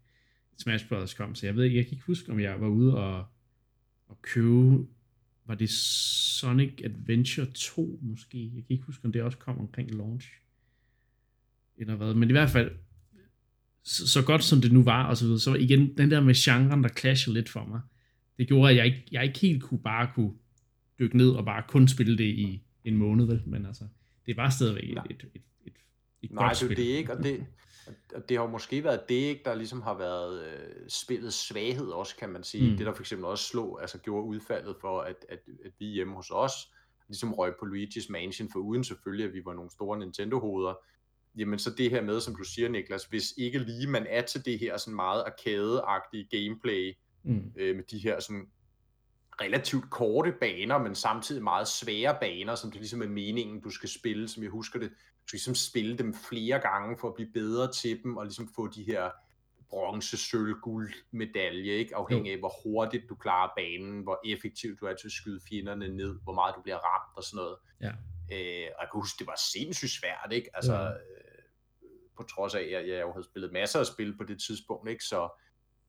Smash 0.58 0.88
Brothers 0.88 1.14
kom, 1.14 1.34
så 1.34 1.46
jeg 1.46 1.56
ved 1.56 1.64
ikke, 1.64 1.76
jeg 1.76 1.84
kan 1.84 1.92
ikke 1.92 2.06
huske, 2.06 2.32
om 2.32 2.40
jeg 2.40 2.60
var 2.60 2.68
ude 2.68 2.96
og, 2.96 3.26
og 4.06 4.22
købe 4.22 4.86
var 5.46 5.54
det 5.54 5.70
Sonic 5.70 6.72
Adventure 6.84 7.46
2 7.54 7.98
måske? 8.02 8.44
Jeg 8.54 8.64
kan 8.64 8.64
ikke 8.68 8.84
huske, 8.84 9.04
om 9.04 9.12
det 9.12 9.22
også 9.22 9.38
kom 9.38 9.58
omkring 9.58 9.94
launch. 9.94 10.28
Eller 11.76 11.94
hvad. 11.94 12.14
Men 12.14 12.28
i 12.28 12.32
hvert 12.32 12.50
fald, 12.50 12.70
så, 13.82 14.08
så 14.08 14.22
godt 14.22 14.44
som 14.44 14.60
det 14.60 14.72
nu 14.72 14.82
var, 14.82 15.04
og 15.04 15.16
så 15.16 15.24
videre, 15.24 15.40
så 15.40 15.54
igen 15.54 15.96
den 15.98 16.10
der 16.10 16.20
med 16.20 16.34
genren, 16.34 16.82
der 16.82 16.88
clashede 16.88 17.34
lidt 17.34 17.48
for 17.48 17.64
mig. 17.64 17.80
Det 18.38 18.48
gjorde, 18.48 18.70
at 18.70 18.76
jeg 18.76 18.86
ikke, 18.86 19.04
jeg 19.12 19.24
ikke 19.24 19.38
helt 19.38 19.62
kunne 19.62 19.80
bare 19.80 20.10
kunne 20.14 20.32
dykke 20.98 21.16
ned 21.16 21.30
og 21.30 21.44
bare 21.44 21.62
kun 21.68 21.88
spille 21.88 22.18
det 22.18 22.24
i 22.24 22.62
en 22.84 22.96
måned, 22.96 23.26
vel? 23.26 23.42
men 23.46 23.66
altså, 23.66 23.84
det 24.26 24.36
var 24.36 24.50
stadigvæk 24.50 24.84
et, 24.90 24.98
et, 25.10 25.24
et, 25.34 25.42
et, 25.66 25.72
et 26.22 26.30
Nej, 26.30 26.46
godt 26.46 26.56
spil. 26.56 26.76
det 26.76 26.92
er 26.92 26.96
ikke, 26.96 27.12
og 27.16 27.24
det, 27.24 27.46
og 28.14 28.28
det 28.28 28.36
har 28.36 28.44
jo 28.44 28.50
måske 28.50 28.84
været 28.84 29.08
det, 29.08 29.14
ikke, 29.14 29.42
der 29.44 29.54
ligesom 29.54 29.82
har 29.82 29.94
været 29.94 30.46
øh, 30.46 30.88
spillets 30.88 31.36
svaghed 31.36 31.88
også, 31.88 32.16
kan 32.16 32.28
man 32.28 32.44
sige. 32.44 32.70
Mm. 32.70 32.76
Det 32.76 32.86
der 32.86 32.94
for 32.94 33.02
eksempel 33.02 33.26
også 33.26 33.44
slog, 33.44 33.80
altså 33.80 33.98
gjorde 33.98 34.26
udfaldet 34.26 34.76
for, 34.80 35.00
at, 35.00 35.26
at, 35.28 35.38
at 35.64 35.72
vi 35.78 35.86
hjemme 35.86 36.14
hos 36.14 36.30
os 36.30 36.52
ligesom 37.08 37.34
røg 37.34 37.54
på 37.60 37.66
Luigi's 37.66 38.06
Mansion, 38.10 38.48
for 38.52 38.58
uden 38.58 38.84
selvfølgelig, 38.84 39.26
at 39.26 39.34
vi 39.34 39.44
var 39.44 39.54
nogle 39.54 39.70
store 39.70 39.98
Nintendo-hoveder, 39.98 40.74
jamen 41.36 41.58
så 41.58 41.70
det 41.70 41.90
her 41.90 42.02
med, 42.02 42.20
som 42.20 42.36
du 42.36 42.44
siger, 42.44 42.68
Niklas, 42.68 43.04
hvis 43.04 43.34
ikke 43.36 43.58
lige 43.58 43.86
man 43.86 44.06
er 44.08 44.22
til 44.22 44.44
det 44.44 44.58
her 44.58 44.76
sådan 44.76 44.94
meget 44.94 45.24
arcade-agtige 45.26 46.28
gameplay, 46.30 46.96
mm. 47.22 47.52
øh, 47.56 47.76
med 47.76 47.84
de 47.84 47.98
her 47.98 48.20
sådan 48.20 48.48
relativt 49.40 49.90
korte 49.90 50.32
baner, 50.40 50.78
men 50.78 50.94
samtidig 50.94 51.42
meget 51.42 51.68
svære 51.68 52.16
baner, 52.20 52.54
som 52.54 52.70
det 52.70 52.80
ligesom 52.80 53.02
er 53.02 53.08
meningen, 53.08 53.60
du 53.60 53.70
skal 53.70 53.88
spille, 53.88 54.28
som 54.28 54.42
jeg 54.42 54.50
husker 54.50 54.78
det, 54.78 54.92
ligesom 55.32 55.54
spille 55.54 55.98
dem 55.98 56.14
flere 56.14 56.58
gange 56.58 56.98
for 56.98 57.08
at 57.08 57.14
blive 57.14 57.32
bedre 57.34 57.72
til 57.72 58.02
dem, 58.02 58.16
og 58.16 58.24
ligesom 58.24 58.48
få 58.56 58.66
de 58.66 58.84
her 58.84 59.10
bronze, 59.68 60.16
sølv, 60.16 60.54
guld 60.62 60.94
medalje, 61.10 61.72
ikke? 61.72 61.96
afhængig 61.96 62.32
af 62.32 62.38
hvor 62.38 62.52
hurtigt 62.64 63.08
du 63.08 63.14
klarer 63.14 63.50
banen, 63.56 64.02
hvor 64.02 64.20
effektivt 64.24 64.80
du 64.80 64.86
er 64.86 64.94
til 64.94 65.08
at 65.08 65.12
skyde 65.12 65.40
fjenderne 65.48 65.88
ned, 65.88 66.18
hvor 66.22 66.32
meget 66.32 66.54
du 66.56 66.62
bliver 66.62 66.78
ramt 66.78 67.16
og 67.16 67.22
sådan 67.22 67.36
noget. 67.36 67.56
Ja. 67.80 67.92
Øh, 68.32 68.70
og 68.76 68.80
jeg 68.82 68.88
kan 68.92 69.00
huske, 69.00 69.18
det 69.18 69.26
var 69.26 69.38
sindssygt 69.52 69.92
svært, 69.92 70.32
ikke? 70.32 70.50
Altså, 70.54 70.74
ja. 70.74 70.90
øh, 70.90 70.96
på 72.16 72.22
trods 72.22 72.54
af, 72.54 72.60
at 72.60 72.70
jeg, 72.70 72.88
jeg 72.88 73.00
jo 73.00 73.12
havde 73.12 73.24
spillet 73.24 73.52
masser 73.52 73.80
af 73.80 73.86
spil 73.86 74.16
på 74.16 74.24
det 74.24 74.40
tidspunkt, 74.40 74.90
ikke? 74.90 75.04
Så, 75.04 75.28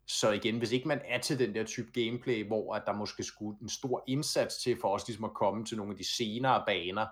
så 0.08 0.32
igen, 0.32 0.58
hvis 0.58 0.72
ikke 0.72 0.88
man 0.88 1.02
er 1.06 1.20
til 1.20 1.40
den 1.40 1.56
der 1.56 1.64
type 1.64 1.92
gameplay, 1.92 2.48
hvor 2.48 2.76
at 2.76 2.84
der 2.86 2.94
måske 2.94 3.24
skulle 3.24 3.58
en 3.62 3.70
stor 3.70 4.04
indsats 4.08 4.58
til 4.58 4.78
for 4.82 4.96
os 4.96 5.08
ligesom 5.08 5.26
at 5.26 5.34
komme 5.34 5.66
til 5.66 5.78
nogle 5.78 5.92
af 5.92 5.98
de 5.98 6.16
senere 6.16 6.64
baner, 6.68 7.08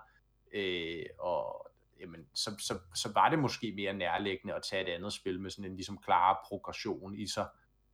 øh, 0.54 1.06
og 1.20 1.72
jamen, 2.00 2.28
så, 2.34 2.56
så, 2.60 2.80
så 2.96 3.12
var 3.14 3.30
det 3.30 3.40
måske 3.40 3.74
mere 3.76 3.94
nærliggende 3.94 4.54
at 4.54 4.64
tage 4.64 4.90
et 4.90 4.94
andet 4.94 5.14
spil 5.14 5.40
med 5.40 5.50
sådan 5.50 5.72
en 5.72 5.76
ligesom 5.76 5.98
klar 5.98 6.46
progression 6.48 7.16
i 7.16 7.28
sig, 7.28 7.48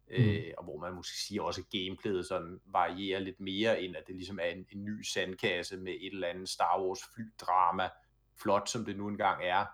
mm. 0.08 0.16
øh, 0.16 0.54
og 0.58 0.64
hvor 0.64 0.78
man 0.78 0.94
måske 0.94 1.18
sige 1.18 1.44
også 1.44 1.64
gameplayet 1.72 2.26
sådan 2.26 2.60
varierer 2.66 3.20
lidt 3.20 3.40
mere, 3.40 3.82
end 3.82 3.96
at 3.96 4.04
det 4.08 4.16
ligesom 4.16 4.40
er 4.40 4.46
en, 4.46 4.66
en 4.72 4.86
ny 4.86 5.02
sandkasse 5.02 5.78
med 5.78 5.94
et 5.94 6.14
eller 6.14 6.28
andet 6.28 6.50
Star 6.50 6.82
Wars 6.82 7.00
flydrama, 7.16 7.90
flot 8.42 8.70
som 8.70 8.86
det 8.86 8.98
nu 8.98 9.08
engang 9.08 9.44
er, 9.44 9.66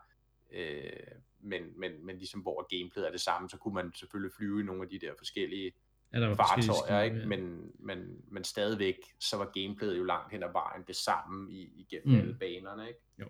øh, 0.52 0.92
men, 1.40 1.80
men, 1.80 2.06
men 2.06 2.18
ligesom 2.18 2.42
hvor 2.42 2.78
gameplayet 2.78 3.08
er 3.08 3.12
det 3.12 3.22
samme, 3.22 3.50
så 3.50 3.58
kunne 3.58 3.74
man 3.74 3.94
selvfølgelig 3.94 4.32
flyve 4.38 4.62
i 4.62 4.64
nogle 4.64 4.84
af 4.84 4.90
de 4.90 5.00
der 5.00 5.14
forskellige 5.18 5.72
ja, 6.14 6.20
der 6.20 6.36
fartøjer, 6.36 7.02
ikke? 7.02 7.18
Ja. 7.18 7.26
Men, 7.26 7.72
men, 7.80 8.22
men 8.32 8.44
stadigvæk, 8.44 8.96
så 9.20 9.38
var 9.38 9.46
gameplayet 9.46 9.98
jo 9.98 10.04
langt 10.04 10.32
hen 10.32 10.44
ad 10.44 10.52
vejen 10.52 10.84
det 10.88 10.96
samme 10.96 11.52
i, 11.52 11.72
igennem 11.76 12.16
mm. 12.16 12.20
alle 12.20 12.38
banerne, 12.40 12.88
ikke? 12.88 13.00
Jo. 13.20 13.28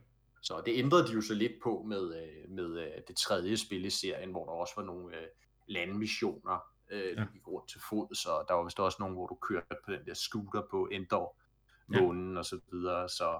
Så 0.48 0.62
det 0.66 0.74
ændrede 0.78 1.08
de 1.08 1.14
jo 1.14 1.22
så 1.22 1.34
lidt 1.34 1.52
på 1.64 1.86
med, 1.88 2.16
øh, 2.22 2.52
med 2.52 2.80
øh, 2.80 2.92
det 3.08 3.16
tredje 3.16 3.58
spil 3.58 3.86
i 3.86 3.90
serien, 3.90 4.32
hvor 4.32 4.46
der 4.46 4.52
også 4.52 4.74
var 4.78 4.84
nogle 4.84 5.16
øh, 5.16 5.28
landmissioner, 5.68 6.60
øh, 6.92 7.14
ja. 7.18 7.26
gik 7.34 7.48
rundt 7.48 7.70
til 7.70 7.82
fod, 7.90 8.16
så 8.16 8.30
der 8.48 8.54
var 8.54 8.64
vist 8.64 8.80
også 8.80 8.98
nogle, 9.00 9.16
hvor 9.16 9.28
du 9.28 9.36
kørte 9.36 9.76
på 9.86 9.92
den 9.92 10.06
der 10.06 10.14
scooter 10.14 10.62
på 10.72 10.90
Endor, 10.92 11.38
månen 11.88 12.34
ja. 12.34 12.40
og 12.40 12.46
så 12.46 12.60
videre, 12.72 13.10
så 13.10 13.40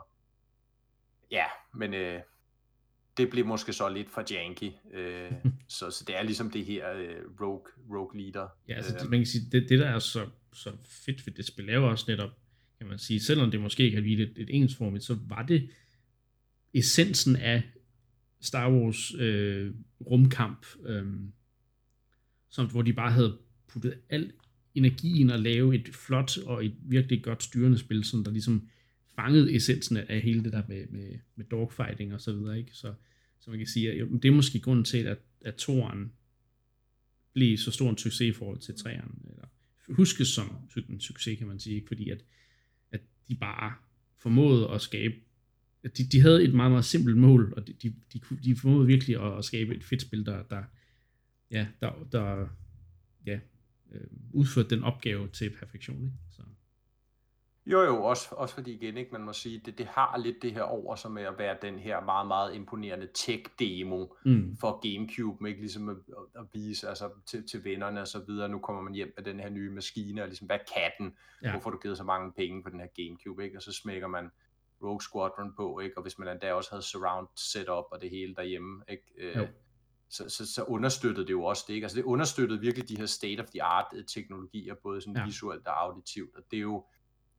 ja, 1.32 1.46
men 1.74 1.94
øh, 1.94 2.22
det 3.18 3.30
blev 3.30 3.46
måske 3.46 3.74
så 3.74 3.90
lidt 3.90 4.10
for 4.10 4.24
janky, 4.34 4.72
øh, 4.94 5.32
så, 5.78 5.92
så 5.92 6.04
det 6.08 6.16
er 6.18 6.24
ligesom 6.24 6.52
det 6.52 6.66
her 6.66 6.94
øh, 6.94 7.42
rogue, 7.42 7.72
rogue 7.90 8.22
leader. 8.22 8.48
Ja, 8.68 8.74
altså 8.74 8.98
det, 9.00 9.10
man 9.10 9.20
kan 9.20 9.26
sige, 9.26 9.44
det, 9.52 9.70
det 9.70 9.80
der 9.80 9.88
er 9.88 10.00
så, 10.00 10.30
så 10.54 10.72
fedt 11.06 11.28
ved 11.28 11.34
det 11.34 11.46
spil, 11.46 11.70
er 11.70 11.80
også 11.80 12.06
netop, 12.08 12.32
kan 12.78 12.88
man 12.88 13.00
sige, 13.00 13.20
selvom 13.20 13.52
det 13.52 13.62
måske 13.62 13.84
ikke 13.84 13.98
har 13.98 14.02
lige 14.02 14.24
et, 14.24 14.34
et 14.38 14.50
ensformigt, 14.50 15.04
så 15.04 15.18
var 15.28 15.44
det 15.44 15.70
essensen 16.74 17.36
af 17.36 17.64
Star 18.42 18.72
Wars 18.72 19.14
øh, 19.20 19.74
rumkamp, 20.06 20.66
øh, 20.86 21.06
som, 22.50 22.70
hvor 22.70 22.82
de 22.82 22.94
bare 22.94 23.12
havde 23.12 23.38
puttet 23.68 23.94
al 24.10 24.32
energien 24.76 25.30
at 25.30 25.40
lave 25.40 25.76
et 25.76 25.90
flot 25.96 26.38
og 26.38 26.66
et 26.66 26.76
virkelig 26.82 27.24
godt 27.24 27.44
styrende 27.44 27.78
spil, 27.78 28.04
som 28.04 28.24
der 28.24 28.32
ligesom 28.32 28.70
fangede 29.16 29.56
essensen 29.56 29.98
af 29.98 30.22
hele 30.22 30.44
det 30.44 30.54
der 30.54 30.64
med, 30.68 30.88
med, 30.88 31.20
med 31.36 31.46
dogfighting 31.46 32.14
og 32.14 32.22
så 32.22 32.34
videre, 32.34 32.58
ikke? 32.60 32.72
Så, 32.74 32.94
så 33.40 33.50
man 33.50 33.60
kan 33.60 33.68
sige, 33.68 33.92
at 33.92 34.08
det 34.24 34.26
er 34.26 34.32
måske 34.32 34.60
grunden 34.60 34.86
til, 34.86 34.98
at, 34.98 35.18
at 35.42 35.56
toren 35.56 36.12
blev 37.34 37.58
så 37.58 37.72
stor 37.72 37.90
en 37.90 37.98
succes 37.98 38.22
i 38.22 38.32
forhold 38.32 38.60
til 38.60 38.76
træerne, 38.76 39.14
eller 39.30 39.46
huskes 39.90 40.28
som 40.28 40.70
en 40.90 41.00
succes, 41.00 41.38
kan 41.38 41.48
man 41.48 41.60
sige, 41.60 41.76
ikke? 41.76 41.88
fordi 41.88 42.10
at, 42.10 42.24
at 42.92 43.02
de 43.28 43.36
bare 43.36 43.74
formåede 44.18 44.70
at 44.70 44.82
skabe, 44.82 45.16
de, 45.84 46.04
de 46.12 46.22
havde 46.22 46.44
et 46.44 46.54
meget, 46.54 46.72
meget 46.72 46.86
simpelt 46.86 47.18
mål, 47.18 47.54
og 47.58 47.68
de, 47.68 47.74
de, 47.74 47.94
de, 48.14 48.20
de 48.44 48.56
formåede 48.56 48.88
virkelig 48.88 49.22
at, 49.26 49.38
at 49.38 49.46
skabe 49.46 49.76
et 49.76 49.84
fedt 49.84 50.02
spil, 50.02 50.26
der, 50.26 50.44
der 50.44 50.64
ja, 51.52 51.68
der, 51.82 51.92
der 52.12 52.48
ja, 53.26 53.40
øh, 53.92 54.08
udførte 54.34 54.70
den 54.70 54.84
opgave 54.84 55.28
til 55.28 55.50
perfektion. 55.60 56.04
Ikke? 56.04 56.16
Så. 56.32 56.42
Jo, 57.66 57.82
jo, 57.82 58.04
også, 58.04 58.28
også 58.32 58.56
fordi 58.56 58.74
igen, 58.74 58.98
ikke, 58.98 59.12
man 59.12 59.22
må 59.22 59.34
sige, 59.34 59.62
det, 59.66 59.78
det 59.78 59.86
har 59.86 60.18
lidt 60.18 60.36
det 60.42 60.54
her 60.54 60.62
over 60.62 60.96
som 60.96 61.12
med 61.12 61.24
at 61.24 61.38
være 61.38 61.58
den 61.62 61.80
her 61.80 62.06
meget, 62.06 62.28
meget 62.28 62.56
imponerende 62.56 63.08
tech-demo 63.14 64.06
mm. 64.26 64.58
for 64.60 64.80
Gamecube, 64.82 65.50
ikke 65.50 65.62
ligesom 65.62 65.90
at, 65.90 65.96
at 66.36 66.46
vise 66.54 66.90
altså, 66.90 67.10
til, 67.26 67.48
til 67.48 67.64
vennerne 67.64 68.02
og 68.02 68.08
så 68.08 68.24
videre, 68.28 68.50
nu 68.50 68.60
kommer 68.60 68.82
man 68.82 68.94
hjem 68.94 69.14
med 69.18 69.26
den 69.26 69.40
her 69.40 69.50
nye 69.50 69.70
maskine, 69.70 70.22
og 70.22 70.28
ligesom, 70.28 70.48
hvad 70.48 70.60
kan 70.76 70.92
den? 71.00 71.14
Ja. 71.44 71.52
Hvorfor 71.52 71.70
du 71.70 71.80
givet 71.80 71.98
så 71.98 72.04
mange 72.04 72.32
penge 72.38 72.64
på 72.64 72.70
den 72.70 72.80
her 72.80 72.88
Gamecube, 72.96 73.46
ikke? 73.46 73.58
Og 73.58 73.62
så 73.62 73.72
smækker 73.72 74.08
man 74.08 74.30
Rogue 74.84 75.02
Squadron 75.02 75.54
på, 75.56 75.80
ikke? 75.80 75.98
Og 75.98 76.02
hvis 76.02 76.20
man 76.20 76.28
endda 76.28 76.54
også 76.54 76.70
havde 76.70 76.82
surround 76.82 77.28
setup 77.36 77.86
og 77.92 78.02
det 78.02 78.10
hele 78.10 78.36
derhjemme, 78.36 78.84
ikke? 78.90 79.04
Øh, 79.18 79.48
så, 80.10 80.30
så, 80.30 80.54
så 80.54 80.64
understøttede 80.64 81.28
det 81.28 81.32
jo 81.32 81.44
også 81.44 81.66
det, 81.68 81.74
ikke? 81.74 81.86
Altså 81.86 81.98
det 81.98 82.04
understøttede 82.04 82.60
virkelig 82.60 82.90
de 82.90 82.98
her 82.98 83.06
state-of-the-art 83.06 83.86
teknologier, 84.08 84.76
både 84.84 85.02
sådan 85.02 85.18
ja. 85.18 85.26
visuelt 85.26 85.68
og 85.68 85.84
auditivt, 85.84 86.36
og 86.36 86.44
det 86.52 86.58
er 86.58 86.62
jo, 86.62 86.86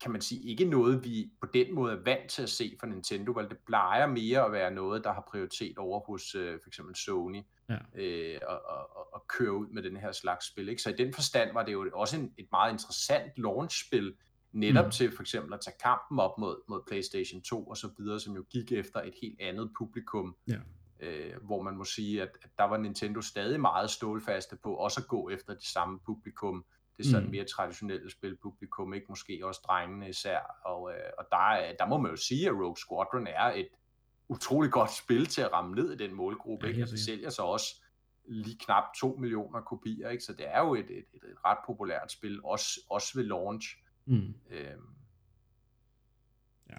kan 0.01 0.11
man 0.11 0.21
sige, 0.21 0.51
ikke 0.51 0.65
noget, 0.65 1.05
vi 1.05 1.31
på 1.41 1.47
den 1.55 1.75
måde 1.75 1.93
er 1.93 2.03
vant 2.05 2.31
til 2.31 2.43
at 2.43 2.49
se 2.49 2.77
fra 2.81 2.87
Nintendo, 2.87 3.33
vel 3.33 3.49
det 3.49 3.59
plejer 3.67 4.07
mere 4.07 4.45
at 4.45 4.53
være 4.53 4.71
noget, 4.71 5.05
der 5.05 5.13
har 5.13 5.25
prioritet 5.31 5.79
over 5.79 6.01
hos 6.01 6.35
øh, 6.35 6.59
for 6.63 6.69
eksempel 6.69 6.97
Sony, 6.97 7.43
ja. 7.69 7.79
øh, 7.95 8.41
og, 8.47 8.61
og, 8.67 9.15
og 9.15 9.25
køre 9.29 9.53
ud 9.53 9.67
med 9.67 9.83
den 9.83 9.97
her 9.97 10.13
slags 10.13 10.47
spil. 10.47 10.69
Ikke? 10.69 10.83
Så 10.83 10.91
i 10.91 10.97
den 10.97 11.15
forstand 11.15 11.53
var 11.53 11.65
det 11.65 11.73
jo 11.73 11.91
også 11.95 12.17
en, 12.17 12.35
et 12.39 12.49
meget 12.53 12.73
interessant 12.73 13.33
launch-spil, 13.37 14.17
netop 14.53 14.85
mm. 14.85 14.91
til 14.91 15.13
for 15.13 15.23
eksempel 15.23 15.55
at 15.55 15.61
tage 15.61 15.77
kampen 15.83 16.19
op 16.19 16.39
mod, 16.39 16.63
mod 16.69 16.81
PlayStation 16.87 17.43
2 17.43 17.65
og 17.67 17.77
så 17.77 17.89
videre, 17.99 18.21
som 18.21 18.35
jo 18.35 18.45
gik 18.51 18.73
efter 18.73 19.01
et 19.01 19.15
helt 19.23 19.41
andet 19.41 19.71
publikum, 19.79 20.37
ja. 20.49 20.59
øh, 21.01 21.35
hvor 21.43 21.63
man 21.63 21.77
må 21.77 21.85
sige, 21.85 22.23
at, 22.23 22.31
at 22.43 22.51
der 22.59 22.65
var 22.65 22.77
Nintendo 22.77 23.21
stadig 23.21 23.61
meget 23.61 23.91
stålfaste 23.91 24.57
på 24.63 24.75
også 24.75 25.01
at 25.01 25.09
gå 25.09 25.31
efter 25.31 25.55
det 25.55 25.65
samme 25.65 25.99
publikum, 26.07 26.65
det 26.97 27.07
er 27.07 27.11
sådan 27.11 27.25
mm. 27.25 27.31
mere 27.31 27.45
traditionelle 27.45 28.11
spilpublikum, 28.11 28.95
ikke 28.95 29.07
måske 29.09 29.41
også 29.47 29.61
drengene 29.67 30.09
især, 30.09 30.61
og, 30.65 30.93
øh, 30.93 31.11
og 31.19 31.27
der, 31.31 31.73
der 31.79 31.87
må 31.87 31.99
man 31.99 32.11
jo 32.11 32.17
sige, 32.17 32.49
at 32.49 32.55
Rogue 32.55 32.77
Squadron 32.77 33.27
er 33.27 33.53
et 33.55 33.69
utroligt 34.29 34.73
godt 34.73 34.91
spil 34.95 35.27
til 35.27 35.43
at 35.43 35.53
ramme 35.53 35.75
ned 35.75 35.93
i 35.93 35.97
den 35.97 36.15
målgruppe, 36.15 36.67
ja, 36.67 36.73
ikke? 36.73 36.87
det 36.87 37.01
sælger 37.01 37.31
så 37.31 37.43
også 37.43 37.83
lige 38.29 38.59
knap 38.59 38.85
2 39.01 39.17
millioner 39.19 39.61
kopier, 39.61 40.09
ikke? 40.09 40.25
så 40.25 40.33
det 40.33 40.47
er 40.49 40.61
jo 40.61 40.75
et, 40.75 40.91
et, 40.91 41.05
et, 41.15 41.25
et 41.25 41.45
ret 41.45 41.59
populært 41.67 42.13
spil, 42.13 42.45
også, 42.45 42.81
også 42.91 43.13
ved 43.15 43.25
launch. 43.25 43.77
Mm. 44.09 44.35
Øhm. 44.51 44.83
Ja, 46.71 46.77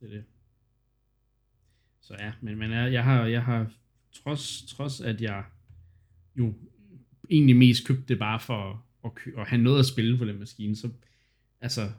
det 0.00 0.06
er 0.06 0.10
det. 0.10 0.24
Så 2.00 2.14
ja, 2.18 2.32
men, 2.40 2.58
men 2.58 2.70
jeg, 2.70 2.92
jeg 2.92 3.04
har, 3.04 3.26
jeg 3.26 3.44
har 3.44 3.72
trods, 4.12 4.62
trods 4.62 5.00
at 5.00 5.20
jeg 5.20 5.44
jo 6.36 6.54
egentlig 7.30 7.56
mest 7.56 7.86
købte 7.86 8.04
det 8.08 8.18
bare 8.18 8.40
for 8.40 8.86
at, 9.04 9.12
at 9.38 9.48
have 9.48 9.62
noget 9.62 9.78
at 9.78 9.86
spille 9.86 10.18
på 10.18 10.24
den 10.24 10.38
maskine, 10.38 10.76
så, 10.76 10.90
altså, 11.60 11.90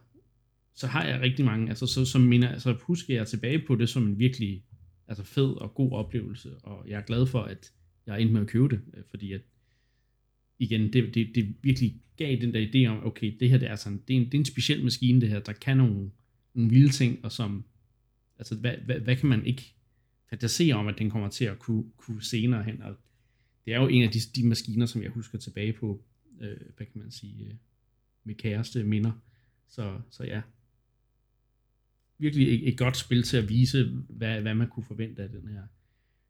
så 0.73 0.87
har 0.87 1.03
jeg 1.03 1.21
rigtig 1.21 1.45
mange, 1.45 1.69
altså, 1.69 1.87
så, 1.87 2.05
som 2.05 2.21
mener, 2.21 2.49
altså, 2.49 2.73
husker 2.81 3.15
jeg 3.15 3.27
tilbage 3.27 3.65
på 3.67 3.75
det 3.75 3.89
som 3.89 4.03
en 4.03 4.19
virkelig 4.19 4.63
altså, 5.07 5.23
fed 5.23 5.53
og 5.53 5.75
god 5.75 5.91
oplevelse, 5.91 6.57
og 6.63 6.89
jeg 6.89 6.97
er 6.97 7.03
glad 7.03 7.25
for, 7.25 7.41
at 7.41 7.71
jeg 8.05 8.21
endte 8.21 8.33
med 8.33 8.41
at 8.41 8.47
købe 8.47 8.69
det, 8.69 8.81
øh, 8.93 9.03
fordi 9.09 9.33
at, 9.33 9.41
igen, 10.59 10.93
det, 10.93 11.15
det, 11.15 11.31
det 11.35 11.55
virkelig 11.61 12.01
gav 12.17 12.41
den 12.41 12.53
der 12.53 12.67
idé 12.67 12.89
om, 12.89 13.05
okay, 13.05 13.37
det 13.39 13.49
her 13.49 13.57
det 13.57 13.69
er, 13.69 13.75
sådan, 13.75 14.01
det 14.07 14.15
er, 14.15 14.17
en, 14.17 14.25
det 14.25 14.33
er 14.33 14.39
en 14.39 14.45
speciel 14.45 14.83
maskine, 14.83 15.21
det 15.21 15.29
her, 15.29 15.39
der 15.39 15.53
kan 15.53 15.77
nogle, 15.77 16.11
nogle 16.53 16.69
vilde 16.69 16.89
ting, 16.89 17.25
og 17.25 17.31
som, 17.31 17.65
altså, 18.37 18.55
hvad, 18.55 18.73
hvad, 18.85 18.99
hvad 18.99 19.15
kan 19.15 19.29
man 19.29 19.45
ikke 19.45 19.73
fantasere 20.29 20.75
om, 20.75 20.87
at 20.87 20.95
den 20.97 21.09
kommer 21.09 21.29
til 21.29 21.45
at 21.45 21.59
kunne, 21.59 21.83
kunne 21.97 22.23
senere 22.23 22.63
hen, 22.63 22.81
og 22.81 22.95
det 23.65 23.73
er 23.73 23.81
jo 23.81 23.87
en 23.87 24.03
af 24.03 24.09
de, 24.09 24.19
de 24.35 24.47
maskiner, 24.47 24.85
som 24.85 25.03
jeg 25.03 25.11
husker 25.11 25.37
tilbage 25.37 25.73
på, 25.73 26.03
øh, 26.41 26.57
hvad 26.77 26.85
kan 26.85 27.01
man 27.01 27.11
sige, 27.11 27.45
øh, 27.45 27.53
med 28.23 28.35
kæreste 28.35 28.83
minder. 28.83 29.11
Så, 29.67 29.99
så 30.09 30.23
ja, 30.23 30.41
virkelig 32.17 32.53
et, 32.55 32.67
et 32.67 32.77
godt 32.77 32.97
spil 32.97 33.23
til 33.23 33.37
at 33.37 33.49
vise, 33.49 33.83
hvad, 34.09 34.41
hvad 34.41 34.55
man 34.55 34.67
kunne 34.67 34.83
forvente 34.83 35.23
af 35.23 35.29
den 35.29 35.47
her 35.47 35.61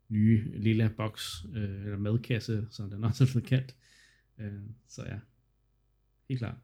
nye 0.09 0.59
lilla 0.59 0.87
boks, 0.87 1.45
øh, 1.55 1.83
eller 1.83 1.97
madkasse, 1.97 2.67
som 2.71 2.89
den 2.89 3.03
også 3.03 3.23
er 3.23 3.27
blevet 3.27 3.47
kaldt. 3.47 3.75
Øh, 4.37 4.61
så 4.87 5.03
ja, 5.03 5.19
helt 6.29 6.39
klart. 6.39 6.55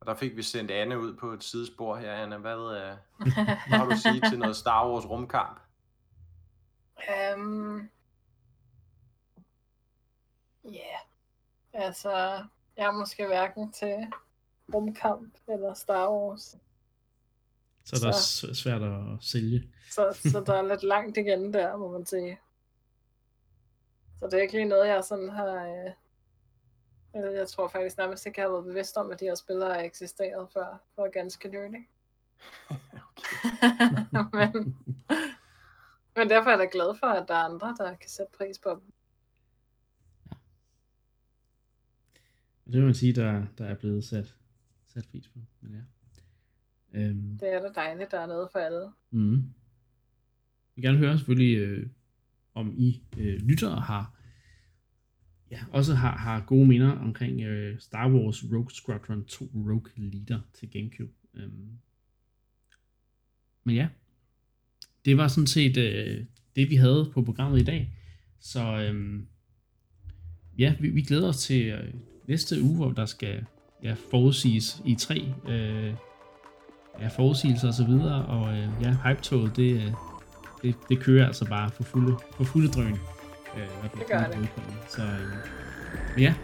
Og 0.00 0.06
der 0.06 0.14
fik 0.14 0.36
vi 0.36 0.42
sendt 0.42 0.70
Anne 0.70 1.00
ud 1.00 1.16
på 1.16 1.32
et 1.32 1.44
sidespor 1.44 1.96
her, 1.96 2.14
Anne. 2.14 2.38
Hvad, 2.38 2.52
øh, 2.52 2.96
hvad 3.68 3.78
har 3.78 3.84
du 3.84 3.90
at 3.90 3.98
sige 3.98 4.20
til 4.30 4.38
noget 4.38 4.56
Star 4.56 4.90
Wars 4.90 5.06
rumkamp? 5.06 5.60
Um, 7.36 7.90
Ja, 10.64 10.70
yeah. 10.70 11.86
altså, 11.86 12.10
jeg 12.76 12.86
er 12.86 12.92
måske 12.92 13.26
hverken 13.26 13.72
til 13.72 14.06
rumkamp 14.74 15.34
eller 15.48 15.74
Star 15.74 16.10
Wars. 16.10 16.56
Så 17.84 17.96
det 17.96 18.04
er 18.04 18.12
så, 18.12 18.54
svært 18.54 18.82
at 18.82 19.02
sælge. 19.20 19.72
så, 19.90 20.18
så 20.32 20.42
der 20.46 20.54
er 20.54 20.68
lidt 20.68 20.82
langt 20.82 21.16
igen 21.16 21.52
der, 21.52 21.76
må 21.76 21.92
man 21.92 22.06
sige. 22.06 22.38
Så 24.20 24.26
det 24.26 24.34
er 24.34 24.42
ikke 24.42 24.54
lige 24.54 24.64
noget, 24.64 24.88
jeg 24.88 25.04
sådan 25.04 25.28
har... 25.28 25.66
Øh, 25.66 27.34
jeg 27.34 27.48
tror 27.48 27.68
faktisk 27.68 27.98
nærmest 27.98 28.26
ikke, 28.26 28.40
jeg 28.40 28.48
har 28.48 28.52
været 28.52 28.64
bevidst 28.64 28.96
om, 28.96 29.10
at 29.10 29.20
de 29.20 29.24
her 29.24 29.34
spillere 29.34 29.74
har 29.74 29.80
eksisteret 29.80 30.48
før, 30.52 30.82
for 30.94 31.10
ganske 31.10 31.48
nylig. 31.48 31.80
men, 34.38 34.76
men 36.16 36.30
derfor 36.30 36.50
er 36.50 36.52
jeg 36.52 36.58
da 36.58 36.68
glad 36.72 36.98
for, 36.98 37.06
at 37.06 37.28
der 37.28 37.34
er 37.34 37.44
andre, 37.44 37.74
der 37.78 37.94
kan 37.94 38.10
sætte 38.10 38.32
pris 38.38 38.58
på 38.58 38.70
dem. 38.70 38.92
det 42.72 42.78
vil 42.78 42.86
man 42.86 42.94
sige, 42.94 43.12
der, 43.12 43.46
der 43.58 43.64
er 43.64 43.74
blevet 43.74 44.04
sat, 44.04 44.34
sat 44.86 45.08
pris 45.10 45.28
på. 45.28 45.38
Men 45.60 45.72
ja. 45.72 45.80
Øhm, 47.00 47.38
det 47.40 47.54
er 47.54 47.60
da 47.60 47.68
dejligt, 47.74 48.10
der 48.10 48.20
er 48.20 48.26
noget 48.26 48.48
for 48.52 48.58
alle. 48.58 48.90
Mm. 49.10 49.34
Jeg 49.34 49.42
vil 50.74 50.84
gerne 50.84 50.98
høre 50.98 51.18
selvfølgelig, 51.18 51.58
øh, 51.58 51.86
om 52.54 52.74
I 52.78 53.02
øh, 53.18 53.40
lyttere 53.42 53.80
har 53.80 54.20
ja, 55.50 55.58
også 55.70 55.94
har, 55.94 56.16
har 56.16 56.40
gode 56.40 56.66
minder 56.66 56.90
omkring 56.90 57.40
øh, 57.40 57.78
Star 57.78 58.10
Wars 58.10 58.44
Rogue 58.44 58.70
Squadron 58.70 59.24
2 59.24 59.44
Rogue 59.54 59.90
Leader 59.96 60.40
til 60.54 60.70
Gamecube. 60.70 61.12
Øhm, 61.34 61.68
men 63.64 63.76
ja, 63.76 63.88
det 65.04 65.16
var 65.16 65.28
sådan 65.28 65.46
set 65.46 65.76
øh, 65.76 66.24
det, 66.56 66.70
vi 66.70 66.76
havde 66.76 67.10
på 67.14 67.22
programmet 67.22 67.60
i 67.60 67.64
dag. 67.64 67.92
Så 68.38 68.62
øhm, 68.62 69.26
ja, 70.58 70.74
vi, 70.80 70.90
vi 70.90 71.02
glæder 71.02 71.28
os 71.28 71.38
til, 71.38 71.66
øh, 71.66 71.94
næste 72.28 72.62
uge, 72.62 72.76
hvor 72.76 72.92
der 72.92 73.06
skal 73.06 73.44
ja, 73.82 73.96
forudsiges 74.10 74.82
i 74.86 74.94
tre 74.94 75.34
øh, 75.48 75.94
ja, 77.00 77.08
forudsigelser 77.08 77.68
og 77.68 77.74
så 77.74 77.86
videre, 77.86 78.26
og 78.26 78.58
øh, 78.58 78.68
ja, 78.82 78.96
hype 79.04 79.50
det, 79.56 79.82
øh, 79.82 79.92
det, 80.62 80.74
det 80.88 81.00
kører 81.00 81.26
altså 81.26 81.44
bare 81.44 81.70
for 81.70 81.82
fulde, 81.82 82.16
for 82.36 82.44
fulde 82.44 82.68
drøn. 82.68 82.98
Øh, 83.56 83.90
det 83.98 84.06
gør 84.10 84.24
det. 84.24 84.48
Så 84.88 85.02
øh, 85.02 86.22
ja, 86.22 86.34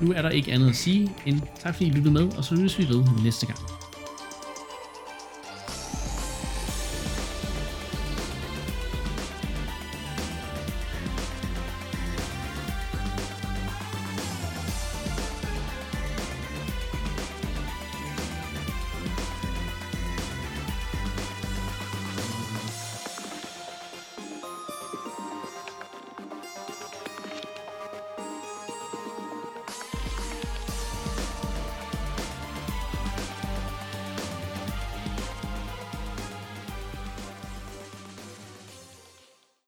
nu 0.00 0.12
er 0.12 0.22
der 0.22 0.30
ikke 0.30 0.52
andet 0.52 0.68
at 0.68 0.76
sige 0.76 1.10
end 1.26 1.40
tak 1.60 1.74
fordi 1.74 1.86
I 1.86 1.92
lyttede 1.92 2.14
med, 2.14 2.36
og 2.36 2.44
så 2.44 2.54
lyttes 2.54 2.78
vi 2.78 2.88
ved 2.88 3.04
næste 3.24 3.46
gang. 3.46 3.58